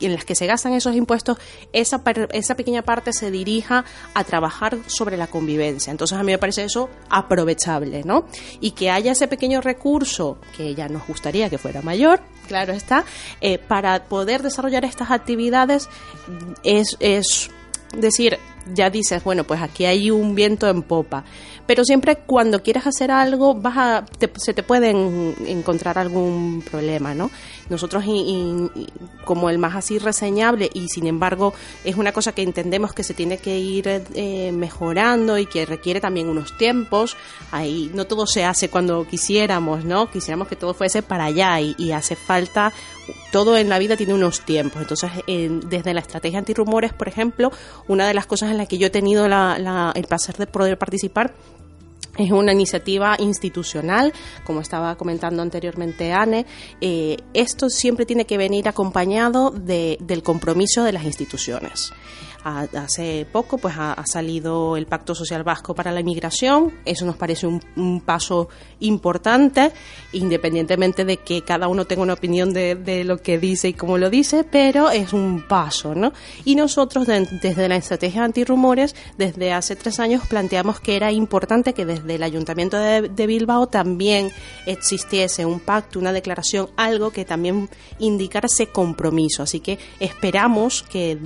en 0.07 0.15
las 0.15 0.25
que 0.25 0.35
se 0.35 0.47
gastan 0.47 0.73
esos 0.75 0.95
impuestos, 0.95 1.39
esa, 1.73 2.03
esa 2.33 2.55
pequeña 2.57 2.83
parte 2.83 3.13
se 3.13 3.31
dirija 3.31 3.85
a 4.15 4.25
trabajar 4.25 4.79
sobre 4.87 5.17
la 5.17 5.27
convivencia. 5.27 5.91
Entonces 5.91 6.19
a 6.19 6.23
mí 6.23 6.33
me 6.33 6.39
parece 6.39 6.65
eso 6.65 6.89
aprovechable, 7.09 8.03
¿no? 8.05 8.27
Y 8.61 8.73
que 8.73 8.91
haya 8.91 9.13
ese 9.13 9.29
pequeño 9.29 9.61
recurso, 9.61 10.39
que 10.57 10.75
ya 10.75 10.89
nos 10.89 11.07
gustaría 11.07 11.51
que 11.51 11.59
fuera 11.59 11.83
mayor, 11.83 12.21
claro 12.49 12.73
está, 12.73 13.05
eh, 13.41 13.59
para 13.59 14.05
poder 14.05 14.43
desarrollar 14.43 14.85
estas 14.85 15.11
actividades 15.11 15.89
es, 16.63 16.97
es 17.01 17.51
decir, 17.97 18.39
ya 18.73 18.91
dices, 18.91 19.23
bueno, 19.25 19.45
pues 19.45 19.61
aquí 19.61 19.85
hay 19.85 20.11
un 20.11 20.35
viento 20.35 20.69
en 20.69 20.83
popa. 20.83 21.25
Pero 21.67 21.85
siempre 21.85 22.17
cuando 22.17 22.63
quieres 22.63 22.87
hacer 22.87 23.11
algo, 23.11 23.55
vas 23.55 23.77
a, 23.77 24.05
se 24.37 24.53
te 24.53 24.63
pueden 24.63 25.35
encontrar 25.47 25.97
algún 25.97 26.63
problema, 26.69 27.15
¿no? 27.15 27.31
Nosotros, 27.71 28.05
como 29.25 29.49
el 29.49 29.59
más 29.59 29.77
así 29.77 29.99
reseñable, 29.99 30.69
y 30.75 30.89
sin 30.89 31.07
embargo 31.07 31.55
es 31.85 31.97
una 31.97 32.13
cosa 32.13 32.33
que 32.33 32.43
entendemos 32.43 32.93
que 32.93 33.05
se 33.05 33.15
tiene 33.15 33.39
que 33.39 33.59
ir 33.59 33.89
eh, 34.15 34.53
mejorando 34.53 35.39
y 35.39 35.47
que 35.47 35.65
requiere 35.65 36.01
también 36.01 36.29
unos 36.29 36.57
tiempos, 36.59 37.17
ahí 37.51 37.91
no 37.95 38.07
todo 38.07 38.27
se 38.27 38.45
hace 38.45 38.69
cuando 38.69 39.07
quisiéramos, 39.07 39.85
¿no? 39.85 40.11
Quisiéramos 40.11 40.49
que 40.49 40.57
todo 40.57 40.75
fuese 40.75 41.03
para 41.03 41.27
allá 41.27 41.61
y, 41.61 41.93
hace 41.93 42.17
falta, 42.17 42.73
todo 43.31 43.57
en 43.57 43.69
la 43.69 43.79
vida 43.79 43.97
tiene 43.97 44.15
unos 44.15 44.41
tiempos. 44.41 44.83
Entonces, 44.83 45.11
desde 45.27 45.95
la 45.95 46.01
estrategia 46.01 46.39
antirrumores, 46.39 46.93
por 46.93 47.09
ejemplo, 47.09 47.53
una 47.87 48.07
de 48.07 48.15
las 48.15 48.27
cosas 48.27 48.51
en 48.53 48.59
las 48.59 48.69
que 48.69 48.79
yo 48.79 48.87
he 48.87 48.91
tenido 48.91 49.27
el 49.27 50.05
placer 50.05 50.37
de 50.37 50.47
poder 50.47 50.79
participar 50.79 51.35
es 52.19 52.31
una 52.31 52.53
iniciativa 52.53 53.17
institucional, 53.19 54.13
como 54.45 54.61
estaba 54.61 54.97
comentando 54.97 55.41
anteriormente 55.41 56.13
Anne. 56.13 56.45
Eh, 56.81 57.17
esto 57.33 57.71
siempre 57.71 58.05
tiene 58.05 58.27
que 58.27 58.37
venir 58.37 58.69
acompañado 58.69 59.51
del 59.51 60.23
compromiso 60.23 60.85
de 60.85 60.93
las 60.93 61.05
instituciones 61.05 61.93
hace 62.45 63.27
poco 63.31 63.59
pues 63.59 63.75
ha, 63.77 64.03
salido 64.07 64.77
el 64.77 64.87
Pacto 64.87 65.15
Social 65.15 65.45
Vasco 65.45 65.75
para 65.75 65.93
la 65.93 66.01
Inmigración. 66.01 66.73
Eso 66.85 67.05
nos 67.05 67.17
parece 67.17 67.47
un, 67.47 68.03
paso 68.05 68.49
importante, 68.81 69.73
independientemente 70.13 71.05
de 71.05 71.19
que 71.19 71.43
cada 71.43 71.69
uno 71.69 71.85
tenga 71.85 72.03
una 72.03 72.15
opinión 72.15 72.53
de, 72.53 73.05
lo 73.05 73.19
que 73.19 73.39
dice 73.39 73.69
y 73.69 73.75
cómo 73.75 73.99
lo 73.99 74.11
dice, 74.11 74.45
pero 74.45 74.91
es 74.91 75.13
un 75.13 75.45
paso, 75.49 75.95
¿no? 75.95 76.13
Y 76.45 76.55
nosotros 76.55 77.07
desde 77.07 77.69
la 77.69 77.77
estrategia 77.77 78.25
antirrumores, 78.25 78.95
desde 79.19 79.53
hace 79.53 79.77
tres 79.77 80.01
años 80.01 80.27
planteamos 80.27 80.81
que 80.81 80.97
era 80.97 81.13
importante 81.13 81.75
que 81.75 81.87
desde 81.87 82.17
el 82.17 82.23
Ayuntamiento 82.23 82.77
de, 82.77 83.09
de 83.09 83.27
Bilbao 83.27 83.67
también 83.67 84.31
existiese 84.67 85.45
un 85.47 85.61
pacto, 85.61 85.99
una 85.99 86.13
declaración, 86.13 86.71
algo 86.77 87.11
que 87.11 87.25
también 87.25 87.69
indicara 87.99 88.47
ese 88.47 88.67
compromiso. 88.67 89.43
Así 89.43 89.61
que 89.61 89.79
esperamos 90.01 90.83
que 90.83 91.19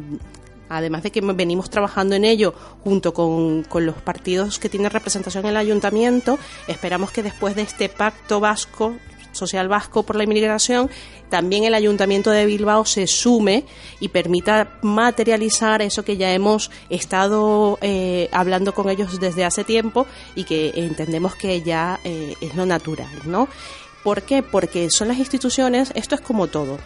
además 0.68 1.02
de 1.02 1.10
que 1.10 1.20
venimos 1.20 1.70
trabajando 1.70 2.14
en 2.14 2.24
ello 2.24 2.54
junto 2.82 3.12
con, 3.14 3.66
los 3.72 3.96
partidos 3.96 4.58
que 4.58 4.68
tienen 4.68 4.90
representación 4.90 5.44
en 5.44 5.50
el 5.50 5.56
ayuntamiento, 5.56 6.38
esperamos 6.66 7.10
que 7.10 7.22
después 7.22 7.54
de 7.54 7.62
este 7.62 7.88
pacto 7.88 8.40
vasco, 8.40 8.96
social 9.32 9.68
vasco 9.68 10.02
por 10.02 10.16
la 10.16 10.24
inmigración, 10.24 10.90
también 11.28 11.64
el 11.64 11.74
ayuntamiento 11.74 12.30
de 12.30 12.46
Bilbao 12.46 12.84
se 12.86 13.06
sume 13.06 13.64
y 14.00 14.08
permita 14.08 14.78
materializar 14.82 15.82
eso 15.82 16.04
que 16.04 16.16
ya 16.16 16.32
hemos 16.32 16.70
estado 16.88 17.78
eh, 17.82 18.28
hablando 18.32 18.72
con 18.72 18.88
ellos 18.88 19.20
desde 19.20 19.44
hace 19.44 19.64
tiempo 19.64 20.06
y 20.34 20.44
que 20.44 20.72
entendemos 20.74 21.34
que 21.34 21.60
ya 21.62 22.00
eh, 22.04 22.34
es 22.40 22.54
lo 22.54 22.64
natural, 22.64 23.10
¿no? 23.24 23.48
¿Por 24.02 24.22
qué? 24.22 24.42
Porque 24.42 24.88
son 24.88 25.08
las 25.08 25.18
instituciones, 25.18 25.90
esto 25.94 26.14
es 26.14 26.20
como 26.20 26.46
todo 26.46 26.78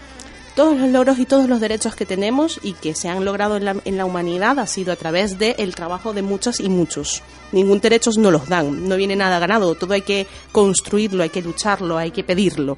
todos 0.55 0.79
los 0.79 0.91
logros 0.91 1.19
y 1.19 1.27
todos 1.27 1.49
los 1.49 1.61
derechos 1.61 1.95
que 1.95 2.07
tenemos 2.07 2.61
y 2.63 2.73
que 2.75 2.95
se 2.95 3.09
han 3.09 3.25
logrado 3.25 3.57
en 3.57 3.65
la, 3.65 3.77
en 3.85 3.97
la 3.97 4.05
humanidad 4.05 4.59
ha 4.59 4.67
sido 4.67 4.93
a 4.93 4.97
través 4.97 5.39
del 5.39 5.75
trabajo 5.75 6.13
de 6.13 6.23
muchas 6.23 6.61
y 6.61 6.69
muchos. 6.69 7.23
Ningún 7.53 7.81
derecho 7.81 8.11
no 8.19 8.31
los 8.31 8.49
dan, 8.49 8.89
no 8.89 8.97
viene 8.97 9.17
nada 9.17 9.39
ganado, 9.39 9.75
todo 9.75 9.95
hay 9.95 10.03
que 10.03 10.27
construirlo, 10.53 11.23
hay 11.23 11.31
que 11.31 11.43
lucharlo, 11.43 11.99
hay 11.99 12.11
que 12.11 12.25
pedirlo. 12.25 12.77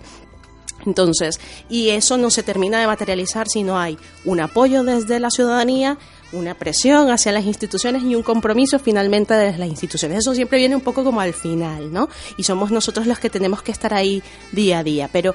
Entonces, 0.86 1.40
y 1.68 1.90
eso 1.90 2.16
no 2.16 2.30
se 2.30 2.42
termina 2.42 2.80
de 2.80 2.86
materializar 2.86 3.48
si 3.48 3.62
no 3.62 3.78
hay 3.78 3.96
un 4.24 4.40
apoyo 4.40 4.82
desde 4.82 5.20
la 5.20 5.30
ciudadanía, 5.30 5.98
una 6.32 6.54
presión 6.54 7.10
hacia 7.10 7.32
las 7.32 7.44
instituciones 7.44 8.02
y 8.02 8.14
un 8.14 8.22
compromiso 8.22 8.78
finalmente 8.78 9.34
desde 9.34 9.58
las 9.58 9.68
instituciones. 9.68 10.18
Eso 10.18 10.34
siempre 10.34 10.58
viene 10.58 10.74
un 10.74 10.82
poco 10.82 11.04
como 11.04 11.20
al 11.20 11.34
final, 11.34 11.92
¿no? 11.92 12.08
Y 12.36 12.42
somos 12.42 12.70
nosotros 12.70 13.06
los 13.06 13.18
que 13.18 13.30
tenemos 13.30 13.62
que 13.62 13.72
estar 13.72 13.94
ahí 13.94 14.22
día 14.50 14.80
a 14.80 14.84
día. 14.84 15.08
Pero 15.12 15.34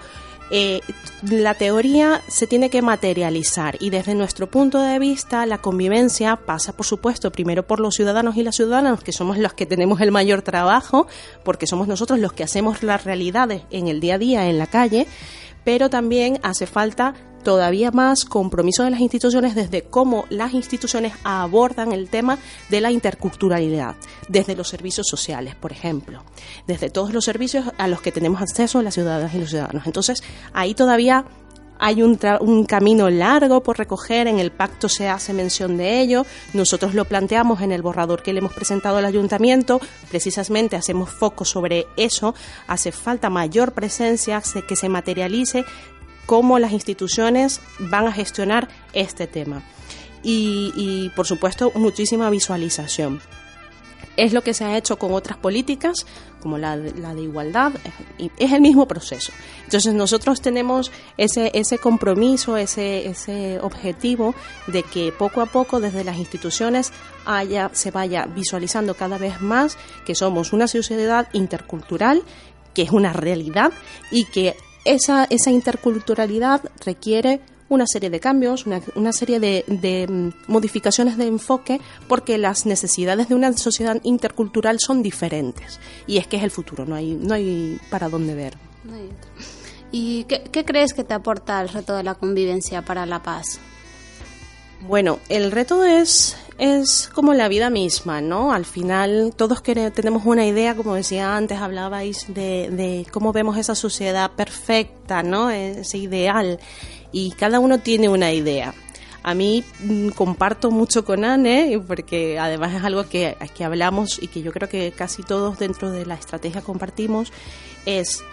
eh, 0.49 0.81
la 1.23 1.55
teoría 1.55 2.21
se 2.27 2.47
tiene 2.47 2.69
que 2.69 2.81
materializar 2.81 3.75
y 3.81 3.89
desde 3.89 4.15
nuestro 4.15 4.47
punto 4.47 4.81
de 4.81 4.97
vista 4.99 5.45
la 5.45 5.57
convivencia 5.57 6.37
pasa, 6.37 6.73
por 6.73 6.85
supuesto, 6.85 7.31
primero 7.31 7.67
por 7.67 7.79
los 7.79 7.95
ciudadanos 7.95 8.37
y 8.37 8.43
las 8.43 8.55
ciudadanas, 8.55 9.03
que 9.03 9.11
somos 9.11 9.37
los 9.37 9.53
que 9.53 9.65
tenemos 9.65 9.99
el 9.99 10.11
mayor 10.11 10.41
trabajo, 10.41 11.07
porque 11.43 11.67
somos 11.67 11.87
nosotros 11.87 12.19
los 12.19 12.33
que 12.33 12.43
hacemos 12.43 12.81
las 12.83 13.03
realidades 13.03 13.63
en 13.71 13.87
el 13.87 13.99
día 13.99 14.15
a 14.15 14.19
día, 14.19 14.49
en 14.49 14.57
la 14.57 14.67
calle, 14.67 15.07
pero 15.65 15.89
también 15.89 16.39
hace 16.43 16.65
falta 16.65 17.13
todavía 17.47 17.91
más 17.91 18.25
compromiso 18.25 18.83
de 18.83 18.89
las 18.89 18.99
instituciones 18.99 19.55
desde 19.55 19.83
cómo 19.83 20.25
las 20.29 20.53
instituciones 20.53 21.13
abordan 21.23 21.93
el 21.93 22.09
tema 22.09 22.37
de 22.67 22.81
la 22.81 22.91
interculturalidad, 22.91 23.95
desde 24.27 24.53
los 24.53 24.67
servicios 24.67 25.07
sociales, 25.07 25.55
por 25.55 25.71
ejemplo, 25.71 26.25
desde 26.67 26.89
todos 26.89 27.13
los 27.13 27.23
servicios 27.23 27.63
a 27.77 27.87
los 27.87 28.01
que 28.01 28.11
tenemos 28.11 28.41
acceso 28.41 28.81
las 28.81 28.95
ciudadanas 28.95 29.33
y 29.33 29.39
los 29.39 29.49
ciudadanos. 29.49 29.87
Entonces, 29.87 30.23
ahí 30.51 30.73
todavía 30.73 31.23
hay 31.79 32.03
un, 32.03 32.19
un, 32.41 32.65
camino 32.65 33.09
largo 33.09 33.63
por 33.63 33.77
recoger, 33.77 34.27
en 34.27 34.39
el 34.39 34.51
pacto 34.51 34.89
se 34.89 35.07
hace 35.07 35.31
mención 35.31 35.77
de 35.77 36.01
ello, 36.01 36.25
nosotros 36.53 36.95
lo 36.95 37.05
planteamos 37.05 37.61
en 37.61 37.71
el 37.71 37.81
borrador 37.81 38.23
que 38.23 38.33
le 38.33 38.39
hemos 38.39 38.53
presentado 38.53 38.97
al 38.97 39.05
ayuntamiento, 39.05 39.79
precisamente 40.09 40.75
hacemos 40.75 41.09
foco 41.09 41.45
sobre 41.45 41.85
eso, 41.95 42.35
hace 42.67 42.91
falta 42.91 43.29
mayor 43.29 43.71
presencia, 43.71 44.41
que 44.67 44.75
se 44.75 44.89
materialice 44.89 45.63
cómo 46.27 46.59
las 46.59 46.73
instituciones 46.73 47.61
van 47.79 48.05
a 48.05 48.11
gestionar 48.11 48.67
este 48.93 49.25
tema. 49.25 49.63
Y, 50.21 51.09
por 51.15 51.25
supuesto, 51.25 51.71
muchísima 51.73 52.29
visualización. 52.29 53.21
Es 54.17 54.33
lo 54.33 54.41
que 54.41 54.53
se 54.53 54.65
ha 54.65 54.77
hecho 54.77 54.97
con 54.97 55.13
otras 55.13 55.37
políticas, 55.37 56.05
como 56.41 56.57
la, 56.57 56.75
de 56.75 57.21
igualdad, 57.21 57.71
y 58.17 58.29
es 58.37 58.51
el 58.51 58.59
mismo 58.59 58.87
proceso. 58.87 59.31
Entonces 59.63 59.93
nosotros 59.93 60.41
tenemos 60.41 60.91
ese, 61.17 61.51
ese 61.53 61.77
compromiso, 61.77 62.57
ese, 62.57 63.07
ese 63.07 63.59
objetivo 63.61 64.35
de 64.65 64.83
que 64.83 65.13
poco 65.13 65.39
a 65.41 65.45
poco 65.45 65.79
desde 65.79 66.03
las 66.03 66.17
instituciones 66.17 66.91
haya, 67.25 67.69
se 67.73 67.91
vaya 67.91 68.25
visualizando 68.25 68.95
cada 68.95 69.17
vez 69.17 69.39
más 69.39 69.77
que 70.05 70.15
somos 70.15 70.51
una 70.51 70.67
sociedad 70.67 71.29
intercultural 71.31 72.23
que 72.73 72.83
es 72.83 72.91
una 72.91 73.13
realidad 73.13 73.71
y 74.11 74.25
que 74.25 74.55
esa, 74.87 75.25
esa 75.29 75.51
interculturalidad 75.51 76.61
requiere 76.85 77.41
una 77.69 77.85
serie 77.85 78.09
de 78.09 78.19
cambios, 78.19 78.65
una, 78.65 78.81
una 78.95 79.11
serie 79.11 79.39
de, 79.39 79.65
de, 79.67 80.07
mm, 80.07 80.51
modificaciones 80.51 81.17
de 81.17 81.27
enfoque, 81.27 81.81
porque 82.07 82.37
las 82.37 82.65
necesidades 82.65 83.29
de 83.29 83.35
una 83.35 83.51
sociedad 83.53 83.99
intercultural 84.03 84.79
son 84.79 85.03
diferentes. 85.03 85.79
Y 86.07 86.17
es 86.17 86.27
que 86.27 86.37
es 86.37 86.43
el 86.43 86.51
futuro, 86.51 86.85
no 86.85 86.95
hay, 86.95 87.15
no 87.15 87.33
hay 87.33 87.79
para 87.89 88.09
dónde 88.09 88.35
ver. 88.35 88.57
¿Y 89.91 90.23
qué, 90.25 90.43
qué 90.51 90.65
crees 90.65 90.93
que 90.93 91.03
te 91.03 91.13
aporta 91.13 91.61
el 91.61 91.69
reto 91.69 91.95
de 91.95 92.03
la 92.03 92.15
convivencia 92.15 92.83
para 92.83 93.05
la 93.05 93.21
paz? 93.21 93.59
Bueno, 94.81 95.19
el 95.27 95.51
reto 95.51 95.83
es, 95.83 96.37
es 96.57 97.09
como 97.13 97.33
la 97.33 97.47
vida 97.47 97.69
misma, 97.69 98.21
¿no? 98.21 98.53
Al 98.53 98.65
final 98.65 99.33
todos 99.35 99.63
tenemos 99.63 100.25
una 100.25 100.45
idea, 100.45 100.75
como 100.75 100.95
decía 100.95 101.35
antes, 101.35 101.59
hablabais 101.59 102.25
de, 102.33 102.69
de 102.71 103.05
cómo 103.11 103.33
vemos 103.33 103.57
esa 103.57 103.75
sociedad 103.75 104.31
perfecta, 104.31 105.23
¿no? 105.23 105.49
Ese 105.49 105.97
ideal. 105.97 106.59
Y 107.11 107.31
cada 107.31 107.59
uno 107.59 107.79
tiene 107.79 108.07
una 108.07 108.31
idea. 108.31 108.73
A 109.27 109.33
mí 109.33 109.61
mm, 109.81 110.09
comparto 110.09 110.71
mucho 110.71 111.03
con 111.03 111.25
Anne, 111.25 111.81
porque 111.85 112.39
además 112.39 112.73
es 112.73 112.83
algo 112.83 113.09
que, 113.09 113.35
que 113.55 113.65
hablamos 113.65 114.23
y 114.23 114.29
que 114.29 114.41
yo 114.41 114.53
creo 114.53 114.69
que 114.69 114.93
casi 114.93 115.21
todos 115.21 115.59
dentro 115.59 115.91
de 115.91 116.05
la 116.05 116.15
estrategia 116.15 116.61
compartimos, 116.61 117.33
es 117.85 118.23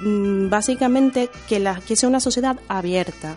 mm, 0.00 0.48
básicamente 0.48 1.30
que, 1.48 1.60
la, 1.60 1.80
que 1.80 1.94
sea 1.94 2.08
una 2.08 2.18
sociedad 2.18 2.58
abierta, 2.66 3.36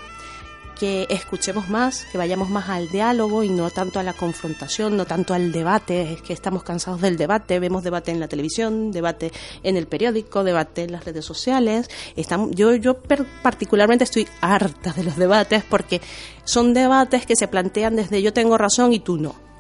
que 0.74 1.08
escuchemos 1.10 1.70
más, 1.70 2.06
que 2.06 2.18
vayamos 2.18 2.50
más 2.50 2.70
al 2.70 2.90
diálogo 2.90 3.44
y 3.44 3.50
no 3.50 3.70
tanto 3.70 4.00
a 4.00 4.04
la 4.04 4.14
confrontación, 4.14 4.98
no 4.98 5.06
tanto 5.06 5.34
al 5.34 5.52
debate. 5.52 6.14
Es 6.14 6.22
que 6.22 6.34
estamos 6.34 6.64
cansados 6.64 7.02
del 7.02 7.18
debate, 7.18 7.60
vemos 7.60 7.84
debate 7.84 8.12
en 8.12 8.20
la 8.20 8.28
televisión, 8.28 8.92
debate 8.92 9.32
en 9.64 9.78
el 9.78 9.88
periódico, 9.88 10.44
debate 10.44 10.84
en 10.84 10.92
las 10.92 11.06
redes 11.06 11.26
sociales. 11.26 11.90
Estamos, 12.16 12.52
yo, 12.52 12.76
yo 12.76 12.98
particularmente 13.42 14.04
estoy 14.04 14.28
harta 14.42 14.94
de 14.94 15.04
los 15.04 15.18
debates 15.18 15.64
porque 15.64 16.02
son 16.44 16.74
debates 16.74 17.26
que 17.26 17.36
se 17.36 17.48
plantean 17.48 17.96
desde 17.96 18.22
yo 18.22 18.34
tengo 18.34 18.58
razón 18.58 18.94
y 18.94 19.00
tú 19.00 19.18
no 19.18 19.53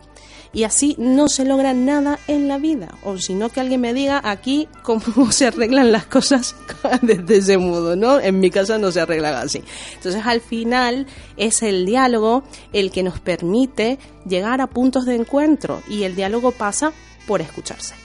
y 0.54 0.64
así 0.66 0.96
no 1.00 1.30
se 1.30 1.46
logra 1.46 1.74
nada 1.74 2.20
en 2.28 2.48
la 2.48 2.60
vida. 2.60 2.96
O 3.04 3.18
sino 3.18 3.50
que 3.50 3.60
alguien 3.60 3.82
me 3.82 3.94
diga 3.94 4.22
aquí 4.24 4.70
cómo 4.84 5.02
se 5.32 5.48
arreglan 5.48 5.92
las 5.92 6.06
cosas 6.06 6.56
desde 7.02 7.38
ese 7.38 7.58
modo, 7.58 7.96
¿no? 7.96 8.20
En 8.20 8.40
mi 8.40 8.52
casa 8.52 8.78
no 8.78 8.92
se 8.92 9.02
arreglan 9.02 9.34
así. 9.34 9.64
Entonces 9.96 10.22
al 10.26 10.42
final 10.42 11.08
es 11.36 11.64
el 11.64 11.86
diálogo 11.86 12.44
el 12.72 12.92
que 12.92 13.04
nos 13.04 13.20
permite 13.20 13.98
llegar 14.28 14.62
a 14.62 14.68
puntos 14.68 15.06
de 15.06 15.16
encuentro 15.16 15.82
y 15.90 16.04
el 16.04 16.16
diálogo 16.16 16.52
pasa 16.52 16.94
por 17.28 17.42
escucharse. 17.42 17.96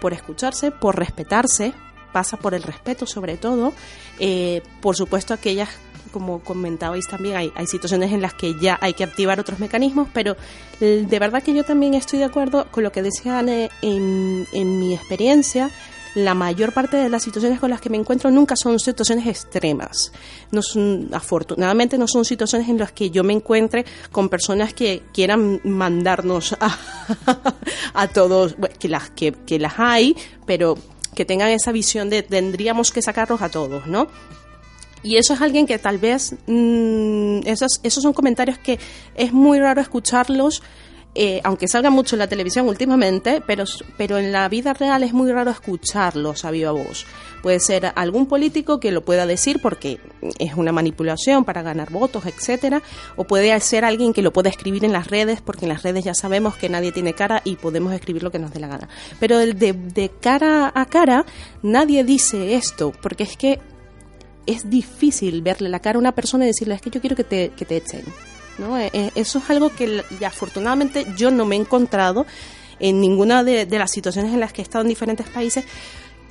Por 0.00 0.12
escucharse, 0.12 0.72
por 0.72 0.98
respetarse, 0.98 1.72
pasa 2.12 2.36
por 2.36 2.54
el 2.54 2.64
respeto 2.64 3.06
sobre 3.06 3.36
todo, 3.36 3.72
eh, 4.18 4.62
por 4.80 4.96
supuesto 4.96 5.32
aquellas 5.32 5.68
como 6.12 6.40
comentabais 6.40 7.08
también, 7.08 7.36
hay, 7.36 7.52
hay 7.56 7.66
situaciones 7.66 8.12
en 8.12 8.22
las 8.22 8.34
que 8.34 8.54
ya 8.60 8.78
hay 8.80 8.94
que 8.94 9.04
activar 9.04 9.40
otros 9.40 9.58
mecanismos, 9.58 10.08
pero 10.12 10.36
eh, 10.80 11.04
de 11.08 11.18
verdad 11.18 11.42
que 11.42 11.54
yo 11.54 11.64
también 11.64 11.94
estoy 11.94 12.20
de 12.20 12.26
acuerdo 12.26 12.66
con 12.70 12.84
lo 12.84 12.92
que 12.92 13.02
decía 13.02 13.38
Anne 13.38 13.70
en, 13.82 14.46
en 14.52 14.78
mi 14.78 14.94
experiencia 14.94 15.70
la 16.14 16.34
mayor 16.34 16.72
parte 16.72 16.96
de 16.96 17.08
las 17.08 17.22
situaciones 17.22 17.58
con 17.58 17.70
las 17.70 17.80
que 17.80 17.90
me 17.90 17.96
encuentro 17.96 18.30
nunca 18.30 18.56
son 18.56 18.78
situaciones 18.78 19.26
extremas. 19.26 20.12
No 20.50 20.62
son, 20.62 21.08
afortunadamente 21.12 21.96
no 21.96 22.06
son 22.06 22.24
situaciones 22.24 22.68
en 22.68 22.78
las 22.78 22.92
que 22.92 23.10
yo 23.10 23.24
me 23.24 23.32
encuentre 23.32 23.84
con 24.10 24.28
personas 24.28 24.74
que 24.74 25.02
quieran 25.12 25.60
mandarnos 25.64 26.54
a, 26.60 26.76
a 27.94 28.08
todos, 28.08 28.56
que, 28.78 28.88
las, 28.88 29.10
que, 29.10 29.32
que 29.32 29.58
las 29.58 29.74
hay, 29.78 30.16
pero 30.46 30.76
que 31.14 31.24
tengan 31.24 31.48
esa 31.48 31.72
visión 31.72 32.10
de 32.10 32.22
tendríamos 32.22 32.90
que 32.90 33.02
sacarlos 33.02 33.42
a 33.42 33.50
todos, 33.50 33.86
¿no? 33.86 34.08
Y 35.02 35.16
eso 35.16 35.34
es 35.34 35.40
alguien 35.40 35.66
que 35.66 35.78
tal 35.78 35.98
vez, 35.98 36.34
mmm, 36.46 37.40
esos, 37.44 37.80
esos 37.82 38.02
son 38.02 38.12
comentarios 38.12 38.58
que 38.58 38.78
es 39.14 39.32
muy 39.32 39.58
raro 39.58 39.80
escucharlos, 39.80 40.62
eh, 41.14 41.42
aunque 41.44 41.68
salga 41.68 41.90
mucho 41.90 42.14
en 42.14 42.20
la 42.20 42.26
televisión 42.26 42.66
últimamente, 42.68 43.42
pero, 43.46 43.64
pero 43.98 44.16
en 44.16 44.32
la 44.32 44.48
vida 44.48 44.72
real 44.72 45.02
es 45.02 45.12
muy 45.12 45.30
raro 45.30 45.50
escucharlos 45.50 46.46
a 46.46 46.50
viva 46.50 46.70
voz. 46.70 47.04
Puede 47.42 47.60
ser 47.60 47.92
algún 47.96 48.26
político 48.26 48.80
que 48.80 48.92
lo 48.92 49.04
pueda 49.04 49.26
decir 49.26 49.60
porque 49.60 50.00
es 50.38 50.54
una 50.54 50.72
manipulación 50.72 51.44
para 51.44 51.60
ganar 51.60 51.90
votos, 51.90 52.24
etcétera, 52.24 52.82
o 53.16 53.24
puede 53.24 53.58
ser 53.60 53.84
alguien 53.84 54.14
que 54.14 54.22
lo 54.22 54.32
pueda 54.32 54.48
escribir 54.48 54.86
en 54.86 54.92
las 54.92 55.08
redes, 55.08 55.42
porque 55.42 55.66
en 55.66 55.70
las 55.70 55.82
redes 55.82 56.04
ya 56.04 56.14
sabemos 56.14 56.56
que 56.56 56.70
nadie 56.70 56.92
tiene 56.92 57.12
cara 57.12 57.42
y 57.44 57.56
podemos 57.56 57.92
escribir 57.92 58.22
lo 58.22 58.30
que 58.30 58.38
nos 58.38 58.52
dé 58.52 58.60
la 58.60 58.68
gana. 58.68 58.88
Pero 59.20 59.38
de, 59.38 59.72
de 59.74 60.10
cara 60.20 60.72
a 60.74 60.86
cara 60.86 61.26
nadie 61.62 62.04
dice 62.04 62.54
esto, 62.54 62.92
porque 63.02 63.24
es 63.24 63.36
que 63.36 63.58
es 64.46 64.68
difícil 64.68 65.42
verle 65.42 65.68
la 65.68 65.80
cara 65.80 65.96
a 65.96 66.00
una 66.00 66.12
persona 66.12 66.44
y 66.44 66.48
decirle, 66.48 66.74
es 66.74 66.80
que 66.80 66.90
yo 66.90 67.00
quiero 67.00 67.16
que 67.16 67.24
te, 67.24 67.50
que 67.50 67.64
te 67.64 67.76
echen. 67.76 68.04
¿no? 68.58 68.78
Eh, 68.78 68.90
eh, 68.92 69.10
eso 69.14 69.38
es 69.38 69.50
algo 69.50 69.70
que 69.70 70.02
afortunadamente 70.26 71.06
yo 71.16 71.30
no 71.30 71.44
me 71.46 71.56
he 71.56 71.58
encontrado 71.58 72.26
en 72.78 73.00
ninguna 73.00 73.44
de, 73.44 73.66
de, 73.66 73.78
las 73.78 73.90
situaciones 73.90 74.32
en 74.34 74.40
las 74.40 74.52
que 74.52 74.60
he 74.60 74.64
estado 74.64 74.82
en 74.82 74.88
diferentes 74.88 75.28
países 75.28 75.64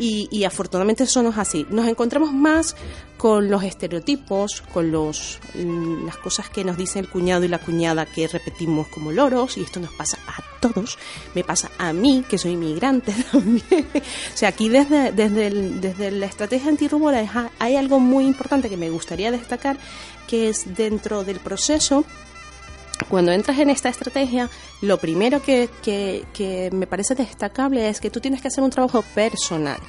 y, 0.01 0.43
afortunadamente 0.45 1.03
eso 1.03 1.21
no 1.21 1.29
es 1.29 1.37
así. 1.37 1.67
Nos 1.69 1.87
encontramos 1.87 2.33
más 2.33 2.75
con 3.17 3.51
los 3.51 3.63
estereotipos, 3.63 4.63
con 4.73 4.91
los, 4.91 5.39
mm, 5.53 6.07
las 6.07 6.17
cosas 6.17 6.49
que 6.49 6.63
nos 6.63 6.75
dice 6.75 6.97
el 6.97 7.07
cuñado 7.07 7.43
y 7.43 7.47
la 7.47 7.59
cuñada 7.59 8.07
que 8.07 8.27
repetimos 8.27 8.87
como 8.87 9.11
loros, 9.11 9.57
y 9.57 9.61
esto 9.61 9.79
nos 9.79 9.91
pasa 9.91 10.17
a 10.25 10.41
todos, 10.59 10.97
me 11.35 11.43
pasa 11.43 11.69
a 11.77 11.93
mí, 11.93 12.25
que 12.27 12.39
soy 12.39 12.53
inmigrante 12.53 13.13
también. 13.31 13.87
o 13.93 14.37
sea, 14.37 14.49
aquí 14.49 14.69
desde, 14.69 15.11
desde, 15.11 15.51
desde 15.51 16.09
la 16.09 16.25
estrategia 16.25 16.69
antirrumora 16.69 17.51
hay 17.59 17.75
algo 17.75 17.99
muy 17.99 18.25
importante 18.25 18.69
que 18.69 18.77
me 18.77 18.89
gustaría 18.89 19.29
destacar, 19.29 19.77
que 20.27 20.49
es 20.49 20.75
dentro 20.75 21.23
del 21.23 21.39
proceso 21.39 22.05
cuando 23.11 23.33
entras 23.33 23.59
en 23.59 23.69
esta 23.69 23.89
estrategia, 23.89 24.49
lo 24.81 24.97
primero 24.97 25.43
que, 25.43 25.69
que, 25.83 26.23
que, 26.33 26.69
me 26.71 26.87
parece 26.87 27.13
destacable 27.13 27.89
es 27.89 27.99
que 27.99 28.09
tú 28.09 28.21
tienes 28.21 28.41
que 28.41 28.47
hacer 28.47 28.63
un 28.63 28.69
trabajo 28.69 29.03
personal, 29.13 29.79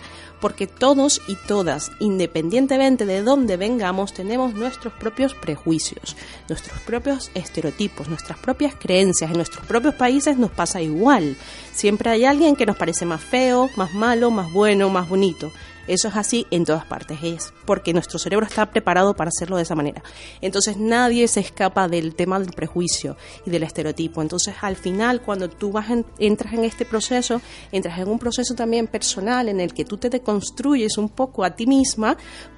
porque 0.41 0.67
todos 0.67 1.23
y 1.29 1.37
todas, 1.37 1.93
independientemente 2.01 3.07
de 3.07 3.23
dónde 3.23 3.57
vengamos, 3.57 4.13
tenemos 4.13 4.55
nuestros 4.55 4.93
propios 4.95 5.35
prejuicios, 5.35 6.17
nuestros 6.49 6.81
propios 6.81 7.31
estereotipos, 7.35 8.09
nuestras 8.09 8.41
propias 8.41 8.75
creencias. 8.75 9.31
En 9.31 9.37
nuestros 9.37 9.65
propios 9.67 9.95
países 9.95 10.37
nos 10.37 10.51
pasa 10.51 10.83
igual. 10.83 11.37
Siempre 11.73 12.11
hay 12.11 12.25
alguien 12.25 12.57
que 12.57 12.67
nos 12.67 12.77
parece 12.77 13.07
más 13.07 13.23
feo, 13.23 13.71
más 13.77 13.95
malo, 13.95 14.33
más 14.33 14.53
bueno, 14.53 14.91
más 14.91 15.09
bonito. 15.09 15.53
Eso 15.87 16.09
es 16.09 16.17
así 16.17 16.47
en 16.51 16.65
todas 16.65 16.85
partes, 16.85 17.19
es 17.23 17.53
porque 17.65 17.93
nuestro 17.93 18.19
cerebro 18.19 18.47
está 18.47 18.71
preparado 18.71 19.15
para 19.15 19.29
hacerlo 19.29 19.57
de 19.57 19.63
esa 19.63 19.75
manera. 19.75 20.03
Entonces 20.41 20.77
nadie 20.77 21.27
se 21.29 21.41
escapa 21.41 21.89
del 21.89 22.15
tema 22.15 22.39
del 22.39 22.53
prejuicio 22.53 23.17
y 23.45 23.51
del 23.51 23.63
estereotipo. 23.63 24.23
Entonces 24.23 24.55
al 24.61 24.77
final 24.77 25.23
cuando 25.23 25.49
tú 25.49 25.73
vas 25.73 25.87
entras 26.19 26.55
en 26.55 26.65
este 26.65 26.85
proceso, 26.85 27.41
entras 27.73 27.99
en 27.99 28.09
un 28.09 28.19
proceso 28.19 28.55
también 28.55 28.87
personal 28.87 29.49
en 29.49 29.61
el 29.61 29.75
que 29.75 29.85
tú 29.85 29.97
te 29.97 30.11
deconstruyes 30.11 30.99
un 30.99 31.09
poco 31.09 31.45
a 31.45 31.57
ti 31.57 31.67
misma 31.67 32.17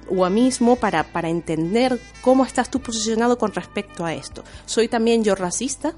o 0.09 0.25
a 0.25 0.29
mismo 0.29 0.75
para, 0.75 1.03
para 1.03 1.29
entender 1.29 1.99
cómo 2.21 2.45
estás 2.45 2.69
tú 2.69 2.79
posicionado 2.79 3.37
con 3.37 3.53
respecto 3.53 4.05
a 4.05 4.13
esto. 4.13 4.43
¿Soy 4.65 4.87
también 4.87 5.23
yo 5.23 5.35
racista? 5.35 5.95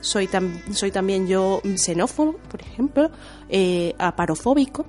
soy, 0.00 0.28
soy 0.72 0.90
también 0.90 1.26
yo 1.26 1.60
xenófobo, 1.76 2.34
por 2.50 2.60
ejemplo, 2.62 3.10
eh, 3.48 3.94
aparofóbico. 3.98 4.86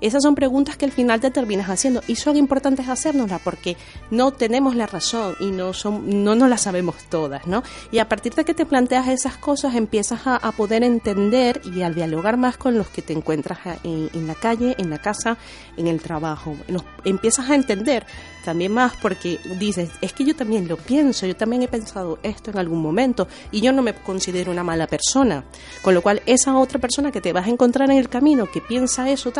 Esas 0.00 0.22
son 0.22 0.34
preguntas 0.34 0.76
que 0.76 0.84
al 0.84 0.92
final 0.92 1.20
te 1.20 1.30
terminas 1.30 1.70
haciendo 1.70 2.02
y 2.06 2.16
son 2.16 2.36
importantes 2.36 2.88
hacérnoslas 2.88 3.40
porque 3.42 3.76
no 4.10 4.32
tenemos 4.32 4.76
la 4.76 4.86
razón 4.86 5.34
y 5.40 5.50
no, 5.50 5.72
son, 5.72 6.24
no 6.24 6.34
nos 6.34 6.48
las 6.48 6.62
sabemos 6.62 6.96
todas, 7.08 7.46
¿no? 7.46 7.62
Y 7.90 7.98
a 7.98 8.08
partir 8.08 8.34
de 8.34 8.44
que 8.44 8.54
te 8.54 8.66
planteas 8.66 9.08
esas 9.08 9.36
cosas 9.36 9.74
empiezas 9.74 10.20
a, 10.26 10.52
poder 10.56 10.84
entender 10.84 11.60
y 11.64 11.82
a 11.82 11.90
dialogar 11.90 12.36
más 12.36 12.56
con 12.56 12.78
los 12.78 12.88
que 12.88 13.02
te 13.02 13.12
encuentras 13.12 13.58
en, 13.82 14.26
la 14.26 14.34
calle, 14.34 14.74
en 14.78 14.90
la 14.90 14.98
casa, 14.98 15.36
en 15.76 15.86
el 15.86 16.00
trabajo. 16.00 16.56
empiezas 17.04 17.50
a 17.50 17.54
entender 17.54 18.06
también 18.46 18.72
más 18.72 18.94
porque 19.02 19.40
dices, 19.58 19.90
es 20.00 20.12
que 20.12 20.24
yo 20.24 20.34
también 20.34 20.68
lo 20.68 20.76
pienso, 20.76 21.26
yo 21.26 21.34
también 21.34 21.62
he 21.62 21.68
pensado 21.68 22.18
esto 22.22 22.52
en 22.52 22.58
algún 22.58 22.80
momento 22.80 23.26
y 23.50 23.60
yo 23.60 23.72
no 23.72 23.82
me 23.82 23.92
considero 23.92 24.52
una 24.52 24.62
mala 24.62 24.86
persona. 24.86 25.44
Con 25.82 25.94
lo 25.94 26.00
cual 26.00 26.22
esa 26.26 26.56
otra 26.56 26.78
persona 26.78 27.10
que 27.10 27.20
te 27.20 27.32
vas 27.32 27.46
a 27.46 27.50
encontrar 27.50 27.90
en 27.90 27.98
el 27.98 28.08
camino 28.08 28.50
que 28.50 28.60
piensa 28.60 29.10
eso 29.10 29.32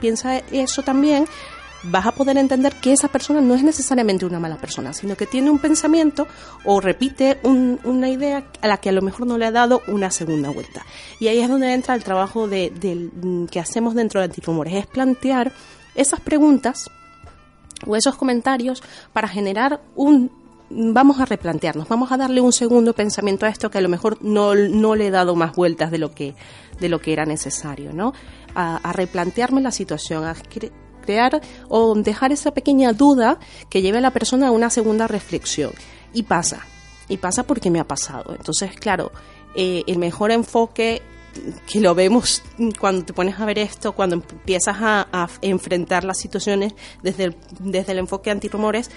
piensa 0.00 0.38
eso 0.52 0.82
también, 0.82 1.26
vas 1.84 2.06
a 2.06 2.12
poder 2.12 2.38
entender 2.38 2.74
que 2.76 2.92
esa 2.92 3.08
persona 3.08 3.40
no 3.40 3.54
es 3.54 3.64
necesariamente 3.64 4.24
una 4.24 4.38
mala 4.38 4.58
persona, 4.58 4.92
sino 4.92 5.16
que 5.16 5.26
tiene 5.26 5.50
un 5.50 5.58
pensamiento 5.58 6.28
o 6.64 6.80
repite 6.80 7.38
una 7.42 8.08
idea 8.08 8.44
a 8.62 8.68
la 8.68 8.76
que 8.76 8.90
a 8.90 8.92
lo 8.92 9.02
mejor 9.02 9.26
no 9.26 9.38
le 9.38 9.46
ha 9.46 9.50
dado 9.50 9.82
una 9.88 10.12
segunda 10.12 10.50
vuelta. 10.50 10.86
Y 11.18 11.26
ahí 11.26 11.40
es 11.40 11.48
donde 11.48 11.72
entra 11.72 11.94
el 11.94 12.04
trabajo 12.04 12.46
de, 12.46 12.72
que 13.50 13.60
hacemos 13.60 13.94
dentro 13.94 14.20
de 14.20 14.26
Antirumores, 14.26 14.74
es 14.74 14.86
plantear 14.86 15.52
esas 15.94 16.20
preguntas 16.20 16.90
o 17.86 17.96
esos 17.96 18.16
comentarios 18.16 18.82
para 19.12 19.28
generar 19.28 19.80
un 19.94 20.30
vamos 20.70 21.20
a 21.20 21.24
replantearnos, 21.24 21.88
vamos 21.88 22.10
a 22.10 22.16
darle 22.16 22.40
un 22.40 22.52
segundo 22.52 22.94
pensamiento 22.94 23.46
a 23.46 23.48
esto 23.48 23.70
que 23.70 23.78
a 23.78 23.80
lo 23.80 23.88
mejor 23.88 24.18
no, 24.22 24.54
no 24.54 24.94
le 24.94 25.08
he 25.08 25.10
dado 25.10 25.36
más 25.36 25.54
vueltas 25.54 25.90
de 25.90 25.98
lo 25.98 26.10
que, 26.12 26.34
de 26.80 26.88
lo 26.88 27.00
que 27.00 27.12
era 27.12 27.26
necesario, 27.26 27.92
¿no? 27.92 28.12
A, 28.54 28.92
replantearme 28.92 29.60
la 29.60 29.72
situación, 29.72 30.24
a 30.24 30.34
crear 31.04 31.40
o 31.68 31.94
dejar 31.94 32.32
esa 32.32 32.52
pequeña 32.52 32.92
duda 32.92 33.38
que 33.68 33.82
lleve 33.82 33.98
a 33.98 34.00
la 34.00 34.12
persona 34.12 34.48
a 34.48 34.52
una 34.52 34.70
segunda 34.70 35.06
reflexión. 35.06 35.72
Y 36.12 36.22
pasa, 36.22 36.60
y 37.08 37.16
pasa 37.16 37.42
porque 37.42 37.70
me 37.70 37.80
ha 37.80 37.84
pasado. 37.84 38.34
Entonces, 38.36 38.74
claro, 38.76 39.10
eh, 39.56 39.82
el 39.86 39.98
mejor 39.98 40.30
enfoque 40.30 41.02
que 41.66 41.80
lo 41.80 41.94
vemos 41.94 42.42
cuando 42.78 43.04
te 43.04 43.12
pones 43.12 43.38
a 43.38 43.44
ver 43.44 43.58
esto, 43.58 43.92
cuando 43.92 44.16
empiezas 44.16 44.76
a, 44.80 45.28
enfrentar 45.42 46.04
las 46.04 46.18
situaciones 46.18 46.74
desde 47.02 47.24
el, 47.24 47.36
desde 47.60 47.92
el 47.92 47.98
enfoque 47.98 48.30
antirrumores, 48.30 48.90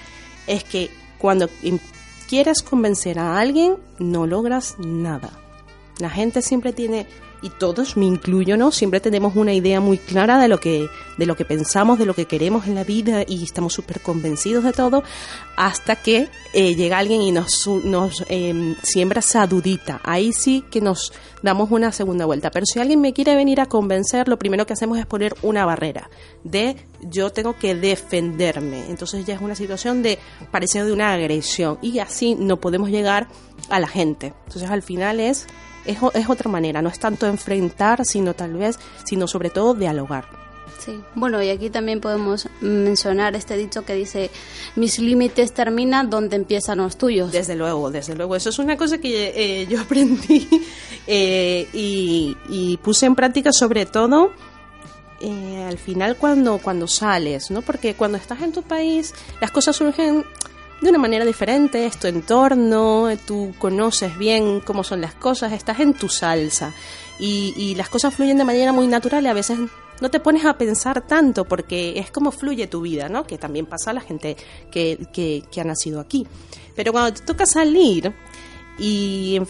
es 0.48 0.64
que 0.64 0.90
cuando 1.18 1.50
quieres 2.28 2.62
convencer 2.62 3.20
a 3.20 3.40
alguien, 3.40 3.78
no 4.00 4.28
logras 4.28 4.76
nada. 4.80 5.32
La 6.00 6.10
gente 6.10 6.42
siempre 6.42 6.74
tiene 6.74 7.08
y 7.42 7.50
todos, 7.50 7.98
me 7.98 8.06
incluyo, 8.06 8.58
¿no? 8.58 8.72
Siempre 8.72 9.00
tenemos 9.00 9.36
una 9.36 9.54
idea 9.54 9.80
muy 9.80 9.98
clara 9.98 10.40
de 10.40 10.48
lo 10.48 10.60
que, 10.60 10.90
de 11.18 11.26
lo 11.26 11.36
que 11.36 11.46
pensamos, 11.46 12.00
de 12.00 12.06
lo 12.06 12.14
que 12.14 12.26
queremos 12.26 12.68
en 12.68 12.76
la 12.76 12.84
vida 12.84 13.24
y 13.28 13.44
estamos 13.44 13.74
súper 13.74 14.02
convencidos 14.02 14.64
de 14.64 14.74
todo, 14.74 15.04
hasta 15.56 15.96
que 15.96 16.30
eh, 16.54 16.76
llega 16.76 16.98
alguien 16.98 17.22
y 17.22 17.32
nos, 17.32 17.68
nos 17.84 18.24
em, 18.30 18.76
siembra 18.82 19.20
esa 19.20 19.46
dudita. 19.46 20.02
Ahí 20.04 20.34
sí 20.34 20.64
que 20.72 20.82
nos 20.82 21.14
damos 21.44 21.70
una 21.72 21.92
segunda 21.92 22.26
vuelta. 22.26 22.52
Pero 22.52 22.66
si 22.66 22.80
alguien 22.80 23.02
me 23.02 23.14
quiere 23.14 23.36
venir 23.36 23.62
a 23.62 23.68
convencer, 23.68 24.28
lo 24.28 24.40
primero 24.40 24.66
que 24.66 24.74
hacemos 24.74 24.98
es 24.98 25.06
poner 25.06 25.36
una 25.42 25.66
barrera 25.66 26.10
de 26.44 26.76
yo 27.02 27.32
tengo 27.32 27.58
que 27.58 27.76
defenderme. 27.76 28.90
Entonces 28.90 29.26
ya 29.26 29.36
es 29.36 29.42
una 29.42 29.56
situación 29.56 30.02
de 30.02 30.18
parecido 30.52 30.86
de 30.86 30.94
una 30.94 31.14
agresión 31.14 31.78
y 31.82 32.00
así 32.00 32.36
no 32.36 32.58
podemos 32.58 32.90
llegar 32.90 33.28
a 33.70 33.80
la 33.80 33.88
gente. 33.88 34.34
Entonces 34.46 34.70
al 34.70 34.82
final 34.82 35.20
es 35.20 35.48
es, 35.88 35.98
es 36.14 36.30
otra 36.30 36.50
manera, 36.50 36.82
no 36.82 36.90
es 36.90 37.00
tanto 37.00 37.26
enfrentar, 37.26 38.06
sino 38.06 38.34
tal 38.34 38.54
vez, 38.54 38.80
sino 39.04 39.28
sobre 39.28 39.50
todo 39.50 39.74
dialogar. 39.74 40.26
Sí, 40.80 41.02
bueno, 41.16 41.42
y 41.42 41.50
aquí 41.50 41.70
también 41.70 42.00
podemos 42.00 42.48
mencionar 42.62 43.36
este 43.36 43.58
dicho 43.58 43.84
que 43.84 43.94
dice, 43.94 44.30
mis 44.76 45.00
límites 45.00 45.54
terminan 45.54 46.10
donde 46.10 46.36
empiezan 46.36 46.78
los 46.78 46.98
tuyos. 46.98 47.32
Desde 47.32 47.56
luego, 47.56 47.90
desde 47.90 48.16
luego. 48.16 48.36
Eso 48.36 48.50
es 48.50 48.60
una 48.60 48.78
cosa 48.78 49.00
que 49.00 49.34
eh, 49.36 49.68
yo 49.68 49.82
aprendí 49.82 50.48
eh, 51.08 51.68
y, 51.74 52.38
y, 52.50 52.78
puse 52.78 53.06
en 53.06 53.16
práctica 53.16 53.52
sobre 53.52 53.86
todo 53.86 54.32
eh, 55.20 55.66
al 55.68 55.78
final 55.80 56.16
cuando, 56.16 56.60
cuando 56.60 56.88
sales, 56.88 57.50
¿no? 57.50 57.62
Porque 57.64 57.96
cuando 57.96 58.18
estás 58.18 58.42
en 58.42 58.52
tu 58.52 58.62
país, 58.62 59.14
las 59.42 59.52
cosas 59.52 59.76
surgen 59.76 60.26
de 60.82 60.90
una 60.90 61.00
manera 61.00 61.26
diferente, 61.26 61.86
es 61.86 61.98
tu 61.98 62.08
entorno, 62.08 63.10
tú 63.26 63.54
conoces 63.58 64.18
bien 64.18 64.60
cómo 64.60 64.84
son 64.84 65.02
las 65.02 65.16
cosas, 65.16 65.52
estás 65.54 65.80
en 65.80 65.94
tu 65.94 66.08
salsa 66.08 66.74
y, 67.20 67.54
y 67.58 67.76
las 67.76 67.90
cosas 67.90 68.14
fluyen 68.14 68.38
de 68.38 68.46
manera 68.46 68.72
muy 68.72 68.88
natural 68.88 69.24
y 69.24 69.28
a 69.28 69.34
veces 69.34 69.60
no 70.00 70.10
te 70.12 70.20
pones 70.20 70.46
a 70.46 70.58
pensar 70.58 71.06
tanto 71.08 71.46
porque 71.46 71.98
es 71.98 72.12
como 72.12 72.32
fluye 72.32 72.68
tu 72.68 72.82
vida, 72.82 73.10
¿no? 73.10 73.26
Que 73.26 73.38
también 73.38 73.66
pasa 73.66 73.92
a 73.92 73.94
la 73.94 74.02
gente 74.02 74.38
que, 74.72 75.08
que, 75.12 75.44
que 75.52 75.62
ha 75.62 75.64
nacido 75.64 76.00
aquí. 76.00 76.28
Pero 76.76 76.92
cuando 76.92 77.14
te 77.14 77.26
toca 77.26 77.46
salir, 77.46 78.14
y, 78.80 79.42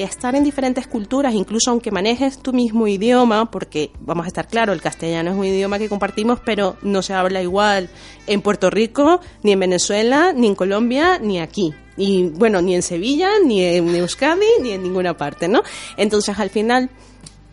estar 0.00 0.34
en 0.34 0.44
diferentes 0.44 0.86
culturas, 0.86 1.34
incluso 1.34 1.70
aunque 1.70 1.90
manejes 1.90 2.38
tu 2.38 2.52
mismo 2.52 2.86
idioma, 2.86 3.50
porque 3.50 3.90
vamos 4.00 4.24
a 4.24 4.28
estar 4.28 4.48
claro, 4.48 4.72
el 4.72 4.80
castellano 4.80 5.30
es 5.30 5.36
un 5.36 5.44
idioma 5.44 5.78
que 5.78 5.88
compartimos, 5.88 6.40
pero 6.44 6.76
no 6.82 7.02
se 7.02 7.14
habla 7.14 7.42
igual 7.42 7.88
en 8.26 8.42
Puerto 8.42 8.70
Rico, 8.70 9.20
ni 9.42 9.52
en 9.52 9.60
Venezuela, 9.60 10.32
ni 10.32 10.48
en 10.48 10.54
Colombia, 10.54 11.18
ni 11.18 11.40
aquí. 11.40 11.72
Y 11.96 12.24
bueno, 12.30 12.62
ni 12.62 12.74
en 12.74 12.82
Sevilla, 12.82 13.30
ni 13.44 13.62
en 13.62 13.94
Euskadi, 13.94 14.46
ni 14.60 14.72
en 14.72 14.82
ninguna 14.82 15.16
parte, 15.16 15.48
¿no? 15.48 15.62
Entonces, 15.96 16.38
al 16.38 16.50
final, 16.50 16.90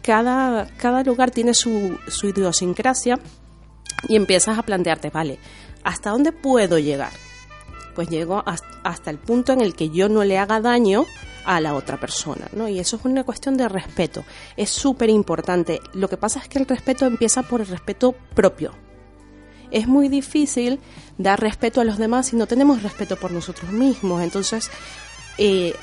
cada, 0.01 0.67
cada 0.77 1.03
lugar 1.03 1.31
tiene 1.31 1.53
su, 1.53 1.97
su 2.07 2.27
idiosincrasia 2.27 3.19
y 4.07 4.15
empiezas 4.15 4.57
a 4.57 4.63
plantearte, 4.63 5.09
vale, 5.09 5.39
¿hasta 5.83 6.11
dónde 6.11 6.31
puedo 6.31 6.79
llegar? 6.79 7.11
Pues 7.99 8.07
llego 8.07 8.41
hasta 8.45 9.11
el 9.11 9.17
punto 9.17 9.51
en 9.51 9.59
el 9.59 9.75
que 9.75 9.89
yo 9.89 10.07
no 10.07 10.23
le 10.23 10.37
haga 10.37 10.61
daño 10.61 11.05
a 11.43 11.59
la 11.59 11.73
otra 11.73 11.99
persona, 11.99 12.47
¿no? 12.53 12.69
Y 12.69 12.79
eso 12.79 12.95
es 12.95 13.03
una 13.03 13.25
cuestión 13.25 13.57
de 13.57 13.67
respeto. 13.67 14.23
Es 14.55 14.69
súper 14.69 15.09
importante. 15.09 15.81
Lo 15.91 16.07
que 16.07 16.15
pasa 16.15 16.39
es 16.39 16.47
que 16.47 16.59
el 16.59 16.65
respeto 16.65 17.05
empieza 17.05 17.43
por 17.43 17.59
el 17.59 17.67
respeto 17.67 18.13
propio. 18.33 18.71
Es 19.69 19.85
muy 19.85 20.07
difícil 20.07 20.79
dar 21.17 21.41
respeto 21.41 21.81
a 21.81 21.83
los 21.83 21.97
demás 21.97 22.27
si 22.27 22.37
no 22.37 22.47
tenemos 22.47 22.83
respeto 22.83 23.17
por 23.17 23.31
nosotros 23.31 23.69
mismos. 23.73 24.21
Entonces, 24.23 24.71
eh, 25.41 25.73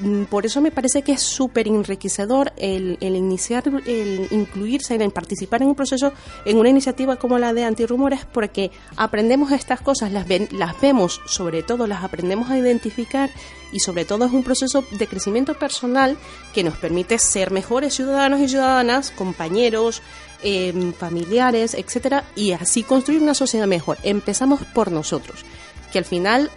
mm, 0.00 0.24
por 0.24 0.44
eso 0.44 0.60
me 0.60 0.70
parece 0.70 1.00
que 1.00 1.12
es 1.12 1.22
súper 1.22 1.66
enriquecedor 1.66 2.52
el, 2.58 2.98
iniciar, 3.00 3.64
el 3.86 4.28
incluirse, 4.30 4.94
el 4.94 5.10
participar 5.10 5.62
en 5.62 5.68
un 5.68 5.74
proceso, 5.74 6.12
en 6.44 6.58
una 6.58 6.68
iniciativa 6.68 7.16
como 7.16 7.38
la 7.38 7.54
de 7.54 7.64
Antirrumores, 7.64 8.26
porque 8.26 8.70
aprendemos 8.96 9.52
estas 9.52 9.80
cosas, 9.80 10.12
las, 10.12 10.26
las 10.52 10.80
vemos, 10.82 11.22
sobre 11.26 11.62
todo 11.62 11.86
las 11.86 12.04
aprendemos 12.04 12.50
a 12.50 12.58
identificar 12.58 13.30
y 13.72 13.80
sobre 13.80 14.04
todo 14.04 14.26
es 14.26 14.32
un 14.32 14.42
proceso 14.42 14.84
de 14.90 15.06
crecimiento 15.06 15.54
personal 15.54 16.18
que 16.54 16.62
nos 16.62 16.76
permite 16.76 17.18
ser 17.18 17.50
mejores 17.50 17.94
ciudadanos 17.94 18.40
y 18.40 18.48
ciudadanas, 18.48 19.10
compañeros, 19.10 20.02
em, 20.42 20.92
familiares, 20.92 21.72
etcétera, 21.72 22.24
y 22.36 22.52
así 22.52 22.82
construir 22.82 23.22
una 23.22 23.34
sociedad 23.34 23.66
mejor. 23.66 23.96
Empezamos 24.02 24.60
por 24.74 24.92
nosotros, 24.92 25.46
que 25.90 25.98
al 25.98 26.04
final 26.04 26.50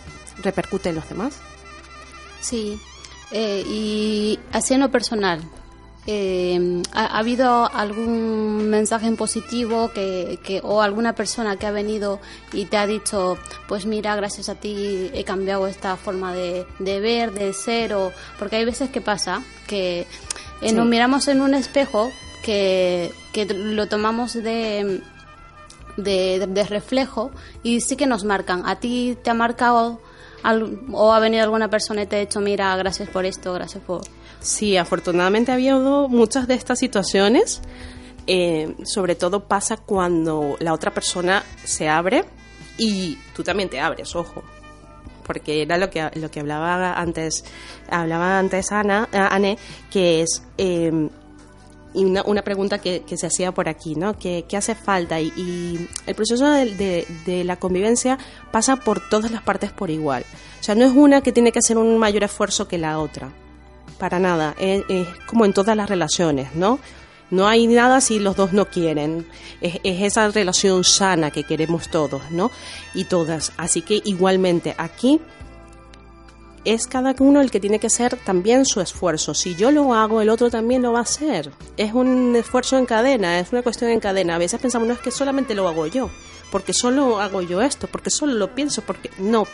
repercute 0.43 0.89
en 0.89 0.95
los 0.95 1.07
demás. 1.07 1.39
Sí, 2.41 2.79
eh, 3.31 3.63
y 3.67 4.39
haciendo 4.51 4.89
personal, 4.89 5.41
eh, 6.07 6.81
¿ha, 6.93 7.19
habido 7.19 7.71
algún 7.71 8.69
mensaje 8.69 9.05
en 9.05 9.15
positivo 9.15 9.91
que, 9.93 10.39
que, 10.43 10.59
o 10.63 10.81
alguna 10.81 11.13
persona 11.13 11.57
que 11.57 11.67
ha 11.67 11.71
venido 11.71 12.19
y 12.51 12.65
te 12.65 12.77
ha 12.77 12.87
dicho, 12.87 13.37
pues 13.67 13.85
mira, 13.85 14.15
gracias 14.15 14.49
a 14.49 14.55
ti 14.55 15.11
he 15.13 15.23
cambiado 15.23 15.67
esta 15.67 15.97
forma 15.97 16.33
de, 16.33 16.65
de 16.79 16.99
ver, 16.99 17.31
de 17.33 17.53
ser, 17.53 17.93
o 17.93 18.11
porque 18.39 18.55
hay 18.55 18.65
veces 18.65 18.89
que 18.89 19.01
pasa 19.01 19.43
que 19.67 20.07
eh, 20.61 20.71
nos 20.71 20.87
miramos 20.87 21.27
en 21.27 21.41
un 21.41 21.53
espejo 21.53 22.09
que, 22.43 23.11
que 23.31 23.45
lo 23.45 23.87
tomamos 23.87 24.33
de, 24.33 25.03
de, 25.97 26.47
de, 26.47 26.63
reflejo 26.63 27.29
y 27.61 27.81
sí 27.81 27.95
que 27.95 28.07
nos 28.07 28.23
marcan. 28.23 28.63
¿A 28.65 28.79
ti 28.79 29.15
te 29.21 29.29
ha 29.29 29.35
marcado 29.35 30.01
o 30.91 31.13
ha 31.13 31.19
venido 31.19 31.43
alguna 31.43 31.69
persona 31.69 32.03
y 32.03 32.05
te 32.05 32.15
ha 32.15 32.19
dicho, 32.19 32.39
mira, 32.39 32.75
gracias 32.77 33.09
por 33.09 33.25
esto, 33.25 33.53
gracias 33.53 33.83
por... 33.83 34.01
Sí, 34.39 34.77
afortunadamente 34.77 35.51
ha 35.51 35.55
habido 35.55 36.07
muchas 36.07 36.47
de 36.47 36.53
estas 36.53 36.79
situaciones. 36.79 37.61
Eh, 38.27 38.75
sobre 38.83 39.15
todo 39.15 39.45
pasa 39.45 39.77
cuando 39.77 40.55
la 40.59 40.73
otra 40.73 40.93
persona 40.93 41.43
se 41.63 41.89
abre 41.89 42.25
y 42.77 43.17
tú 43.35 43.43
también 43.43 43.69
te 43.69 43.79
abres, 43.79 44.15
ojo. 44.15 44.43
Porque 45.25 45.63
era 45.63 45.77
lo 45.77 45.89
que, 45.89 46.09
lo 46.15 46.29
que 46.29 46.39
hablaba 46.39 46.93
antes, 46.93 47.43
hablaba 47.89 48.39
antes 48.39 48.71
Ana, 48.71 49.09
Anne, 49.11 49.57
que 49.89 50.21
es 50.21 50.43
eh, 50.57 51.09
una, 51.93 52.23
una, 52.23 52.41
pregunta 52.43 52.79
que, 52.79 53.01
que, 53.01 53.17
se 53.17 53.27
hacía 53.27 53.51
por 53.51 53.67
aquí, 53.67 53.95
¿no? 53.95 54.17
¿Qué, 54.17 54.45
qué 54.47 54.57
hace 54.57 54.75
falta? 54.75 55.19
Y, 55.19 55.33
y 55.35 55.89
el 56.05 56.15
proceso 56.15 56.49
de, 56.49 57.05
de, 57.25 57.43
la 57.43 57.57
convivencia 57.57 58.17
pasa 58.51 58.75
por 58.75 59.09
todas 59.09 59.31
las 59.31 59.41
partes 59.41 59.71
por 59.71 59.89
igual. 59.89 60.23
O 60.59 60.63
sea, 60.63 60.75
no 60.75 60.85
es 60.85 60.91
una 60.91 61.21
que 61.21 61.31
tiene 61.31 61.51
que 61.51 61.59
hacer 61.59 61.77
un 61.77 61.97
mayor 61.97 62.23
esfuerzo 62.23 62.67
que 62.67 62.77
la 62.77 62.99
otra 62.99 63.31
para 63.99 64.17
nada. 64.19 64.55
Es, 64.57 64.83
como 65.27 65.45
en 65.45 65.53
todas 65.53 65.77
las 65.77 65.89
relaciones, 65.89 66.55
¿no? 66.55 66.79
No 67.29 67.47
hay 67.47 67.67
nada 67.67 68.01
si 68.01 68.17
los 68.17 68.35
dos 68.35 68.53
no 68.53 68.65
quieren. 68.65 69.27
Es, 69.61 69.79
esa 69.83 70.29
relación 70.29 70.83
sana 70.83 71.29
que 71.29 71.43
queremos 71.43 71.89
todos, 71.89 72.31
¿no? 72.31 72.49
Y 72.95 73.03
todas. 73.03 73.51
Así 73.57 73.83
que 73.83 74.01
igualmente 74.05 74.73
aquí 74.79 75.21
es 76.65 76.87
cada 76.87 77.15
uno 77.19 77.41
el 77.41 77.51
que 77.51 77.59
tiene 77.59 77.79
que 77.79 77.87
hacer 77.87 78.17
también 78.17 78.65
su 78.65 78.81
esfuerzo. 78.81 79.33
Si 79.33 79.55
yo 79.55 79.71
lo 79.71 79.93
hago, 79.93 80.21
el 80.21 80.29
otro 80.29 80.49
también 80.49 80.81
lo 80.81 80.93
va 80.93 80.99
a 80.99 81.03
hacer. 81.03 81.51
Es 81.77 81.93
un 81.93 82.35
esfuerzo 82.35 82.77
en 82.77 82.85
cadena, 82.85 83.39
es 83.39 83.51
una 83.51 83.61
cuestión 83.61 83.91
en 83.91 83.99
cadena. 83.99 84.35
A 84.35 84.39
veces 84.39 84.59
pensamos, 84.59 84.87
no 84.87 84.93
es 84.93 84.99
que 84.99 85.11
solamente 85.11 85.55
lo 85.55 85.67
hago 85.67 85.87
yo, 85.87 86.09
porque 86.51 86.73
solo 86.73 87.19
hago 87.19 87.41
yo 87.41 87.61
esto, 87.61 87.87
porque 87.87 88.09
solo 88.09 88.33
lo 88.33 88.53
pienso, 88.53 88.81
porque 88.81 89.09
no. 89.17 89.45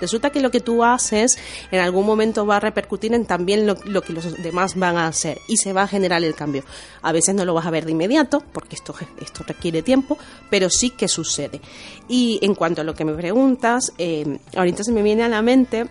Resulta 0.00 0.30
que 0.30 0.40
lo 0.40 0.50
que 0.50 0.60
tú 0.60 0.82
haces 0.82 1.38
en 1.70 1.80
algún 1.80 2.06
momento 2.06 2.46
va 2.46 2.56
a 2.56 2.60
repercutir 2.60 3.12
en 3.12 3.26
también 3.26 3.66
lo, 3.66 3.76
lo, 3.84 4.00
que 4.00 4.14
los 4.14 4.42
demás 4.42 4.74
van 4.76 4.96
a 4.96 5.06
hacer 5.06 5.38
y 5.46 5.58
se 5.58 5.72
va 5.72 5.82
a 5.82 5.88
generar 5.88 6.24
el 6.24 6.34
cambio. 6.34 6.64
A 7.02 7.12
veces 7.12 7.34
no 7.34 7.44
lo 7.44 7.52
vas 7.52 7.66
a 7.66 7.70
ver 7.70 7.84
de 7.84 7.92
inmediato, 7.92 8.42
porque 8.52 8.76
esto, 8.76 8.94
esto 9.20 9.44
requiere 9.46 9.82
tiempo, 9.82 10.16
pero 10.48 10.70
sí 10.70 10.90
que 10.90 11.06
sucede. 11.06 11.60
Y 12.08 12.38
en 12.42 12.54
cuanto 12.54 12.80
a 12.80 12.84
lo 12.84 12.94
que 12.94 13.04
me 13.04 13.12
preguntas, 13.12 13.92
eh, 13.98 14.38
ahorita 14.56 14.84
se 14.84 14.92
me 14.92 15.02
viene 15.02 15.22
a 15.22 15.28
la 15.28 15.42
mente 15.42 15.86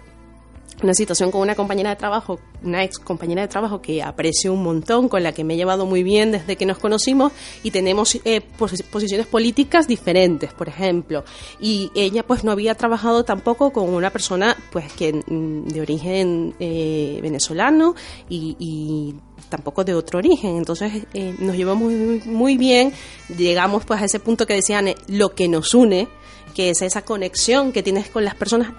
una 0.82 0.94
situación 0.94 1.32
con 1.32 1.42
una 1.42 1.56
compañera 1.56 1.90
de 1.90 1.96
trabajo, 1.96 2.40
una 2.64 2.84
ex 2.84 3.00
compañera 3.00 3.42
de 3.42 3.48
trabajo 3.48 3.82
que 3.82 4.02
aprecio 4.02 4.54
un 4.54 4.64
montón, 4.64 5.10
con 5.10 5.24
la 5.24 5.32
que 5.32 5.44
me 5.44 5.54
he 5.54 5.58
llevado 5.58 5.86
muy 5.86 6.04
bien 6.04 6.32
desde 6.32 6.56
que 6.56 6.66
nos 6.66 6.78
conocimos 6.78 7.32
y 7.64 7.72
tenemos 7.72 8.20
eh, 8.24 8.42
pos 8.42 8.82
posiciones 8.84 9.28
políticas 9.28 9.88
diferentes, 9.88 10.54
por 10.54 10.70
ejemplo. 10.70 11.24
Y 11.60 11.92
ella 11.96 12.24
pues 12.24 12.44
no 12.44 12.52
había 12.52 12.76
trabajado 12.76 13.24
tampoco 13.24 13.72
con 13.72 13.90
una 13.90 14.10
persona 14.10 14.56
pues 14.72 14.92
que 14.94 15.14
mm, 15.14 15.68
de 15.68 15.82
origen 15.82 16.56
eh, 16.60 17.20
venezolano 17.22 17.96
y, 18.30 18.56
y 18.60 19.16
tampoco 19.50 19.84
de 19.84 19.94
otro 19.94 20.20
origen. 20.20 20.58
Entonces 20.58 21.06
eh, 21.14 21.36
nos 21.40 21.56
llevamos 21.56 21.92
muy, 21.92 22.22
muy, 22.26 22.58
bien, 22.58 22.94
llegamos 23.36 23.86
pues 23.86 24.02
a 24.02 24.06
ese 24.06 24.20
punto 24.20 24.46
que 24.46 24.54
decían 24.54 24.88
eh, 24.88 24.96
lo 25.08 25.34
que 25.36 25.48
nos 25.48 25.74
une, 25.74 26.08
que 26.56 26.70
es 26.70 26.82
esa 26.82 27.04
conexión 27.04 27.72
que 27.72 27.84
tienes 27.84 28.10
con 28.10 28.24
las 28.24 28.36
personas 28.36 28.72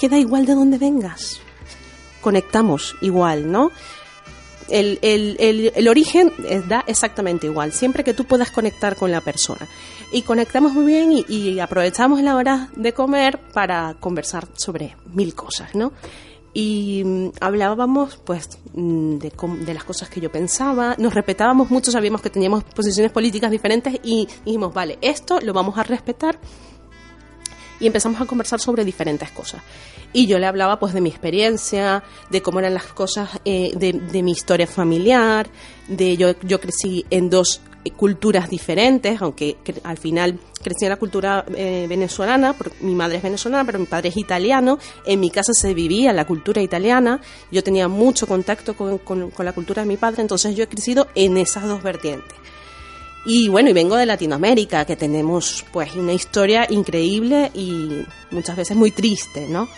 queda 0.00 0.16
igual 0.16 0.46
de 0.46 0.54
donde 0.54 0.78
vengas. 0.78 1.40
Conectamos 2.22 2.96
igual, 3.02 3.52
¿no? 3.52 3.70
El, 4.68 4.98
el, 5.02 5.36
el, 5.74 5.88
origen 5.88 6.32
da 6.68 6.84
exactamente 6.86 7.48
igual, 7.48 7.72
siempre 7.72 8.04
que 8.04 8.14
tú 8.14 8.24
puedas 8.24 8.50
conectar 8.50 8.96
con 8.96 9.10
la 9.10 9.20
persona. 9.20 9.66
Y 10.12 10.22
conectamos 10.22 10.72
muy 10.72 10.86
bien 10.86 11.12
y, 11.12 11.24
y 11.28 11.60
aprovechamos 11.60 12.22
la 12.22 12.36
hora 12.36 12.68
de 12.76 12.94
comer 12.94 13.40
para 13.52 13.94
conversar 13.98 14.48
sobre 14.54 14.96
mil 15.12 15.34
cosas, 15.34 15.74
¿no? 15.74 15.92
y 16.52 17.02
mm, 17.04 17.28
hablábamos 17.40 18.16
pues 18.16 18.58
mm, 18.74 19.18
de, 19.18 19.32
de, 19.64 19.74
las 19.74 19.84
cosas 19.84 20.08
que 20.08 20.20
yo 20.20 20.32
pensaba, 20.32 20.96
nos 20.98 21.14
respetábamos 21.14 21.70
mucho, 21.70 21.92
sabíamos 21.92 22.22
que 22.22 22.30
teníamos 22.30 22.64
posiciones 22.64 23.12
políticas 23.12 23.52
diferentes 23.52 24.00
y 24.02 24.26
dijimos, 24.44 24.74
vale, 24.74 24.98
esto 25.00 25.40
lo 25.40 25.52
vamos 25.52 25.78
a 25.78 25.84
respetar 25.84 26.40
y 27.80 27.86
empezamos 27.86 28.20
a 28.20 28.26
conversar 28.26 28.60
sobre 28.60 28.84
diferentes 28.84 29.30
cosas. 29.30 29.62
Y 30.12 30.26
yo 30.26 30.38
le 30.38 30.46
hablaba 30.46 30.78
pues 30.78 30.92
de 30.92 31.00
mi 31.00 31.08
experiencia, 31.08 32.02
de 32.30 32.42
cómo 32.42 32.60
eran 32.60 32.74
las 32.74 32.86
cosas, 32.86 33.30
eh, 33.44 33.72
de, 33.76 34.22
mi 34.22 34.32
historia 34.32 34.66
familiar, 34.66 35.48
de 35.88 36.16
yo, 36.16 36.38
yo 36.42 36.60
crecí 36.60 37.06
en 37.10 37.30
dos 37.30 37.60
culturas 37.96 38.50
diferentes, 38.50 39.22
aunque 39.22 39.56
al 39.84 39.96
final 39.96 40.38
crecí 40.62 40.84
en 40.84 40.90
la 40.90 40.96
cultura 40.96 41.44
eh, 41.54 41.86
venezolana, 41.88 42.52
porque 42.52 42.76
mi 42.84 42.94
madre 42.94 43.16
es 43.16 43.22
venezolana, 43.22 43.64
pero 43.64 43.78
mi 43.78 43.86
padre 43.86 44.10
es 44.10 44.16
italiano, 44.16 44.78
en 45.06 45.20
mi 45.20 45.30
casa 45.30 45.52
se 45.54 45.72
vivía 45.72 46.12
la 46.12 46.26
cultura 46.26 46.60
italiana, 46.60 47.20
yo 47.50 47.62
tenía 47.62 47.88
mucho 47.88 48.26
contacto 48.26 48.76
con, 48.76 48.98
con, 48.98 49.30
con 49.30 49.46
la 49.46 49.52
cultura 49.52 49.82
de 49.82 49.88
mi 49.88 49.96
padre, 49.96 50.20
entonces 50.20 50.54
yo 50.54 50.64
he 50.64 50.68
crecido 50.68 51.08
en 51.14 51.38
esas 51.38 51.64
dos 51.64 51.82
vertientes. 51.82 52.34
Y 53.24 53.48
bueno, 53.48 53.68
y 53.68 53.72
vengo 53.74 53.96
de 53.96 54.06
Latinoamérica, 54.06 54.86
que 54.86 54.96
tenemos 54.96 55.64
pues 55.72 55.94
una 55.94 56.12
historia 56.12 56.66
increíble 56.70 57.50
y 57.54 58.02
muchas 58.30 58.56
veces 58.56 58.76
muy 58.76 58.90
triste, 58.90 59.46
¿no? 59.48 59.68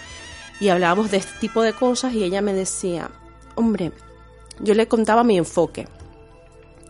Y 0.61 0.69
hablábamos 0.69 1.11
de 1.11 1.17
este 1.17 1.41
tipo 1.41 1.63
de 1.63 1.73
cosas 1.73 2.15
y 2.15 2.23
ella 2.23 2.41
me 2.41 2.55
decía, 2.55 3.11
hombre, 3.57 3.93
yo 4.61 4.75
le 4.75 4.87
contaba 4.87 5.25
mi 5.25 5.39
enfoque, 5.39 5.89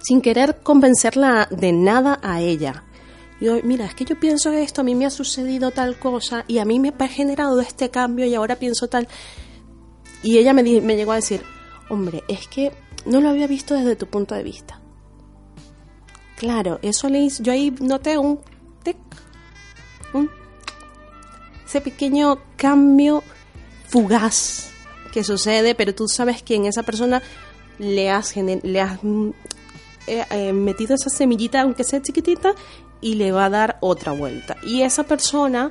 sin 0.03 0.21
querer 0.21 0.59
convencerla 0.63 1.49
de 1.51 1.73
nada 1.73 2.19
a 2.23 2.43
ella. 2.43 2.85
Yo, 3.41 3.55
mira, 3.65 3.87
es 3.87 3.95
que 3.95 4.05
yo 4.05 4.21
pienso 4.21 4.53
esto, 4.53 4.83
a 4.83 4.85
mí 4.85 4.95
me 4.95 5.07
ha 5.07 5.11
sucedido 5.11 5.71
tal 5.71 5.99
cosa 5.99 6.45
y 6.47 6.59
a 6.59 6.67
mí 6.67 6.79
me 6.79 6.93
ha 6.97 7.09
generado 7.09 7.61
este 7.63 7.89
cambio 7.91 8.27
y 8.27 8.35
ahora 8.35 8.57
pienso 8.57 8.89
tal. 8.89 9.09
Y 10.23 10.37
ella 10.37 10.53
me, 10.53 10.63
me 10.63 10.97
llegó 10.97 11.13
a 11.13 11.17
decir, 11.17 11.43
hombre, 11.89 12.23
es 12.29 12.47
que 12.47 12.73
no 13.07 13.23
lo 13.23 13.31
había 13.31 13.47
visto 13.47 13.75
desde 13.75 13.97
tu 13.97 14.07
punto 14.07 14.35
de 14.35 14.43
vista 14.43 14.82
Claro, 16.43 16.81
eso 16.83 17.09
le 17.09 17.21
hizo, 17.21 17.41
yo 17.41 17.53
ahí 17.53 17.73
noté 17.79 18.19
un 18.19 18.41
tic, 18.83 18.97
un, 20.13 20.29
ese 21.65 21.81
pequeño 21.81 22.37
cambio 22.57 23.23
fugaz 23.87 24.73
que 25.13 25.23
sucede, 25.23 25.77
pero 25.77 25.95
tú 25.95 26.09
sabes 26.09 26.43
que 26.43 26.57
en 26.57 26.65
esa 26.65 26.83
persona 26.83 27.23
le 27.79 28.11
has, 28.11 28.35
le 28.35 28.81
has 28.81 28.99
eh, 30.09 30.25
eh, 30.31 30.53
metido 30.53 30.97
esa 30.97 31.11
semillita, 31.11 31.61
aunque 31.61 31.85
sea 31.85 32.03
chiquitita, 32.03 32.57
y 33.01 33.15
le 33.15 33.31
va 33.31 33.45
a 33.45 33.51
dar 33.51 33.79
otra 33.81 34.11
vuelta. 34.11 34.57
Y 34.65 34.83
esa 34.83 35.05
persona 35.05 35.71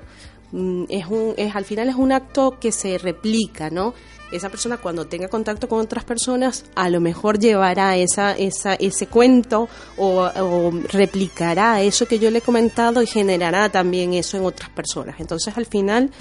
mm, 0.53 0.85
es 0.87 1.05
un, 1.05 1.33
es, 1.35 1.53
al 1.53 1.65
final 1.65 1.89
es 1.89 1.95
un 1.95 2.13
acto 2.13 2.59
que 2.61 2.71
se 2.71 2.97
replica, 2.97 3.69
¿no? 3.69 3.93
Esa 4.31 4.49
persona 4.49 4.77
cuando 4.77 5.07
tenga 5.07 5.27
contacto 5.27 5.67
con 5.67 5.79
otras 5.79 6.03
personas 6.03 6.65
a 6.75 6.89
lo 6.89 7.01
mejor 7.01 7.39
llevará 7.39 7.97
esa, 7.97 8.31
esa, 8.37 8.73
ese 8.75 9.07
cuento 9.07 9.69
o, 9.97 10.71
replicará 10.91 11.81
eso 11.81 12.05
que 12.05 12.19
yo 12.19 12.31
le 12.31 12.39
he 12.39 12.41
comentado 12.41 13.01
y 13.01 13.07
generará 13.07 13.69
también 13.69 14.13
eso 14.13 14.37
en 14.37 14.45
otras 14.45 14.69
personas. 14.69 15.19
Entonces 15.19 15.57
al 15.57 15.65
final 15.65 16.11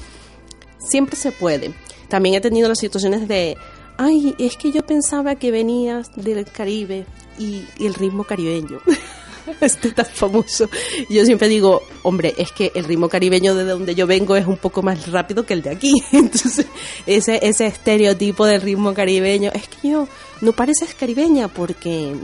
siempre 0.78 1.16
se 1.16 1.32
puede. 1.32 1.74
También 2.08 2.34
he 2.34 2.40
tenido 2.40 2.68
las 2.68 2.78
situaciones 2.78 3.28
de, 3.28 3.56
ay, 3.96 4.34
es 4.38 4.56
que 4.56 4.72
yo 4.72 4.84
pensaba 4.84 5.36
que 5.36 5.50
venías 5.50 6.10
del 6.16 6.44
Caribe 6.44 7.06
y 7.38 7.64
el 7.78 7.94
ritmo 7.94 8.24
caribeño. 8.24 8.80
este 9.60 9.92
tan 9.92 10.06
famoso. 10.06 10.68
Y 11.08 11.14
yo 11.14 11.24
siempre 11.24 11.48
digo, 11.48 11.82
hombre, 12.02 12.34
es 12.36 12.52
que 12.52 12.72
el 12.74 12.84
ritmo 12.84 13.08
caribeño 13.08 13.54
de 13.54 13.64
donde 13.64 13.94
yo 13.94 14.06
vengo 14.06 14.36
es 14.36 14.46
un 14.46 14.56
poco 14.56 14.82
más 14.82 15.10
rápido 15.10 15.44
que 15.44 15.54
el 15.54 15.62
de 15.62 15.70
aquí. 15.70 15.94
Entonces, 16.12 16.66
ese, 17.06 17.40
ese 17.46 17.66
estereotipo 17.66 18.46
del 18.46 18.60
ritmo 18.60 18.94
caribeño, 18.94 19.50
es 19.54 19.68
que 19.68 19.88
yo 19.88 20.08
no 20.40 20.52
pareces 20.52 20.94
caribeña 20.94 21.48
porque 21.48 22.14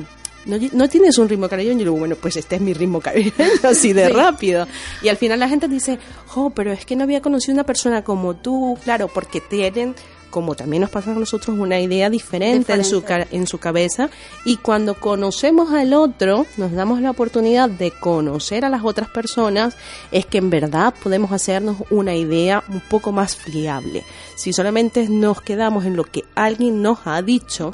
no, 0.47 0.57
no, 0.73 0.89
tienes 0.89 1.19
un 1.19 1.29
ritmo 1.29 1.49
caribeño. 1.49 1.81
Y 1.81 1.85
digo, 1.85 1.97
bueno, 1.97 2.17
pues 2.17 2.37
este 2.37 2.57
es 2.57 2.61
mi 2.61 2.73
ritmo 2.73 3.01
caribeño, 3.01 3.53
así 3.65 3.93
de 3.93 4.07
sí. 4.07 4.13
rápido. 4.13 4.67
Y 5.03 5.09
al 5.09 5.17
final 5.17 5.41
la 5.41 5.49
gente 5.49 5.69
dice, 5.69 5.99
oh, 6.35 6.51
pero 6.51 6.73
es 6.73 6.87
que 6.87 6.97
no 6.97 7.05
había 7.05 7.21
conocido 7.21 7.55
una 7.55 7.65
persona 7.65 8.03
como 8.03 8.37
tú, 8.37 8.79
claro, 8.85 9.09
porque 9.09 9.41
tienen 9.41 9.95
como 10.37 10.55
también 10.55 10.83
nos 10.83 10.91
pasa 10.91 11.13
a 11.13 11.15
nosotros, 11.15 11.57
una 11.59 11.81
idea 11.81 12.11
diferente, 12.11 12.77
diferente. 12.77 13.23
En, 13.23 13.27
su, 13.31 13.35
en 13.37 13.47
su 13.47 13.57
cabeza. 13.57 14.11
Y 14.45 14.59
cuando 14.59 14.93
conocemos 14.93 15.73
al 15.73 15.95
otro, 15.95 16.45
nos 16.59 16.73
damos 16.73 17.01
la 17.01 17.11
oportunidad 17.11 17.71
de 17.71 17.91
conocer 17.91 18.67
a 18.67 18.69
las 18.69 18.85
otras 18.85 19.09
personas, 19.09 19.79
es 20.13 20.27
que 20.27 20.37
en 20.37 20.51
verdad 20.51 20.93
podemos 21.03 21.33
hacernos 21.33 21.79
una 21.89 22.15
idea 22.15 22.63
un 22.69 22.81
poco 22.81 23.13
más 23.13 23.35
fiable. 23.35 24.05
Si 24.35 24.53
solamente 24.53 25.09
nos 25.09 25.41
quedamos 25.41 25.87
en 25.87 25.97
lo 25.97 26.05
que 26.05 26.25
alguien 26.35 26.83
nos 26.83 27.07
ha 27.07 27.23
dicho, 27.23 27.71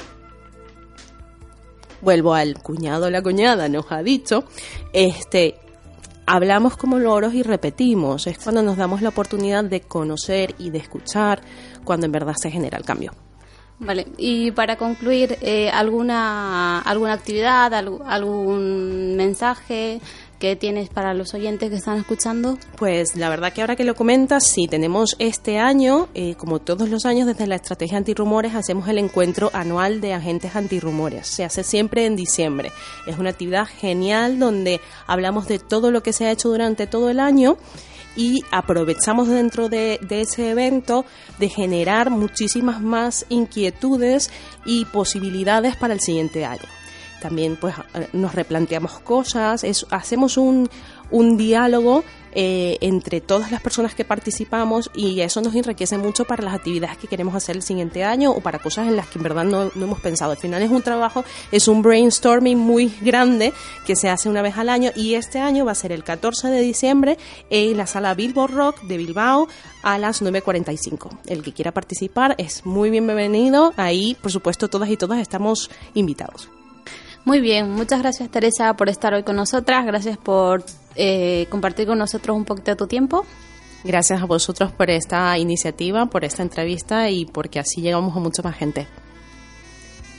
vuelvo 1.99 2.33
al 2.33 2.57
cuñado 2.59 3.07
o 3.07 3.09
la 3.09 3.21
cuñada, 3.21 3.67
nos 3.67 3.91
ha 3.91 4.01
dicho, 4.03 4.45
este, 4.93 5.59
hablamos 6.25 6.77
como 6.77 6.99
loros 6.99 7.33
y 7.33 7.43
repetimos. 7.43 8.27
Es 8.27 8.37
cuando 8.37 8.61
nos 8.61 8.77
damos 8.77 9.01
la 9.01 9.09
oportunidad 9.09 9.63
de 9.63 9.81
conocer 9.81 10.55
y 10.57 10.69
de 10.69 10.79
escuchar 10.79 11.41
cuando 11.83 12.05
en 12.05 12.11
verdad 12.11 12.35
se 12.35 12.51
genera 12.51 12.77
el 12.77 12.85
cambio. 12.85 13.13
Vale, 13.79 14.07
y 14.17 14.51
para 14.51 14.77
concluir, 14.77 15.37
eh, 15.41 15.69
¿alguna, 15.69 16.79
¿alguna 16.79 17.13
actividad, 17.13 17.73
algún 17.73 19.15
mensaje 19.17 19.99
¿Qué 20.43 20.57
tienes 20.57 20.89
para 20.89 21.13
los 21.13 21.33
oyentes 21.33 21.69
que 21.69 21.77
están 21.77 21.99
escuchando? 21.99 22.57
Pues 22.75 23.15
la 23.15 23.29
verdad 23.29 23.53
que 23.53 23.61
ahora 23.61 23.77
que 23.77 23.85
lo 23.85 23.95
comentas, 23.95 24.45
sí, 24.45 24.67
tenemos 24.67 25.15
este 25.17 25.57
año, 25.57 26.09
eh, 26.15 26.35
como 26.35 26.59
todos 26.59 26.89
los 26.89 27.05
años 27.05 27.27
desde 27.27 27.47
la 27.47 27.55
estrategia 27.55 27.97
antirrumores, 27.97 28.53
hacemos 28.53 28.89
el 28.89 28.97
encuentro 28.97 29.49
anual 29.53 30.01
de 30.01 30.13
agentes 30.13 30.53
antirrumores. 30.57 31.27
Se 31.27 31.45
hace 31.45 31.63
siempre 31.63 32.05
en 32.05 32.17
diciembre. 32.17 32.73
Es 33.07 33.17
una 33.17 33.29
actividad 33.29 33.67
genial 33.67 34.37
donde 34.37 34.81
hablamos 35.07 35.47
de 35.47 35.59
todo 35.59 35.91
lo 35.91 36.03
que 36.03 36.11
se 36.11 36.25
ha 36.25 36.31
hecho 36.31 36.49
durante 36.49 36.87
todo 36.87 37.09
el 37.09 37.21
año 37.21 37.57
y 38.17 38.41
aprovechamos 38.51 39.29
dentro 39.29 39.69
de, 39.69 39.97
de, 40.01 40.19
ese 40.19 40.49
evento 40.49 41.05
de 41.39 41.47
generar 41.47 42.09
muchísimas 42.09 42.81
más 42.81 43.25
inquietudes 43.29 44.29
y 44.65 44.83
posibilidades 44.83 45.77
para 45.77 45.93
el 45.93 46.01
siguiente 46.01 46.43
año 46.43 46.82
también 47.23 47.55
pues 47.55 47.73
eh, 47.93 48.09
nos 48.11 48.35
replanteamos 48.35 48.99
cosas, 48.99 49.65
hacemos 49.89 50.35
un, 50.35 50.69
un 51.09 51.37
diálogo 51.37 52.03
eh, 52.35 52.79
entre 52.81 53.21
todas 53.21 53.51
las 53.51 53.61
personas 53.61 53.93
que 53.93 54.03
participamos 54.03 54.89
y 54.95 55.21
eso 55.21 55.39
nos 55.41 55.53
enriquece 55.53 55.99
mucho 55.99 56.25
para 56.25 56.43
las 56.43 56.55
actividades 56.55 56.97
que 56.97 57.07
queremos 57.07 57.35
hacer 57.35 57.55
el 57.55 57.61
siguiente 57.61 58.03
año 58.03 58.31
o 58.31 58.41
para 58.41 58.57
cosas 58.57 58.87
en 58.87 58.95
las 58.95 59.07
que 59.07 59.19
en 59.19 59.23
verdad 59.23 59.43
no, 59.43 59.71
hemos 59.75 59.99
pensado. 59.99 60.31
Al 60.31 60.37
final 60.37 60.61
es 60.63 60.71
un 60.71 60.81
trabajo, 60.81 61.23
es 61.51 61.67
un 61.67 61.81
brainstorming 61.83 62.57
muy 62.57 62.91
grande 63.01 63.53
que 63.85 63.95
se 63.95 64.09
hace 64.09 64.29
una 64.29 64.41
vez 64.41 64.57
al 64.57 64.69
año 64.69 64.91
y 64.95 65.13
este 65.13 65.39
año 65.39 65.63
va 65.63 65.73
a 65.73 65.75
ser 65.75 65.91
el 65.91 66.03
14 66.03 66.49
de 66.49 66.59
diciembre 66.59 67.17
en 67.51 67.77
la 67.77 67.85
sala 67.85 68.15
Billboard 68.15 68.51
Rock 68.51 68.81
de 68.81 68.97
Bilbao 68.97 69.47
a 69.83 69.99
las 69.99 70.23
9.45. 70.23 71.19
El 71.27 71.43
que 71.43 71.53
quiera 71.53 71.71
participar 71.71 72.33
es 72.39 72.65
muy 72.65 72.89
bienvenido. 72.89 73.73
Ahí, 73.77 74.17
por 74.19 74.31
supuesto, 74.31 74.69
todas 74.69 74.89
y 74.89 74.97
todas 74.97 75.19
estamos 75.19 75.69
invitados. 75.93 76.49
Muy 77.25 77.39
bien, 77.39 77.71
muchas 77.71 78.01
gracias 78.01 78.29
Teresa 78.29 78.73
por 78.75 78.89
estar 78.89 79.13
hoy 79.13 79.23
con 79.23 79.37
nosotras, 79.37 79.85
gracias 79.85 80.17
por 80.17 80.65
eh, 80.95 81.47
compartir 81.49 81.87
con 81.87 81.97
nosotros 81.97 82.35
un 82.35 82.43
poquito 82.43 82.71
de 82.71 82.75
tu 82.75 82.87
tiempo. 82.87 83.25
Gracias 83.85 84.21
a 84.21 84.25
vosotros 84.25 84.73
por 84.73 84.89
esta 84.89 85.37
iniciativa, 85.37 86.05
por 86.07 86.25
esta 86.25 86.41
entrevista 86.43 87.09
y 87.09 87.25
porque 87.25 87.59
así 87.59 87.81
llegamos 87.81 88.15
a 88.15 88.19
mucha 88.19 88.41
más 88.41 88.57
gente. 88.57 88.87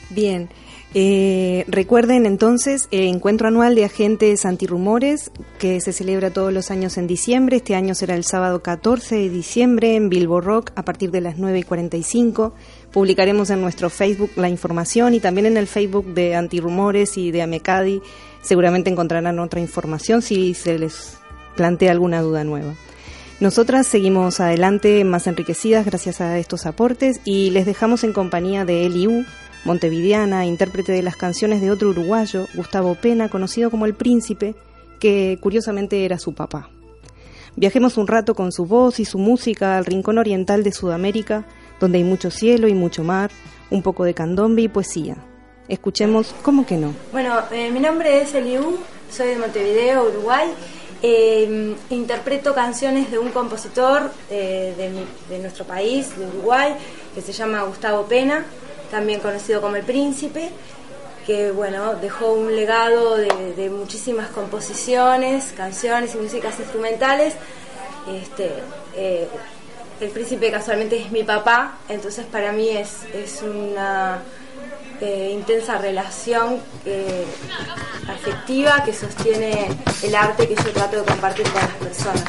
Bien, 0.09 0.49
eh, 0.97 1.65
recuerden 1.67 2.25
entonces 2.25 2.87
el 2.89 3.07
encuentro 3.07 3.49
anual 3.49 3.75
de 3.75 3.83
agentes 3.83 4.45
antirrumores 4.45 5.29
que 5.59 5.81
se 5.81 5.91
celebra 5.91 6.31
todos 6.31 6.53
los 6.53 6.71
años 6.71 6.97
en 6.97 7.05
diciembre. 7.05 7.57
Este 7.57 7.75
año 7.75 7.95
será 7.95 8.15
el 8.15 8.23
sábado 8.23 8.63
14 8.63 9.15
de 9.15 9.29
diciembre 9.29 9.95
en 9.95 10.09
Bilbo 10.09 10.39
Rock 10.39 10.71
a 10.75 10.85
partir 10.85 11.11
de 11.11 11.21
las 11.21 11.37
9 11.37 11.59
y 11.59 11.63
45. 11.63 12.53
Publicaremos 12.95 13.49
en 13.49 13.59
nuestro 13.59 13.89
Facebook 13.89 14.31
la 14.37 14.47
información 14.47 15.13
y 15.13 15.19
también 15.19 15.47
en 15.47 15.57
el 15.57 15.67
Facebook 15.67 16.05
de 16.13 16.33
Antirrumores 16.33 17.17
y 17.17 17.29
de 17.31 17.41
Amecadi. 17.41 18.01
Seguramente 18.41 18.89
encontrarán 18.89 19.37
otra 19.39 19.59
información 19.59 20.21
si 20.21 20.53
se 20.53 20.79
les 20.79 21.17
plantea 21.57 21.91
alguna 21.91 22.21
duda 22.21 22.45
nueva. 22.45 22.73
Nosotras 23.41 23.85
seguimos 23.85 24.39
adelante 24.39 25.03
más 25.03 25.27
enriquecidas 25.27 25.85
gracias 25.85 26.21
a 26.21 26.39
estos 26.39 26.65
aportes 26.65 27.19
y 27.25 27.49
les 27.49 27.65
dejamos 27.65 28.05
en 28.05 28.13
compañía 28.13 28.63
de 28.63 28.85
Eliu, 28.85 29.25
montevideana, 29.65 30.45
intérprete 30.45 30.93
de 30.93 31.03
las 31.03 31.17
canciones 31.17 31.59
de 31.59 31.71
otro 31.71 31.89
uruguayo, 31.89 32.47
Gustavo 32.53 32.95
Pena, 32.95 33.27
conocido 33.27 33.69
como 33.71 33.85
el 33.87 33.93
Príncipe, 33.93 34.55
que 35.01 35.37
curiosamente 35.41 36.05
era 36.05 36.17
su 36.17 36.33
papá. 36.33 36.69
Viajemos 37.57 37.97
un 37.97 38.07
rato 38.07 38.35
con 38.35 38.53
su 38.53 38.65
voz 38.65 39.01
y 39.01 39.05
su 39.05 39.17
música 39.17 39.77
al 39.77 39.83
rincón 39.83 40.17
oriental 40.17 40.63
de 40.63 40.71
Sudamérica 40.71 41.45
donde 41.79 41.97
hay 41.97 42.03
mucho 42.03 42.31
cielo 42.31 42.67
y 42.67 42.73
mucho 42.73 43.03
mar, 43.03 43.31
un 43.69 43.81
poco 43.81 44.03
de 44.03 44.13
candombe 44.13 44.61
y 44.61 44.67
poesía. 44.67 45.17
Escuchemos 45.67 46.33
¿Cómo 46.43 46.65
que 46.65 46.77
no? 46.77 46.93
Bueno, 47.11 47.39
eh, 47.51 47.71
mi 47.71 47.79
nombre 47.79 48.21
es 48.21 48.35
Eliú, 48.35 48.77
soy 49.09 49.29
de 49.29 49.37
Montevideo, 49.37 50.07
Uruguay. 50.09 50.47
Eh, 51.01 51.75
interpreto 51.89 52.53
canciones 52.53 53.11
de 53.11 53.19
un 53.19 53.29
compositor 53.29 54.11
eh, 54.29 54.73
de, 55.29 55.39
nuestro 55.39 55.65
país, 55.65 56.17
de 56.17 56.25
Uruguay, 56.25 56.73
que 57.13 57.21
se 57.21 57.31
llama 57.31 57.63
Gustavo 57.63 58.05
Pena, 58.05 58.45
también 58.89 59.19
conocido 59.19 59.61
como 59.61 59.75
El 59.75 59.83
Príncipe, 59.83 60.49
que 61.25 61.51
bueno, 61.51 61.95
dejó 61.95 62.33
un 62.33 62.55
legado 62.55 63.17
de, 63.17 63.53
de 63.55 63.69
muchísimas 63.69 64.29
composiciones, 64.29 65.53
canciones 65.55 66.15
y 66.15 66.17
músicas 66.19 66.59
instrumentales. 66.59 67.35
Este, 68.07 68.51
el 69.99 70.09
príncipe 70.09 70.51
casualmente 70.51 70.97
es 70.97 71.11
mi 71.11 71.23
papá, 71.23 71.77
entonces 71.87 72.25
para 72.25 72.51
mí 72.51 72.69
es, 72.69 73.03
es 73.13 73.41
una 73.41 74.19
eh, 75.01 75.31
intensa 75.33 75.77
relación 75.77 76.59
eh, 76.85 77.25
afectiva 78.07 78.83
que 78.83 78.93
sostiene 78.93 79.67
el 80.03 80.15
arte 80.15 80.47
que 80.47 80.55
yo 80.55 80.71
trato 80.71 80.97
de 80.97 81.03
compartir 81.03 81.45
con 81.49 81.61
las 81.61 81.71
personas. 81.71 82.23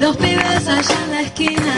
Los 0.00 0.16
allá 0.78 1.04
en 1.04 1.10
la 1.10 1.22
esquina 1.22 1.74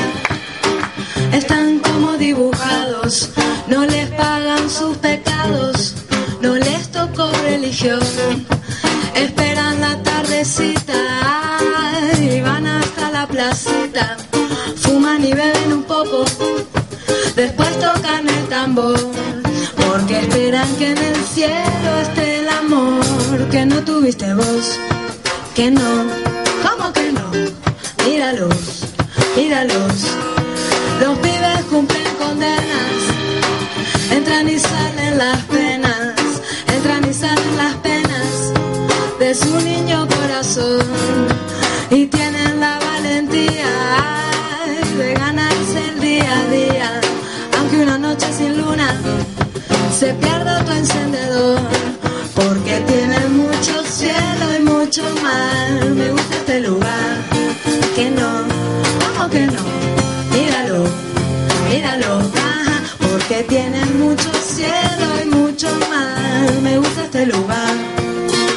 están 1.32 1.78
como 1.78 2.18
dibujados, 2.18 3.30
no 3.66 3.86
les 3.86 4.10
pagan 4.10 4.68
sus 4.68 4.96
pecados, 4.98 5.94
no 6.42 6.54
les 6.56 6.90
tocó 6.90 7.30
religión, 7.44 8.00
esperan 9.14 9.80
la 9.80 10.02
tardecita 10.02 11.00
y 12.20 12.40
van 12.42 12.66
hasta 12.66 13.10
la 13.10 13.26
placita, 13.26 14.16
fuman 14.76 15.24
y 15.24 15.32
beben 15.32 15.72
un 15.72 15.84
poco, 15.84 16.24
después 17.36 17.78
tocan 17.78 18.28
el 18.28 18.48
tambor, 18.48 19.00
porque 19.76 20.20
esperan 20.20 20.68
que 20.76 20.90
en 20.90 20.98
el 20.98 21.16
cielo 21.24 21.90
esté 22.02 22.40
el 22.40 22.48
amor 22.48 23.48
que 23.50 23.64
no 23.64 23.82
tuviste 23.82 24.34
vos, 24.34 24.78
que 25.54 25.70
no 25.70 26.30
míralos, 28.06 28.79
míralos. 29.36 29.94
Los 31.00 31.18
pibes 31.18 31.64
cumplen 31.70 32.14
condenas, 32.18 32.98
entran 34.10 34.48
y 34.48 34.58
salen 34.58 35.18
las 35.18 35.38
penas, 35.44 36.14
entran 36.74 37.08
y 37.08 37.14
salen 37.14 37.56
las 37.56 37.74
penas 37.76 38.52
de 39.18 39.34
su 39.34 39.60
niño 39.60 40.06
corazón. 40.06 40.84
Y 41.90 42.06
tienen 42.06 42.60
la 42.60 42.78
valentía 42.78 43.72
de 44.98 45.14
ganarse 45.14 45.78
el 45.88 46.00
día 46.00 46.38
a 46.38 46.44
día, 46.50 47.00
aunque 47.58 47.76
una 47.78 47.98
noche 47.98 48.26
sin 48.32 48.56
luna 48.60 48.94
se 49.98 50.14
pierda 50.14 50.49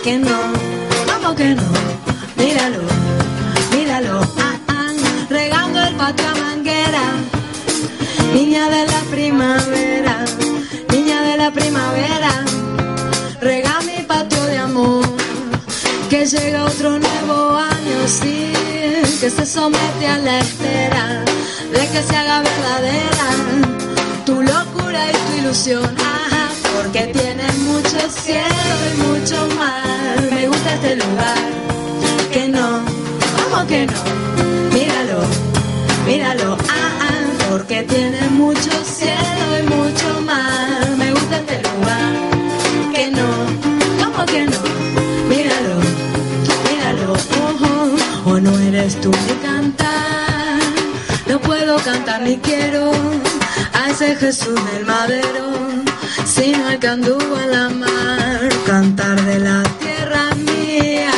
que 0.03 0.17
no, 0.17 0.39
¿cómo 1.09 1.33
que 1.33 1.55
no? 1.55 1.63
Míralo, 2.35 2.81
míralo, 3.71 4.19
ah, 4.37 4.57
ah, 4.67 4.91
regando 5.29 5.81
el 5.81 5.95
patio 5.95 6.27
a 6.27 6.35
manguera, 6.35 7.03
niña 8.33 8.67
de 8.67 8.85
la 8.85 8.99
primavera, 9.09 10.25
niña 10.89 11.21
de 11.21 11.37
la 11.37 11.51
primavera, 11.51 12.31
rega 13.39 13.79
mi 13.81 14.03
patio 14.03 14.43
de 14.43 14.57
amor, 14.57 15.05
que 16.09 16.25
llega 16.25 16.65
otro 16.65 16.99
nuevo 16.99 17.55
año, 17.55 17.97
sí 18.05 18.51
que 19.21 19.29
se 19.29 19.45
somete 19.45 20.05
a 20.05 20.17
la 20.17 20.39
espera 20.39 21.23
de 21.71 21.87
que 21.91 22.03
se 22.03 22.13
haga 22.13 22.41
verdadera 22.41 23.27
tu 24.25 24.41
locura 24.41 24.99
y 25.09 25.13
tu 25.13 25.39
ilusión. 25.39 25.93
tienes 25.95 26.22
cielo 28.09 28.73
y 28.93 28.97
mucho 28.97 29.47
mar. 29.57 30.21
Me 30.31 30.47
gusta 30.47 30.73
este 30.73 30.95
lugar. 30.95 31.37
Que 32.31 32.47
no, 32.47 32.83
como 33.37 33.67
que 33.67 33.85
no. 33.85 33.99
Míralo, 34.73 35.19
míralo, 36.05 36.57
ah, 36.69 36.91
ah, 37.01 37.49
porque 37.49 37.83
tiene 37.83 38.21
mucho 38.29 38.71
cielo 38.83 39.45
y 39.59 39.63
mucho 39.63 40.21
mar. 40.21 40.87
Me 40.97 41.11
gusta 41.11 41.37
este 41.37 41.61
lugar. 41.61 42.13
Que 42.93 43.11
no, 43.11 43.29
como 44.03 44.25
que 44.25 44.45
no. 44.45 44.59
Míralo, 45.29 45.75
míralo, 46.69 47.13
oh, 47.13 48.27
oh. 48.27 48.31
o 48.31 48.39
no 48.39 48.57
eres 48.59 48.99
tú 49.01 49.11
de 49.11 49.35
cantar. 49.41 50.59
No 51.27 51.39
puedo 51.39 51.77
cantar 51.77 52.21
ni 52.21 52.37
quiero 52.37 52.91
a 53.73 53.89
ese 53.89 54.15
Jesús 54.15 54.59
del 54.73 54.85
madero 54.85 55.53
sino 56.25 56.69
el 56.69 56.79
que 56.79 56.87
anduvo 56.87 57.39
en 57.43 57.51
la 57.51 57.69
mar, 57.69 58.49
cantar 58.65 59.21
de 59.23 59.39
la 59.39 59.63
tierra 59.79 60.29
mía, 60.35 61.11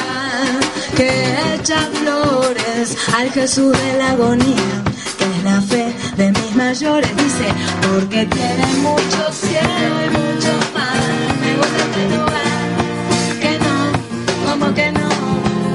que 0.96 1.10
echa 1.56 1.80
flores 1.94 2.98
al 3.16 3.32
Jesús 3.32 3.72
de 3.72 3.98
la 3.98 4.12
agonía, 4.12 4.84
que 5.18 5.26
es 5.26 5.44
la 5.44 5.62
fe 5.62 5.94
de 6.18 6.32
mis 6.32 6.56
mayores, 6.56 7.10
dice, 7.18 7.48
porque 7.82 8.26
tiene 8.26 8.66
mucho 8.82 9.32
cielo 9.32 9.96
y 10.06 10.10
mucho 10.10 10.52
mar, 10.74 11.02
me 11.42 11.56
gusta 11.56 11.84
este 11.88 12.04
lugar, 12.16 13.40
que 13.42 13.60
no, 13.66 14.52
como 14.52 14.74
que 14.74 14.92
no, 14.92 15.10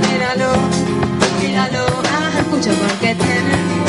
míralo, 0.02 0.52
míralo, 1.40 1.86
ah, 2.12 2.40
escucho 2.40 2.70
porque 2.70 3.14
tiene 3.14 3.79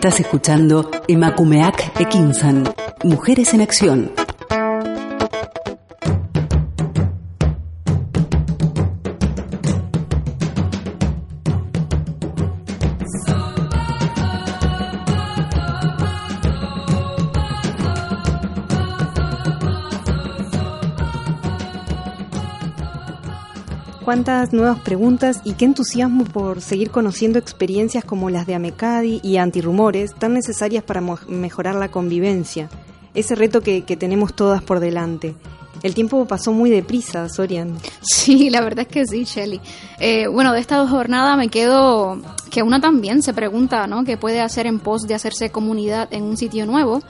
Estás 0.00 0.18
escuchando 0.18 0.90
Emakumeak 1.08 2.00
Ekinsan, 2.00 2.64
Mujeres 3.04 3.52
en 3.52 3.60
Acción. 3.60 4.19
Cuántas 24.04 24.52
nuevas 24.52 24.78
preguntas 24.80 25.40
y 25.44 25.52
qué 25.52 25.66
entusiasmo 25.66 26.24
por 26.24 26.62
seguir 26.62 26.90
conociendo 26.90 27.38
experiencias 27.38 28.04
como 28.04 28.30
las 28.30 28.46
de 28.46 28.54
Amecadi 28.54 29.20
y 29.22 29.36
Antirrumores, 29.36 30.14
tan 30.14 30.32
necesarias 30.32 30.82
para 30.82 31.02
mejorar 31.28 31.74
la 31.74 31.90
convivencia. 31.90 32.70
Ese 33.14 33.34
reto 33.34 33.60
que, 33.60 33.82
que 33.84 33.96
tenemos 33.96 34.34
todas 34.34 34.62
por 34.62 34.80
delante. 34.80 35.34
El 35.82 35.94
tiempo 35.94 36.26
pasó 36.26 36.52
muy 36.52 36.70
deprisa, 36.70 37.28
Sorian. 37.28 37.76
Sí, 38.02 38.50
la 38.50 38.60
verdad 38.60 38.86
es 38.86 38.92
que 38.92 39.06
sí, 39.06 39.24
Shelly. 39.24 39.60
Eh, 39.98 40.26
bueno, 40.26 40.52
de 40.52 40.60
esta 40.60 40.86
jornada 40.86 41.36
me 41.36 41.48
quedo 41.48 42.18
que 42.50 42.62
una 42.62 42.80
también 42.80 43.22
se 43.22 43.32
pregunta, 43.32 43.86
¿no? 43.86 44.04
¿Qué 44.04 44.16
puede 44.16 44.40
hacer 44.40 44.66
en 44.66 44.78
pos 44.78 45.02
de 45.02 45.14
hacerse 45.14 45.50
comunidad 45.50 46.08
en 46.12 46.24
un 46.24 46.36
sitio 46.36 46.66
nuevo? 46.66 47.02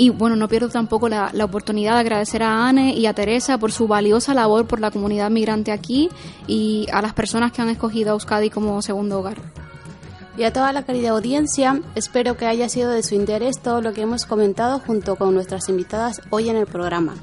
Y 0.00 0.10
bueno, 0.10 0.36
no 0.36 0.46
pierdo 0.46 0.68
tampoco 0.68 1.08
la, 1.08 1.30
la 1.32 1.44
oportunidad 1.44 1.94
de 1.94 1.98
agradecer 1.98 2.44
a 2.44 2.68
Anne 2.68 2.94
y 2.94 3.06
a 3.06 3.14
Teresa 3.14 3.58
por 3.58 3.72
su 3.72 3.88
valiosa 3.88 4.32
labor 4.32 4.64
por 4.68 4.78
la 4.78 4.92
comunidad 4.92 5.28
migrante 5.28 5.72
aquí 5.72 6.08
y 6.46 6.86
a 6.92 7.02
las 7.02 7.14
personas 7.14 7.50
que 7.50 7.62
han 7.62 7.68
escogido 7.68 8.10
a 8.10 8.12
Euskadi 8.12 8.48
como 8.48 8.80
segundo 8.80 9.18
hogar. 9.18 9.38
Y 10.36 10.44
a 10.44 10.52
toda 10.52 10.72
la 10.72 10.84
querida 10.84 11.10
audiencia, 11.10 11.80
espero 11.96 12.36
que 12.36 12.46
haya 12.46 12.68
sido 12.68 12.92
de 12.92 13.02
su 13.02 13.16
interés 13.16 13.60
todo 13.60 13.80
lo 13.80 13.92
que 13.92 14.02
hemos 14.02 14.24
comentado 14.24 14.78
junto 14.78 15.16
con 15.16 15.34
nuestras 15.34 15.68
invitadas 15.68 16.22
hoy 16.30 16.48
en 16.48 16.54
el 16.54 16.66
programa. 16.66 17.16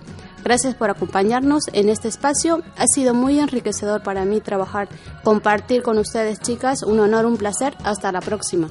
Gracias 0.44 0.76
por 0.76 0.90
acompañarnos 0.90 1.70
en 1.72 1.88
este 1.88 2.10
espacio. 2.10 2.62
Ha 2.78 2.88
sido 2.88 3.14
muy 3.14 3.40
enriquecedor 3.40 4.04
para 4.04 4.26
mí 4.26 4.42
trabajar, 4.42 4.90
compartir 5.24 5.82
con 5.82 5.98
ustedes, 5.98 6.42
chicas. 6.42 6.84
Un 6.84 7.00
honor, 7.00 7.26
un 7.26 7.38
placer. 7.38 7.74
Hasta 7.86 8.12
la 8.12 8.20
próxima. 8.20 8.68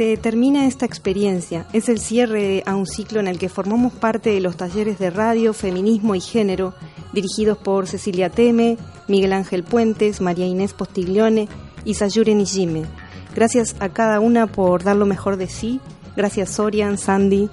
Se 0.00 0.16
termina 0.16 0.66
esta 0.66 0.86
experiencia. 0.86 1.66
Es 1.74 1.90
el 1.90 2.00
cierre 2.00 2.62
a 2.64 2.74
un 2.74 2.86
ciclo 2.86 3.20
en 3.20 3.28
el 3.28 3.38
que 3.38 3.50
formamos 3.50 3.92
parte 3.92 4.30
de 4.30 4.40
los 4.40 4.56
talleres 4.56 4.98
de 4.98 5.10
radio, 5.10 5.52
feminismo 5.52 6.14
y 6.14 6.22
género, 6.22 6.72
dirigidos 7.12 7.58
por 7.58 7.86
Cecilia 7.86 8.30
Teme, 8.30 8.78
Miguel 9.08 9.34
Ángel 9.34 9.62
Puentes, 9.62 10.22
María 10.22 10.46
Inés 10.46 10.72
Postiglione 10.72 11.50
y 11.84 11.96
Sayure 11.96 12.34
Nijime. 12.34 12.84
Gracias 13.34 13.76
a 13.78 13.90
cada 13.90 14.20
una 14.20 14.46
por 14.46 14.84
dar 14.84 14.96
lo 14.96 15.04
mejor 15.04 15.36
de 15.36 15.48
sí. 15.48 15.80
Gracias 16.16 16.48
Sorian, 16.48 16.96
Sandy. 16.96 17.50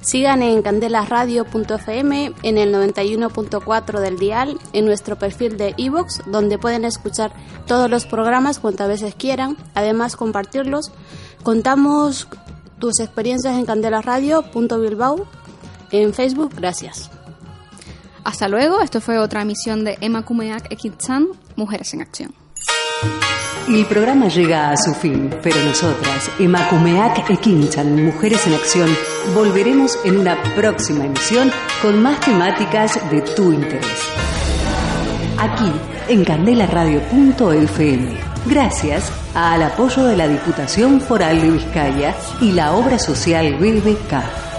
Sigan 0.00 0.42
en 0.42 0.60
candelasradio.fm, 0.60 2.32
en 2.42 2.58
el 2.58 2.74
91.4 2.74 4.00
del 4.00 4.18
dial, 4.18 4.58
en 4.72 4.86
nuestro 4.86 5.16
perfil 5.16 5.56
de 5.56 5.72
iVoox, 5.76 6.24
donde 6.26 6.58
pueden 6.58 6.84
escuchar 6.84 7.32
todos 7.66 7.88
los 7.88 8.06
programas 8.06 8.58
cuantas 8.58 8.88
veces 8.88 9.14
quieran, 9.14 9.56
además 9.74 10.16
compartirlos. 10.16 10.90
Contamos 11.44 12.26
tus 12.80 12.98
experiencias 12.98 13.54
en 13.54 13.66
candelasradio.bilbao 13.66 15.28
en 15.92 16.12
Facebook. 16.12 16.52
Gracias. 16.56 17.08
Hasta 18.24 18.48
luego, 18.48 18.80
esto 18.80 19.00
fue 19.00 19.18
otra 19.18 19.42
emisión 19.42 19.84
de 19.84 19.96
Emma 20.00 20.24
Kumeak 20.24 20.72
Ekitsan, 20.72 21.28
Mujeres 21.54 21.94
en 21.94 22.00
Acción. 22.00 22.34
El 23.68 23.86
programa 23.86 24.26
llega 24.28 24.70
a 24.70 24.76
su 24.76 24.92
fin, 24.92 25.30
pero 25.42 25.56
nosotras, 25.64 26.30
Emakumeak 26.38 27.30
Ekinchan, 27.30 28.04
Mujeres 28.04 28.46
en 28.46 28.52
Acción, 28.54 28.90
volveremos 29.34 29.98
en 30.04 30.18
una 30.18 30.36
próxima 30.54 31.06
emisión 31.06 31.50
con 31.80 32.02
más 32.02 32.20
temáticas 32.20 32.98
de 33.10 33.22
tu 33.22 33.52
interés. 33.52 34.02
Aquí, 35.38 35.72
en 36.08 36.24
candelaradio.fm. 36.24 38.33
Gracias 38.46 39.10
al 39.34 39.62
apoyo 39.62 40.04
de 40.04 40.16
la 40.16 40.28
Diputación 40.28 41.00
Foral 41.00 41.40
de 41.40 41.50
Vizcaya 41.50 42.14
y 42.42 42.52
la 42.52 42.74
obra 42.74 42.98
social 42.98 43.56
BBK. 43.56 44.53